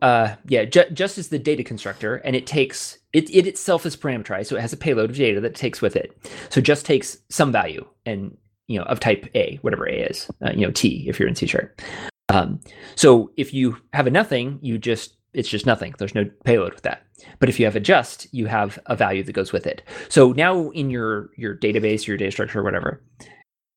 [0.00, 3.96] Uh yeah ju- just as the data constructor and it takes it, it itself is
[3.96, 6.16] parameterized so it has a payload of data that it takes with it.
[6.50, 8.36] So just takes some value and
[8.68, 11.34] you know of type a whatever a is uh, you know t if you're in
[11.34, 11.80] c sharp.
[12.28, 12.60] Um,
[12.94, 15.94] so if you have a nothing you just it's just nothing.
[15.98, 17.02] There's no payload with that.
[17.38, 19.82] But if you have a just you have a value that goes with it.
[20.08, 23.02] So now in your your database your data structure whatever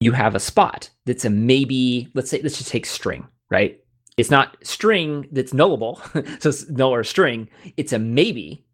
[0.01, 3.79] you have a spot that's a maybe let's say let's just take string right?
[4.17, 5.97] It's not string that's nullable
[6.41, 7.49] so it's null or string.
[7.77, 8.65] It's a maybe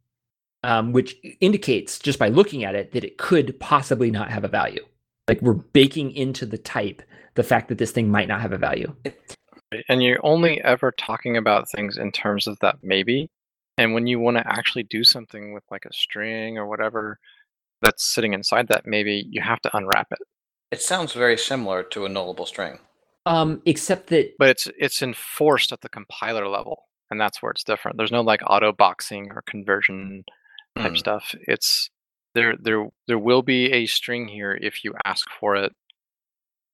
[0.64, 4.48] um, which indicates just by looking at it that it could possibly not have a
[4.48, 4.86] value.
[5.28, 7.02] Like we're baking into the type
[7.36, 8.94] the fact that this thing might not have a value
[9.88, 13.30] And you're only ever talking about things in terms of that maybe.
[13.78, 17.20] And when you want to actually do something with like a string or whatever
[17.82, 20.20] that's sitting inside that maybe, you have to unwrap it.
[20.72, 22.80] It sounds very similar to a nullable string.
[23.26, 27.64] Um, except that But it's it's enforced at the compiler level, and that's where it's
[27.64, 27.98] different.
[27.98, 30.24] There's no like auto boxing or conversion
[30.78, 30.96] type Hmm.
[30.98, 31.36] stuff.
[31.48, 31.90] It's
[32.34, 35.74] there there there will be a string here if you ask for it.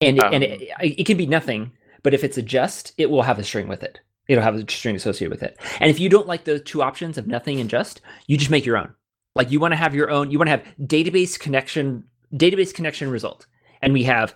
[0.00, 1.72] and it, and Um, it, it can be nothing,
[2.08, 4.00] but if it's a just, it will have a string with it.
[4.28, 5.58] It'll have a string associated with it.
[5.78, 8.64] And if you don't like those two options of nothing and just, you just make
[8.64, 8.94] your own.
[9.34, 10.30] Like you want to have your own.
[10.30, 13.46] You want to have database connection, database connection result,
[13.82, 14.34] and we have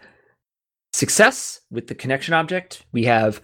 [0.93, 2.85] success with the connection object.
[2.93, 3.41] We have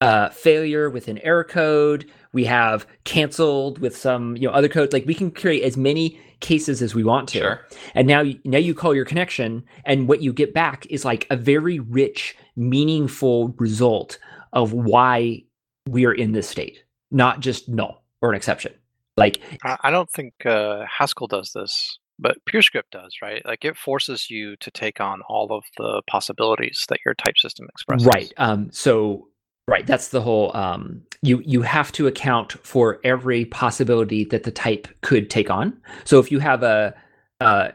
[0.00, 2.10] uh, failure with an error code.
[2.32, 4.94] We have canceled with some you know other code.
[4.94, 7.66] Like we can create as many cases as we want to Sure.
[7.96, 11.26] and now you- now you call your connection and what you get back is like
[11.30, 14.18] a very rich meaningful result
[14.52, 15.42] of why
[15.88, 18.72] we are in this state not just null or an exception
[19.18, 23.44] like I, don't think uh, Haskell does this, but PureScript does, right?
[23.44, 27.66] Like it forces you to take on all of the possibilities that your type system
[27.68, 28.06] expresses.
[28.06, 29.28] right um so
[29.66, 34.50] right that's the whole um you you have to account for every possibility that the
[34.50, 36.94] type could take on so if you have a
[37.40, 37.68] uh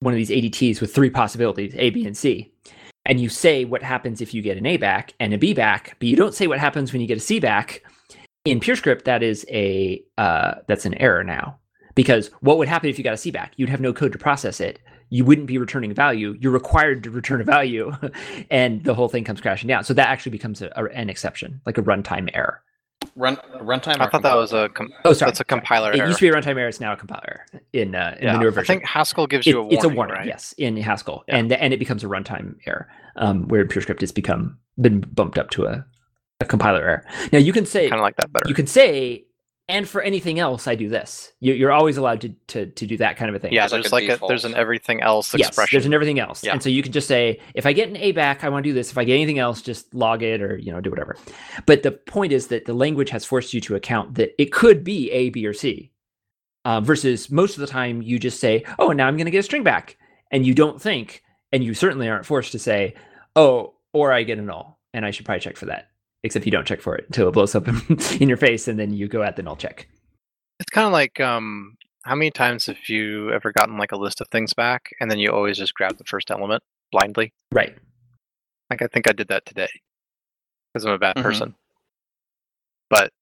[0.00, 2.51] one of these adts with three possibilities a b and c
[3.04, 5.96] and you say what happens if you get an a back and a b back
[5.98, 7.82] but you don't say what happens when you get a c back
[8.44, 11.58] in PureScript, that is a uh, that's an error now
[11.94, 13.52] because what would happen if you got a C back?
[13.56, 14.80] You'd have no code to process it.
[15.10, 16.36] You wouldn't be returning a value.
[16.40, 17.92] You're required to return a value,
[18.50, 19.84] and the whole thing comes crashing down.
[19.84, 22.62] So that actually becomes a, a- an exception, like a runtime error.
[23.14, 24.00] Run runtime.
[24.00, 26.06] I or thought that was a com- Oh, sorry, that's a compiler It error.
[26.08, 26.68] used to be a runtime error.
[26.68, 27.44] It's now a compiler
[27.74, 28.72] in uh, in yeah, the newer version.
[28.72, 29.76] I think Haskell gives It- you a warning.
[29.76, 30.26] it's a warning, right?
[30.26, 31.36] yes, in Haskell, Yeah.
[31.36, 35.36] and and it becomes a runtime error, um, where in PureScript has become been bumped
[35.36, 35.84] up to a,
[36.40, 37.06] a compiler error.
[37.32, 38.48] Now you can say Kind of like that better.
[38.48, 39.24] you can say,
[39.68, 41.32] and for anything else, I do this.
[41.40, 43.52] You, you're always allowed to, to to do that kind of a thing.
[43.52, 45.76] yeah, It's like there's a like a, there's an everything else yes, expression.
[45.76, 46.52] there's an everything else, Yeah.
[46.52, 48.70] and so you can just say, if I get an A back, I want to
[48.70, 48.90] do this.
[48.90, 51.16] If I get anything else, just log it or you know do whatever.
[51.66, 54.82] But the point is that the language has forced you to account that it could
[54.84, 55.92] be A, B, or C,
[56.64, 59.38] uh, versus most of the time you just say, oh, now I'm going to get
[59.40, 59.96] a string back,
[60.30, 61.22] and you don't think,
[61.52, 62.94] and you certainly aren't forced to say,
[63.36, 65.88] oh, or I get a null, and I should probably check for that.
[66.24, 68.92] Except you don't check for it until it blows up in your face, and then
[68.92, 69.88] you go at the null check.
[70.60, 74.20] It's kind of like um, how many times have you ever gotten like a list
[74.20, 76.62] of things back, and then you always just grab the first element
[76.92, 77.32] blindly?
[77.50, 77.76] Right.
[78.70, 79.68] Like I think I did that today
[80.72, 81.22] because I'm a bad Mhm.
[81.22, 81.54] person.
[82.88, 83.12] But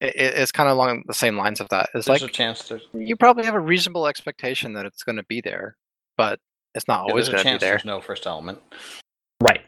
[0.00, 1.90] it, it- it's kind of along the same lines of that.
[1.94, 2.80] It's There's like a chance to.
[2.94, 5.76] you probably have a reasonable expectation that it's going to be there,
[6.16, 6.40] but
[6.74, 7.70] it's not always there's a going to be chance there.
[7.72, 8.58] there's no first element.
[9.42, 9.60] Right.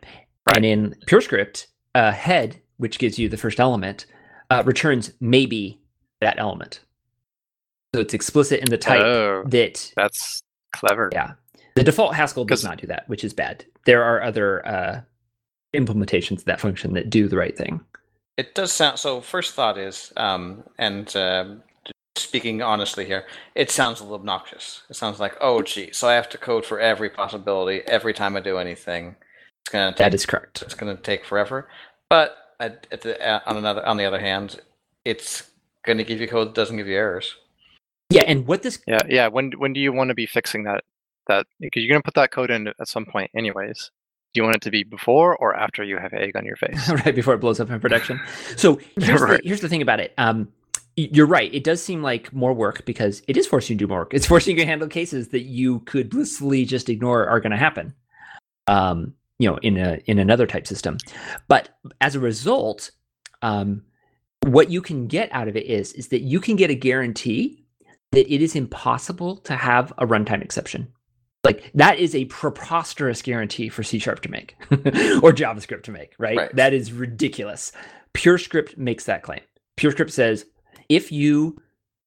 [0.46, 0.56] Right.
[0.56, 4.06] And in PureScript, uh, head, which gives you the first element,
[4.50, 5.78] uh, returns maybe
[6.20, 6.80] that element.
[7.94, 10.40] So it's explicit in the type Oh, that that's
[10.72, 11.10] clever.
[11.12, 11.32] yeah.
[11.76, 13.64] The default Haskell does not do that, which is bad.
[13.84, 15.00] There are other uh,
[15.74, 17.80] implementations of that function that do the right thing.
[18.36, 19.20] It does sound so.
[19.20, 21.62] First thought is, um, and um
[22.16, 23.24] speaking honestly here,
[23.54, 24.82] it sounds a little obnoxious.
[24.90, 28.36] It sounds like, oh, gee, so I have to code for every possibility every time
[28.36, 29.16] I do anything.
[29.64, 30.62] It's gonna take, That is correct.
[30.62, 31.68] it's gonna take forever.
[32.08, 34.60] But at, at the, uh, on another on the other hand,
[35.04, 35.50] it's
[35.84, 37.34] gonna give you code that doesn't give you errors.
[38.10, 39.28] Yeah, and what this Yeah, yeah.
[39.28, 40.84] When when do you want to be fixing that?
[41.28, 43.90] That because you're going to put that code in at some point, anyways.
[44.32, 46.88] Do you want it to be before or after you have egg on your face?
[47.04, 48.20] right before it blows up in production.
[48.56, 49.40] So here's, Right.
[49.42, 50.12] the, here's the thing about it.
[50.18, 50.48] Um,
[50.96, 51.52] you're right.
[51.54, 54.14] It does seem like more work because it is forcing you to do more work.
[54.14, 57.56] It's forcing you to handle cases that you could blissfully just ignore are going to
[57.56, 57.94] happen.
[58.66, 60.98] Um, you know, in a in another type system,
[61.48, 61.70] but
[62.02, 62.90] as a result,
[63.40, 63.82] um,
[64.46, 67.64] what you can get out of it is is that you can get a guarantee
[68.12, 70.92] that it is impossible to have a runtime exception.
[71.42, 76.14] Like that is a preposterous guarantee for C sharp to make or JavaScript to make,
[76.18, 76.36] right?
[76.36, 76.56] Right.
[76.56, 77.72] That is ridiculous.
[78.12, 79.40] PureScript makes that claim.
[79.78, 80.44] PureScript says
[80.90, 81.56] if you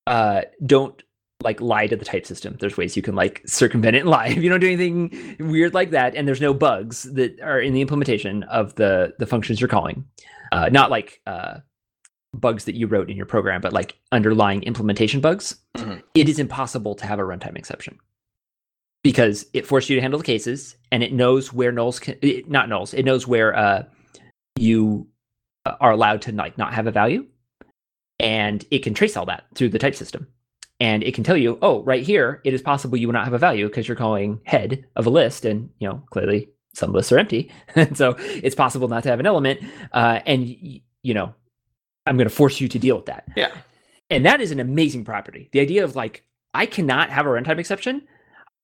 [0.06, 1.02] uh, don't
[1.44, 4.28] like lie to the type system, there's ways you can like circumvent it and lie.
[4.38, 7.74] If you don't do anything weird like that, and there's no bugs that are in
[7.74, 10.06] the implementation of the the functions you're calling,
[10.52, 11.60] uh, not like uh,
[12.34, 16.02] bugs that you wrote in your program, but like underlying implementation bugs, Mhm.
[16.16, 18.00] it is impossible to have a runtime exception
[19.04, 22.50] because it forced you to handle the cases and it knows where nulls can it,
[22.50, 23.84] not nulls it knows where uh,
[24.58, 25.08] you
[25.66, 27.26] uh, are allowed to like not have a value
[28.20, 30.28] and it can trace all that through the type system
[30.84, 33.34] and it can tell you oh right here it is possible you will not have
[33.34, 37.12] a value because you're calling head of a list and you know clearly some lists
[37.12, 39.62] are empty, and so it's possible not to have an element.
[39.92, 41.34] Uh, and you know,
[42.06, 43.28] I'm going to force you to deal with that.
[43.36, 43.52] Yeah.
[44.10, 45.50] And that is an amazing property.
[45.54, 46.24] The idea of like
[46.54, 48.08] I cannot have a runtime exception.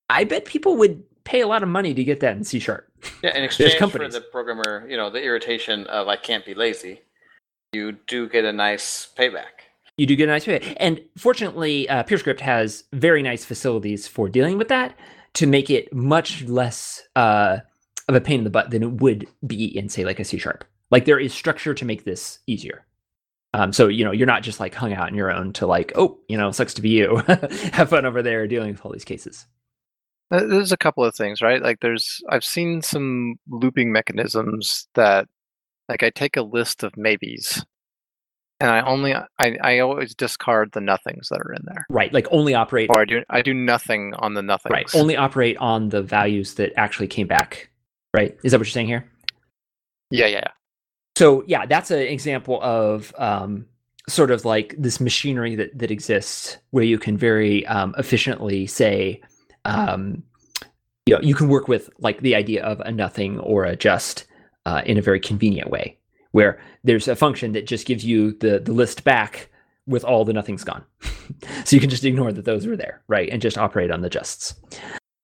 [0.09, 2.91] I bet people would pay a lot of money to get that in C sharp.
[3.23, 7.01] Yeah, in exchange for the programmer, you know, the irritation of I can't be lazy,
[7.73, 9.68] you do get a nice payback.
[9.99, 10.63] You do get a nice fit.
[10.77, 14.97] And fortunately, uh, PureScript has very nice facilities for dealing with that
[15.33, 17.57] to make it much less uh,
[18.07, 20.37] of a pain in the butt than it would be in, say, like a C
[20.37, 20.63] sharp.
[20.89, 22.85] Like there is structure to make this easier.
[23.53, 25.91] Um, so you know you're not just like hung out on your own to like
[25.95, 27.17] oh you know sucks to be you
[27.73, 29.47] have fun over there dealing with all these cases.
[30.29, 31.61] Uh, There's a couple of things, right?
[31.61, 35.27] Like there's I've seen some looping mechanisms that
[35.89, 37.65] like I take a list of maybes
[38.59, 41.85] and I only I, I always discard the nothings that are in there.
[41.89, 44.71] Right, like only operate Or I do I do nothing on the nothings.
[44.71, 47.69] right only operate on the values that actually came back.
[48.13, 49.09] Right, is that what you're saying here?
[50.11, 50.37] Yeah, yeah.
[50.37, 50.51] yeah.
[51.17, 53.65] So yeah, that's an example of um,
[54.07, 59.21] sort of like this machinery that that exists where you can very um, efficiently say,
[59.65, 60.23] um,
[61.05, 64.25] you know, you can work with like the idea of a nothing or a just
[64.65, 65.97] uh, in a very convenient way,
[66.31, 69.49] where there's a function that just gives you the the list back
[69.87, 70.83] with all the nothings gone,
[71.65, 74.09] so you can just ignore that those were there, right, and just operate on the
[74.09, 74.53] justs.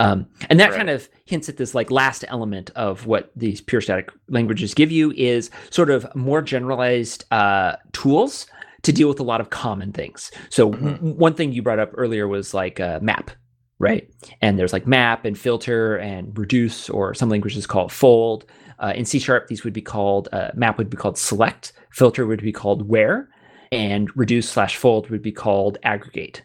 [0.02, 0.78] Um, and that Right.
[0.78, 4.92] kind of hints at this like last element of what these pure static languages give
[4.92, 8.46] you is sort of more generalized uh, tools
[8.82, 10.32] to deal with a lot of common things.
[10.50, 11.16] So Mhm.
[11.16, 13.32] one thing you brought up earlier was like uh, map,
[13.80, 14.10] right?
[14.42, 18.46] And there's like map and filter and reduce, or some languages call it fold.
[18.80, 22.26] Uh, in C sharp, these would be called uh, map would be called select, filter
[22.26, 23.30] would be called where,
[23.72, 26.44] and reduce slash fold would be called aggregate.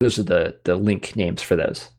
[0.00, 1.90] Those are the the LINQ names for those.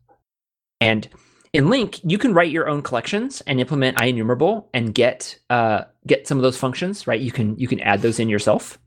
[0.81, 1.07] And
[1.51, 6.27] in LINQ, you can write your own collections and implement IEnumerable and get uh, get
[6.27, 7.07] some of those functions.
[7.07, 8.77] Right, you can you can add those in yourself.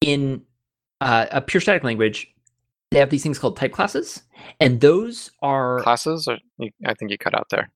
[0.00, 0.42] In
[1.00, 2.32] uh, a pure static language,
[2.90, 4.22] they have these things called type classes,
[4.60, 6.38] and those are Classes or
[6.86, 7.70] I think you cut out there.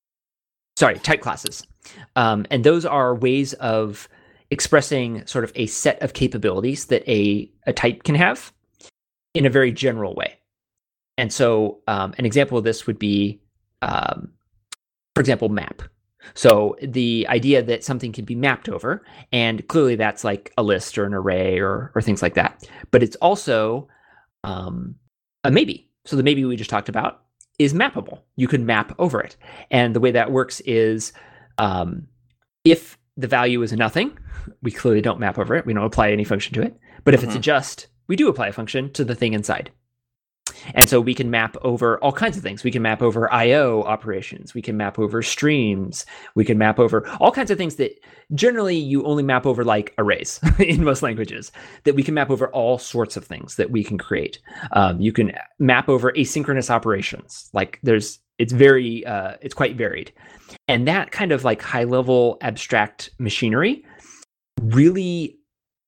[0.79, 1.67] Sorry type classes,
[2.15, 4.07] um, and those are ways of
[4.49, 8.53] expressing sort of a set of capabilities that a a type can have
[9.33, 10.39] in a very general way.
[11.17, 13.41] And so, um, an example of this would be,
[13.81, 14.31] um,
[15.15, 15.81] for example, map.
[16.33, 19.03] So the idea that something can be mapped over,
[19.33, 22.69] and clearly that's like a list or an array or or things like that.
[22.91, 23.89] But it's also
[24.45, 24.95] um,
[25.43, 25.89] a maybe.
[26.05, 27.23] So the maybe we just talked about
[27.59, 28.19] is mappable.
[28.37, 29.35] You can map over it,
[29.69, 31.13] and the way that works is
[31.57, 32.07] um,
[32.63, 34.17] if the value is a nothing,
[34.63, 35.65] we clearly don't map over it.
[35.65, 36.77] We don't apply any function to it.
[37.03, 37.41] But if it's a Mhm.
[37.41, 39.71] just, we do apply a function to the thing inside.
[40.73, 42.63] And so we can map over all kinds of things.
[42.63, 44.53] We can map over IO operations.
[44.53, 46.05] We can map over streams.
[46.35, 47.99] We can map over all kinds of things that
[48.33, 51.51] generally you only map over like arrays in most languages.
[51.83, 54.39] That we can map over all sorts of things that we can create.
[54.73, 57.49] Um, you can map over asynchronous operations.
[57.53, 60.13] Like there's, it's very, uh, it's quite varied.
[60.67, 63.83] And that kind of like high level abstract machinery
[64.61, 65.38] really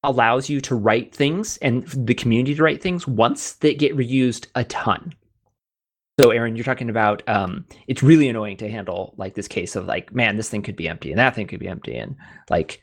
[0.04, 4.48] allows you to write things and the community to write things once that get reused
[4.56, 5.14] a ton.
[6.20, 9.86] So, Aaron, you're talking about um, it's really annoying to handle like this case of
[9.86, 12.16] like, man, this thing could be empty and that thing could be empty, and
[12.50, 12.82] like,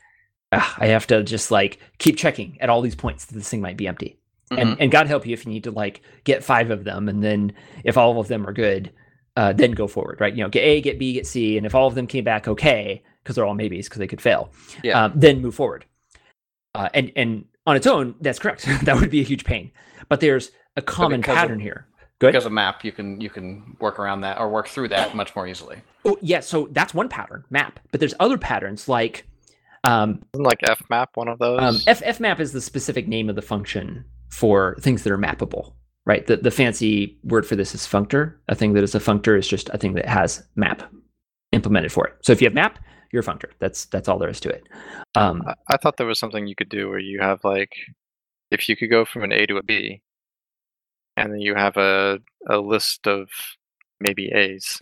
[0.51, 3.61] ah, I have to just like keep checking at all these points that this thing
[3.61, 4.17] might be empty.
[4.51, 7.23] And and God help you if you need to like get five of them, and
[7.23, 8.91] then if all of them are good,
[9.37, 10.33] uh, then go forward, right?
[10.33, 12.47] You know, get A, get B, get C, and if all of them came back
[12.47, 14.51] okay, because they're all maybes, because they could fail,
[14.83, 15.03] Yeah.
[15.05, 15.85] um, then move forward.
[16.75, 18.65] Uh, and and on its own, that's correct.
[18.83, 19.71] that would be a huge pain.
[20.07, 21.85] But there's a common because of- pattern here.
[22.19, 22.33] Good.
[22.33, 25.33] Because of map, you can you can work around that or work through that much
[25.37, 25.77] more easily.
[26.03, 26.41] Oh, yeah.
[26.41, 27.79] So that's one pattern, map.
[27.91, 29.25] But there's other patterns like
[29.85, 31.61] um, Isn't like fmap one of those?
[31.61, 35.73] um, F fmap is the specific name of the function for things that are mappable.
[36.05, 36.27] Right.
[36.27, 38.35] The the fancy word for this is functor.
[38.49, 40.91] A thing that is a functor is just a thing that has map
[41.53, 42.15] implemented for it.
[42.21, 42.79] So if you have map,
[43.11, 43.51] you're a functor.
[43.59, 44.67] That's that's all there is to it.
[45.15, 47.73] Um, I, I thought there was something you could do where you have like,
[48.51, 50.01] if you could go from an A to a B,
[51.17, 53.29] and then you have a a list of
[53.99, 54.81] maybe A's,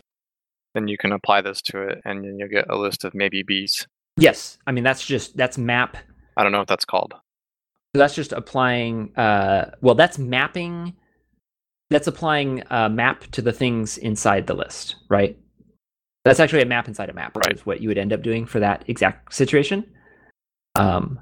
[0.74, 3.44] then you can apply this to it, and then you'll get a list of maybe
[3.44, 3.88] B's.
[4.18, 4.58] yes.
[4.68, 5.98] I mean that's just that's map
[6.38, 7.16] I don't know what that's called.
[7.96, 9.14] So that's just applying.
[9.18, 10.96] Uh, well, that's mapping.
[11.90, 15.38] That's applying a map to the things inside the list, right?
[16.28, 17.56] That's actually a map inside a map, Right.
[17.56, 19.86] Is what you would end up doing for that exact situation.
[20.76, 21.20] Um,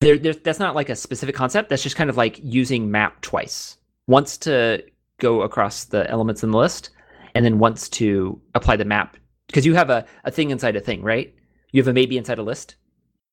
[0.00, 1.68] there, there, that's not like a specific concept.
[1.68, 3.76] That's just kind of like using map twice.
[4.08, 4.84] Once to
[5.20, 6.90] go across the elements in the list,
[7.34, 9.16] and then once to apply the map
[9.46, 11.34] because you have a, a thing inside a thing, right?
[11.72, 12.76] You have a maybe inside a list.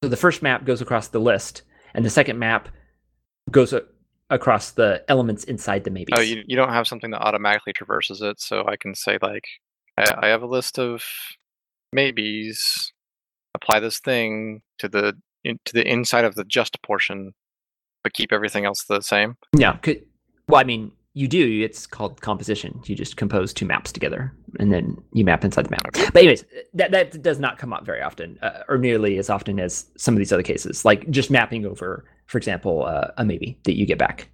[0.04, 1.64] So the first map goes across the list,
[1.94, 2.70] and the second map
[3.52, 3.84] goes a-
[4.30, 6.14] across the elements inside the maybe.
[6.16, 9.46] Oh, you, you don't have something that automatically traverses it, so I can say like,
[10.00, 11.04] I, I have a list of
[11.94, 12.94] maybes.
[13.56, 17.34] Apply this thing to the in, to the inside of the just portion,
[18.04, 19.36] but keep everything else the same.
[19.58, 19.78] Yeah.
[19.78, 20.06] Could,
[20.48, 21.62] well, I mean, you do.
[21.64, 22.80] It's called composition.
[22.86, 26.12] You just compose two maps together, and then you map inside the map.
[26.14, 26.46] But anyways,
[26.76, 30.14] that that does not come up very often, uh, or nearly as often as some
[30.14, 33.86] of these other cases, like just mapping over, for example, uh, a maybe that you
[33.86, 34.30] get back.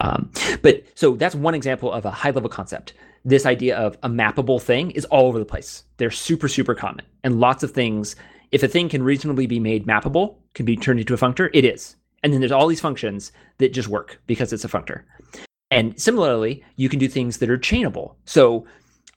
[0.00, 0.30] Um,
[0.62, 2.94] but so that's one example of a high level concept.
[3.24, 5.84] This idea of a mappable thing is all over the place.
[5.96, 8.16] They're super super common, and lots of things.
[8.52, 11.64] If a thing can reasonably be made mappable, can be turned into a functor, it
[11.64, 11.96] is.
[12.22, 15.02] And then there's all these functions that just work because it's a functor.
[15.70, 18.14] And similarly, you can do things that are chainable.
[18.26, 18.66] So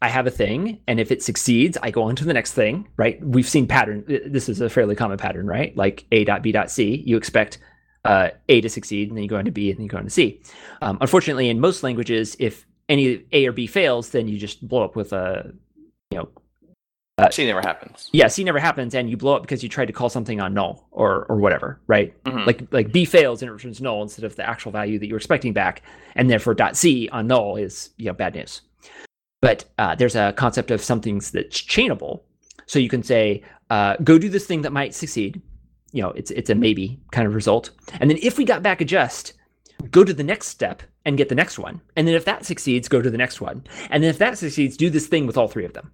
[0.02, 2.88] I have a thing, and if it succeeds, I go on to the next thing,
[2.98, 3.20] right?
[3.24, 4.04] We've seen pattern.
[4.08, 5.76] This is a fairly common pattern, right?
[5.76, 7.04] Like A dot B dot C.
[7.06, 7.60] You expect
[8.06, 9.98] uh, A to succeed, and then you go on to B, and then you go
[9.98, 10.42] on to C.
[10.82, 14.84] Um, unfortunately, in most languages, if any A or B fails, then you just blow
[14.84, 15.52] up with a,
[16.12, 16.30] you know,
[17.32, 18.10] C never happens.
[18.14, 20.54] yeah, C never happens, and you blow up because you tried to call something on
[20.54, 22.14] null or or whatever, right?
[22.26, 22.46] Mhm.
[22.46, 25.18] Like like B fails and it returns null instead of the actual value that you're
[25.18, 25.82] expecting back,
[26.16, 28.62] and therefore dot C on null is you know bad news.
[29.42, 32.22] But uh, there's a concept of something that's chainable,
[32.68, 35.42] so you can say uh, go do this thing that might succeed.
[35.94, 38.80] You know, it's it's a maybe kind of result, and then if we got back
[38.80, 39.34] adjust,
[39.90, 42.88] go to the next step and get the next one, and then if that succeeds,
[42.88, 45.48] go to the next one, and then if that succeeds, do this thing with all
[45.48, 45.92] three of them.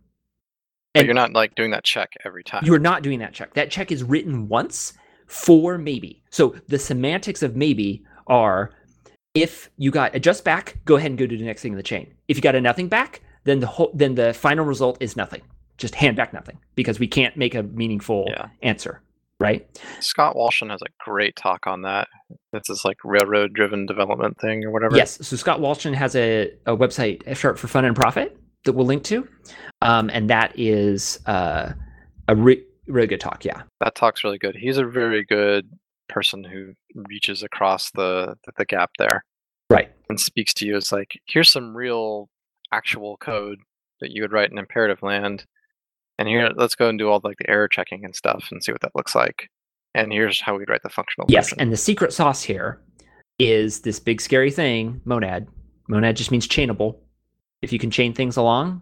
[0.94, 2.64] But And- you're not like doing that check every time.
[2.66, 3.54] you are not doing that check.
[3.54, 4.94] That check is written once
[5.28, 6.24] for maybe.
[6.32, 8.72] So the semantics of maybe are
[9.36, 11.84] if you got adjust back, go ahead and go to the next thing in the
[11.84, 12.14] chain.
[12.28, 15.42] If you got a nothing back, then the whole then the final result is nothing.
[15.78, 18.50] Just hand back nothing because we can't make a meaningful Yeah.
[18.62, 19.02] answer,
[19.44, 19.68] right?
[20.00, 22.08] Scott Wlaschin has a great talk on that.
[22.54, 24.96] It's this like railroad driven development thing or whatever.
[24.96, 25.20] Yes.
[25.28, 28.86] So Scott Wlaschin has a, a website, F Sharp for Fun and Profit, that we'll
[28.86, 29.28] link to,
[29.82, 31.74] um, and that is uh,
[32.30, 33.44] a re- really good talk.
[33.44, 33.64] Yeah.
[33.82, 34.56] That talk's really good.
[34.56, 35.70] He's a very good
[36.10, 36.74] person who
[37.10, 39.24] reaches across the the, the gap there
[39.70, 39.92] Right.
[40.10, 42.30] and speaks to you as like, here's some real
[42.72, 43.60] actual code
[44.02, 45.46] that you would write in imperative land.
[46.20, 48.72] And here let's go and do all like the error checking and stuff and see
[48.72, 49.50] what that looks like.
[49.96, 51.62] And here's how we'd write the functional Yes, version.
[51.62, 52.80] and the secret sauce here
[53.40, 55.48] is this big scary thing, monad.
[55.88, 56.98] Monad just means chainable.
[57.62, 58.82] If you can chain things along,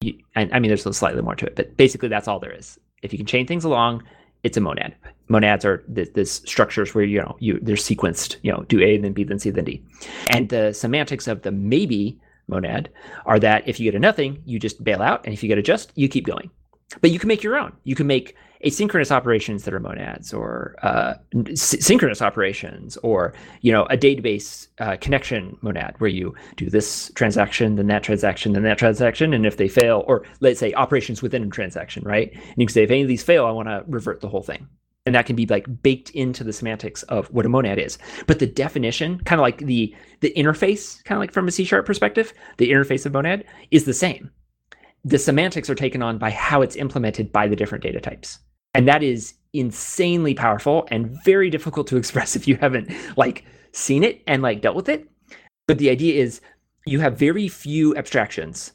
[0.00, 2.78] you, I, I mean, there's slightly more to it, but basically that's all there is.
[3.02, 4.02] If you can chain things along,
[4.42, 4.94] it's a monad.
[5.28, 8.36] Monads are this, this structures where you know you they're sequenced.
[8.42, 9.82] You know, do A then B then C then D,
[10.30, 12.90] and the semantics of the maybe monad
[13.26, 15.58] are that if you get a nothing, you just bail out, and if you get
[15.58, 16.50] a just, you keep going.
[17.00, 17.72] But you can make your own.
[17.84, 21.14] You can make asynchronous operations that are monads, or uh,
[21.50, 27.10] s- synchronous operations, or you know a database uh, connection monad where you do this
[27.14, 31.22] transaction, then that transaction, then that transaction, and if they fail, or let's say operations
[31.22, 32.32] within a transaction, right?
[32.32, 34.42] And you can say if any of these fail, I want to revert the whole
[34.42, 34.68] thing,
[35.06, 37.98] and that can be like baked into the semantics of what a monad is.
[38.26, 41.64] But the definition, kind of like the the interface, kind of like from a C
[41.64, 44.30] sharp perspective, the interface of monad is the same
[45.04, 48.38] the semantics are taken on by how it's implemented by the different data types.
[48.72, 54.02] And that is insanely powerful and very difficult to express if you haven't like seen
[54.02, 55.08] it and like dealt with it.
[55.66, 56.40] But the idea is
[56.86, 58.72] you have very few abstractions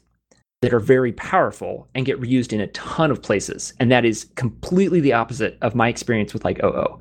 [0.62, 3.72] that are very powerful and get reused in a ton of places.
[3.80, 7.00] And that is completely the opposite of my experience with like OO,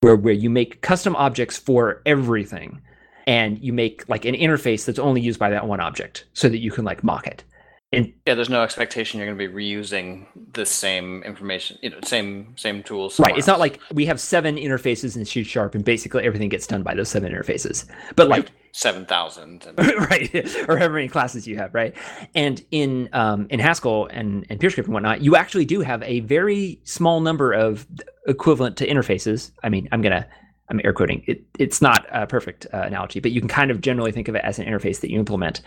[0.00, 2.80] where where you make custom objects for everything
[3.26, 6.58] and you make like an interface that's only used by that one object so that
[6.58, 7.44] you can like mock it.
[7.92, 11.98] And Yeah, there's no expectation you're going to be reusing the same information, you know,
[12.04, 13.18] same same tools.
[13.18, 13.36] Right.
[13.36, 16.82] It's not like we have seven interfaces in C sharp and basically everything gets done
[16.82, 17.86] by those seven interfaces.
[18.14, 19.66] But like seven thousand.
[19.78, 20.32] right,
[20.68, 21.94] or however many classes you have, right?
[22.34, 26.20] And in um, in Haskell and and PureScript and whatnot, you actually do have a
[26.20, 27.86] very small number of
[28.26, 29.50] equivalent to interfaces.
[29.64, 30.26] I mean, I'm gonna
[30.68, 31.24] I'm air quoting.
[31.26, 34.36] It, it's not a perfect uh, analogy, but you can kind of generally think of
[34.36, 35.60] it as an interface that you implement.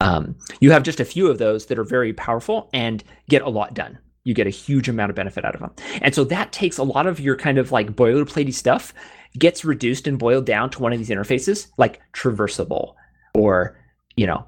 [0.00, 3.48] Um, you have just a few of those that are very powerful and get a
[3.48, 3.98] lot done.
[4.24, 5.72] You get a huge amount of benefit out of them.
[6.02, 8.92] And so that takes a lot of your kind of like boilerplatey stuff,
[9.38, 12.94] gets reduced and boiled down to one of these interfaces, like traversable
[13.34, 13.78] or,
[14.16, 14.44] you know,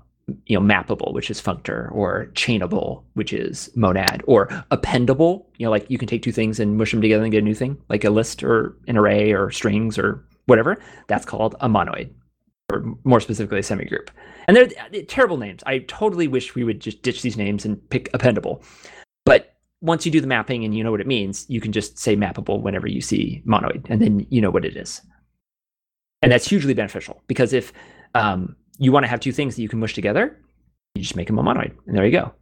[0.47, 5.71] you know, mappable, which is functor, or chainable, which is monad, or appendable, you know,
[5.71, 7.79] like you can take two things and mush them together and get a new thing,
[7.89, 10.77] like a list or an array or strings or whatever.
[11.07, 12.11] That's called a monoid,
[12.71, 14.09] or more specifically, a semigroup.
[14.47, 15.63] And they're, they're terrible names.
[15.67, 18.63] I totally wish we would just ditch these names and pick appendable.
[19.25, 21.99] But once you do the mapping and you know what it means, you can just
[21.99, 25.01] say mappable whenever you see monoid, and then you know what it is.
[26.21, 27.73] And that's hugely beneficial because if
[28.15, 30.37] um, you want to have two things that you can mush together,
[30.95, 32.33] you just make them a monoid, and there you go.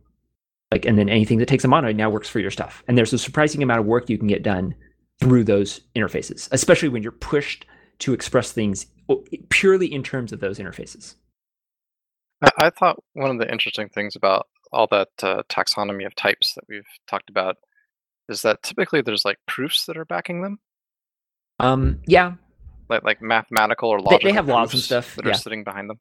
[0.73, 2.83] Like, and then anything that takes a monoid now works for your stuff.
[2.89, 4.75] And there's a surprising amount of work you can get done
[5.21, 7.67] through those interfaces, especially when you're pushed
[8.01, 8.87] to express things
[9.51, 11.15] purely in terms of those interfaces.
[12.59, 16.65] I, thought one of the interesting things about all that uh, taxonomy of types that
[16.69, 17.57] we've talked about
[18.29, 20.59] is that typically there's like proofs that are backing them,
[21.61, 22.33] Um, yeah,
[22.89, 25.31] like like mathematical or They- logical they have laws and stuff, that yeah.
[25.31, 26.01] are sitting behind them.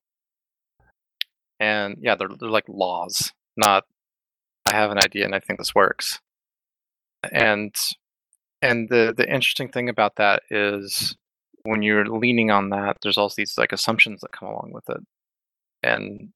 [1.60, 3.86] And yeah, they're they're like laws, not
[4.66, 6.20] I have an idea and I think this works.
[7.32, 7.74] And
[8.62, 11.16] and the the interesting thing about that is
[11.66, 15.02] when you're leaning on that, there's also these like assumptions that come along with it.
[15.84, 16.30] And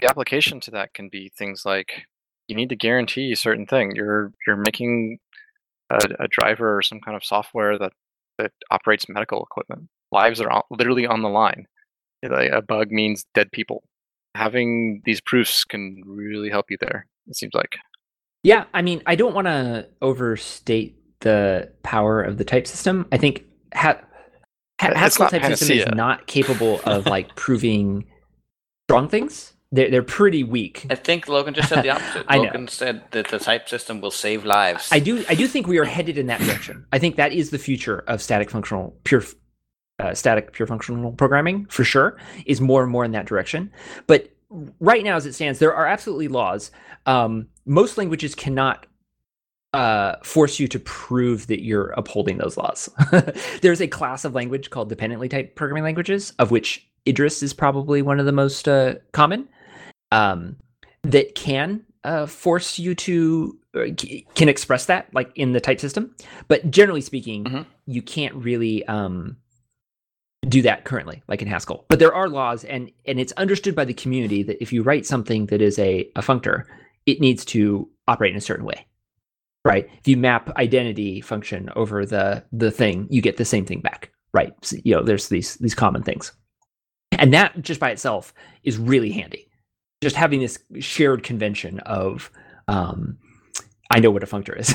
[0.00, 2.04] the application to that can be things like
[2.46, 3.94] you need to guarantee a certain thing.
[3.94, 5.18] You're you're making
[5.90, 7.92] a, a driver or some kind of software that
[8.38, 9.88] that operates medical equipment.
[10.12, 11.66] Lives are literally on the line.
[12.24, 13.82] A bug means dead people.
[14.34, 17.06] Having these proofs can really help you there.
[17.26, 17.76] It seems like.
[18.42, 23.06] Yeah, I mean, I don't want to overstate the power of the type system.
[23.10, 24.00] I think ha-
[24.80, 28.06] ha- It's Haskell not type system is not capable of like proving
[28.88, 29.52] strong things.
[29.70, 30.86] They're they're pretty weak.
[30.88, 32.24] I think Logan just said the opposite.
[32.28, 32.44] I know.
[32.44, 34.88] Logan said that the type system will save lives.
[34.90, 36.86] I do I do think we are headed in that direction.
[36.92, 39.22] I think that is the future of static functional pure
[39.98, 43.70] uh, static pure functional programming for sure is more and more in that direction.
[44.06, 44.30] But
[44.80, 46.70] right now, as it stands, there are absolutely laws.
[47.04, 48.86] Um, most languages cannot
[49.74, 52.88] uh, force you to prove that you're upholding those laws.
[53.62, 58.02] There's a class of language called dependently typed programming languages, of which Idris is probably
[58.02, 59.48] one of the most uh, common,
[60.10, 60.56] um,
[61.02, 63.86] that can uh, force you to uh,
[64.34, 66.14] can express that like in the type system.
[66.48, 67.66] But generally speaking, Mhm.
[67.86, 69.36] you can't really um,
[70.48, 71.84] do that currently, like in Haskell.
[71.88, 75.04] But there are laws, and and it's understood by the community that if you write
[75.06, 76.64] something that is a a functor,
[77.04, 78.86] it needs to operate in a certain way
[79.68, 79.88] right?
[79.98, 84.10] If you map identity function over the the thing you get the same thing back
[84.32, 84.52] right?
[84.62, 86.32] So, you know there's these these common things.
[87.12, 88.32] And that just by itself
[88.62, 89.48] is really handy.
[90.02, 92.30] Just having this shared convention of
[92.68, 93.16] um
[93.90, 94.74] i know what a functor is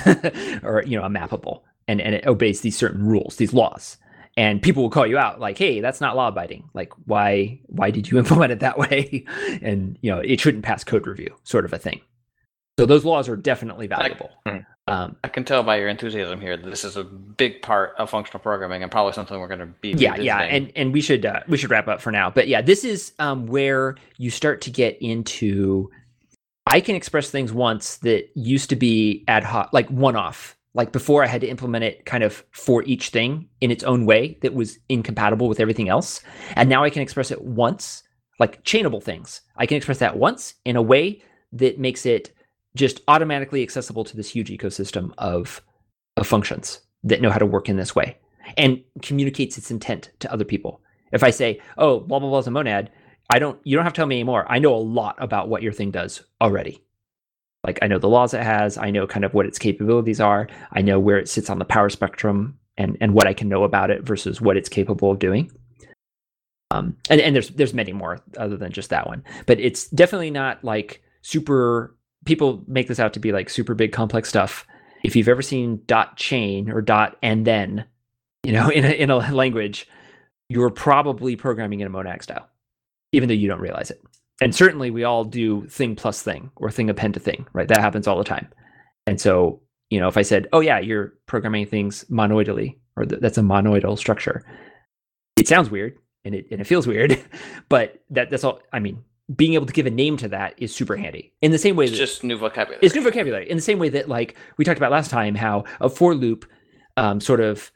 [0.64, 3.98] or you know a mappable and and it obeys these certain rules these laws.
[4.36, 6.70] And people will call you out like hey that's not law abiding.
[6.74, 9.26] Like why why did you implement it that way?
[9.62, 12.02] And you know it shouldn't pass code review sort of a thing.
[12.80, 14.32] So those laws are definitely valuable.
[14.48, 14.66] Mhm.
[14.88, 18.10] Um, I can tell by your enthusiasm here that this is a big part of
[18.10, 21.26] functional programming and probably something we're going to be yeah yeah and and we should
[21.26, 22.30] uh, we should wrap up for now.
[22.30, 25.90] But yeah this is um where you start to get into
[26.66, 30.94] i can express things once that used to be ad hoc like one off like
[30.94, 34.38] before i had to implement it kind of for each thing in its own way
[34.42, 36.22] that was incompatible with everything else.
[36.56, 38.04] And now i can express it once
[38.40, 39.42] like chainable things.
[39.56, 41.22] I can express that once in a way
[41.54, 42.34] that makes it
[42.76, 45.62] just automatically accessible to this huge ecosystem of
[46.18, 48.18] of functions that know how to work in this way
[48.58, 50.82] and communicates its intent to other people.
[51.12, 52.90] If I say, "Oh, blah blah blah is a monad,"
[53.30, 53.60] I don't.
[53.64, 54.46] You don't have to tell me anymore.
[54.50, 56.84] I know a lot about what your thing does already.
[57.64, 58.78] Like I know the laws it has.
[58.78, 60.48] I know kind of what its capabilities are.
[60.74, 63.64] I know where it sits on the power spectrum and and what I can know
[63.64, 65.52] about it versus what it's capable of doing.
[66.72, 70.32] Um, and and there's there's many more other than just that one, but it's definitely
[70.32, 71.96] not like super.
[72.26, 74.66] People make this out to be like super big complex stuff.
[75.04, 77.86] If you've ever seen dot chain or dot and then,
[78.44, 79.88] you know, in a in a language,
[80.50, 82.48] you're probably programming in a Monad style,
[83.12, 84.02] even though you don't realize it.
[84.42, 87.68] And certainly, we all do thing plus thing or thing append to thing, right?
[87.68, 88.48] That happens all the time.
[89.06, 93.22] And so, you know, if I said, "Oh yeah, you're programming things monoidally," or th-
[93.22, 94.44] that's a monoidal structure,
[95.38, 97.20] it sounds weird and it and it feels weird,
[97.70, 98.60] but that that's all.
[98.72, 99.04] I mean,
[99.36, 101.32] being able to give a name to that is super handy.
[101.42, 102.80] In the same way, it's that, just new vocabulary.
[102.82, 105.64] it's new vocabulary in the same way that like we talked about last time how
[105.80, 106.46] a for loop
[106.98, 107.72] um, sort of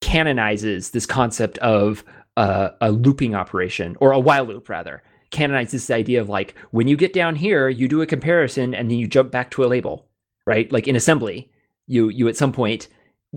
[0.00, 2.04] canonizes this concept of
[2.36, 6.86] uh, a looping operation or a while loop rather canonizes this idea of like when
[6.86, 9.66] you get down here you do a comparison and then you jump back to a
[9.66, 10.06] label
[10.46, 11.50] right like in assembly
[11.86, 12.88] you you at some point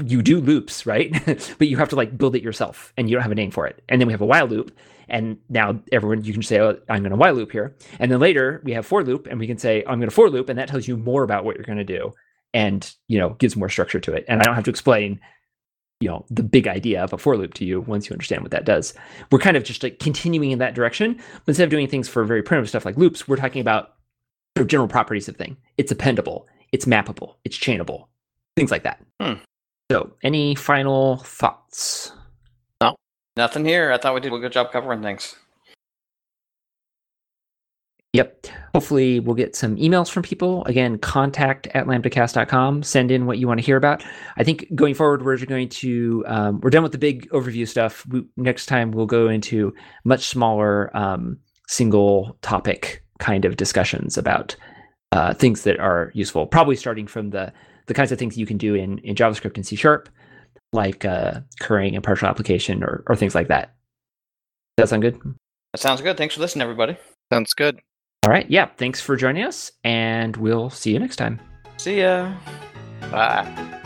[0.03, 1.11] you do loops right?
[1.57, 3.67] But you have to like build it yourself and you don't have a name for
[3.67, 3.81] it.
[3.89, 4.75] And then we have a while loop
[5.07, 7.75] and now everyone you can say oh, i'm going to while loop here.
[7.99, 10.29] And then later we have for loop and we can say i'm going to for
[10.29, 12.13] loop and that tells you more about what you're going to do
[12.53, 14.25] and you know gives more structure to it.
[14.27, 15.19] And i don't have to explain
[16.01, 18.51] you know the big idea of a for loop to you once you understand what
[18.51, 18.93] that does.
[19.31, 22.23] We're kind of just like continuing in that direction but instead of doing things for
[22.25, 23.93] very primitive stuff like loops we're talking about
[24.65, 25.57] general properties of thing.
[25.77, 26.45] It's appendable.
[26.75, 28.07] It's mappable, it's chainable,
[28.57, 29.01] things like that.
[29.21, 29.35] Hmm.
[29.91, 32.11] So, any final thoughts?
[32.81, 32.95] No,
[33.37, 33.91] nothing here.
[33.91, 35.35] I thought we did a good job covering things.
[38.13, 38.47] Yep.
[38.73, 40.65] Hopefully, we'll get some emails from people.
[40.65, 42.81] Again, contact at lambdacast.com.
[42.81, 44.03] Send in what you want to hear about.
[44.37, 48.07] I think going forward, we're going to, um, we're done with the big overview stuff.
[48.07, 49.73] We, next time, we'll go into
[50.05, 51.37] much smaller, um,
[51.67, 54.55] single topic kind of discussions about
[55.11, 57.51] uh, things that are useful, probably starting from the,
[57.87, 60.09] the kinds of things you can do in, in JavaScript and C Sharp,
[60.73, 63.75] like uh, currying and partial application or, or things like that.
[64.77, 65.19] Does that sound good?
[65.73, 66.17] That sounds good.
[66.17, 66.97] Thanks for listening, everybody.
[67.31, 67.79] Sounds good.
[68.23, 68.49] All right.
[68.49, 68.69] Yeah.
[68.77, 71.39] Thanks for joining us, and we'll see you next time.
[71.77, 72.33] See ya.
[73.11, 73.81] Bye.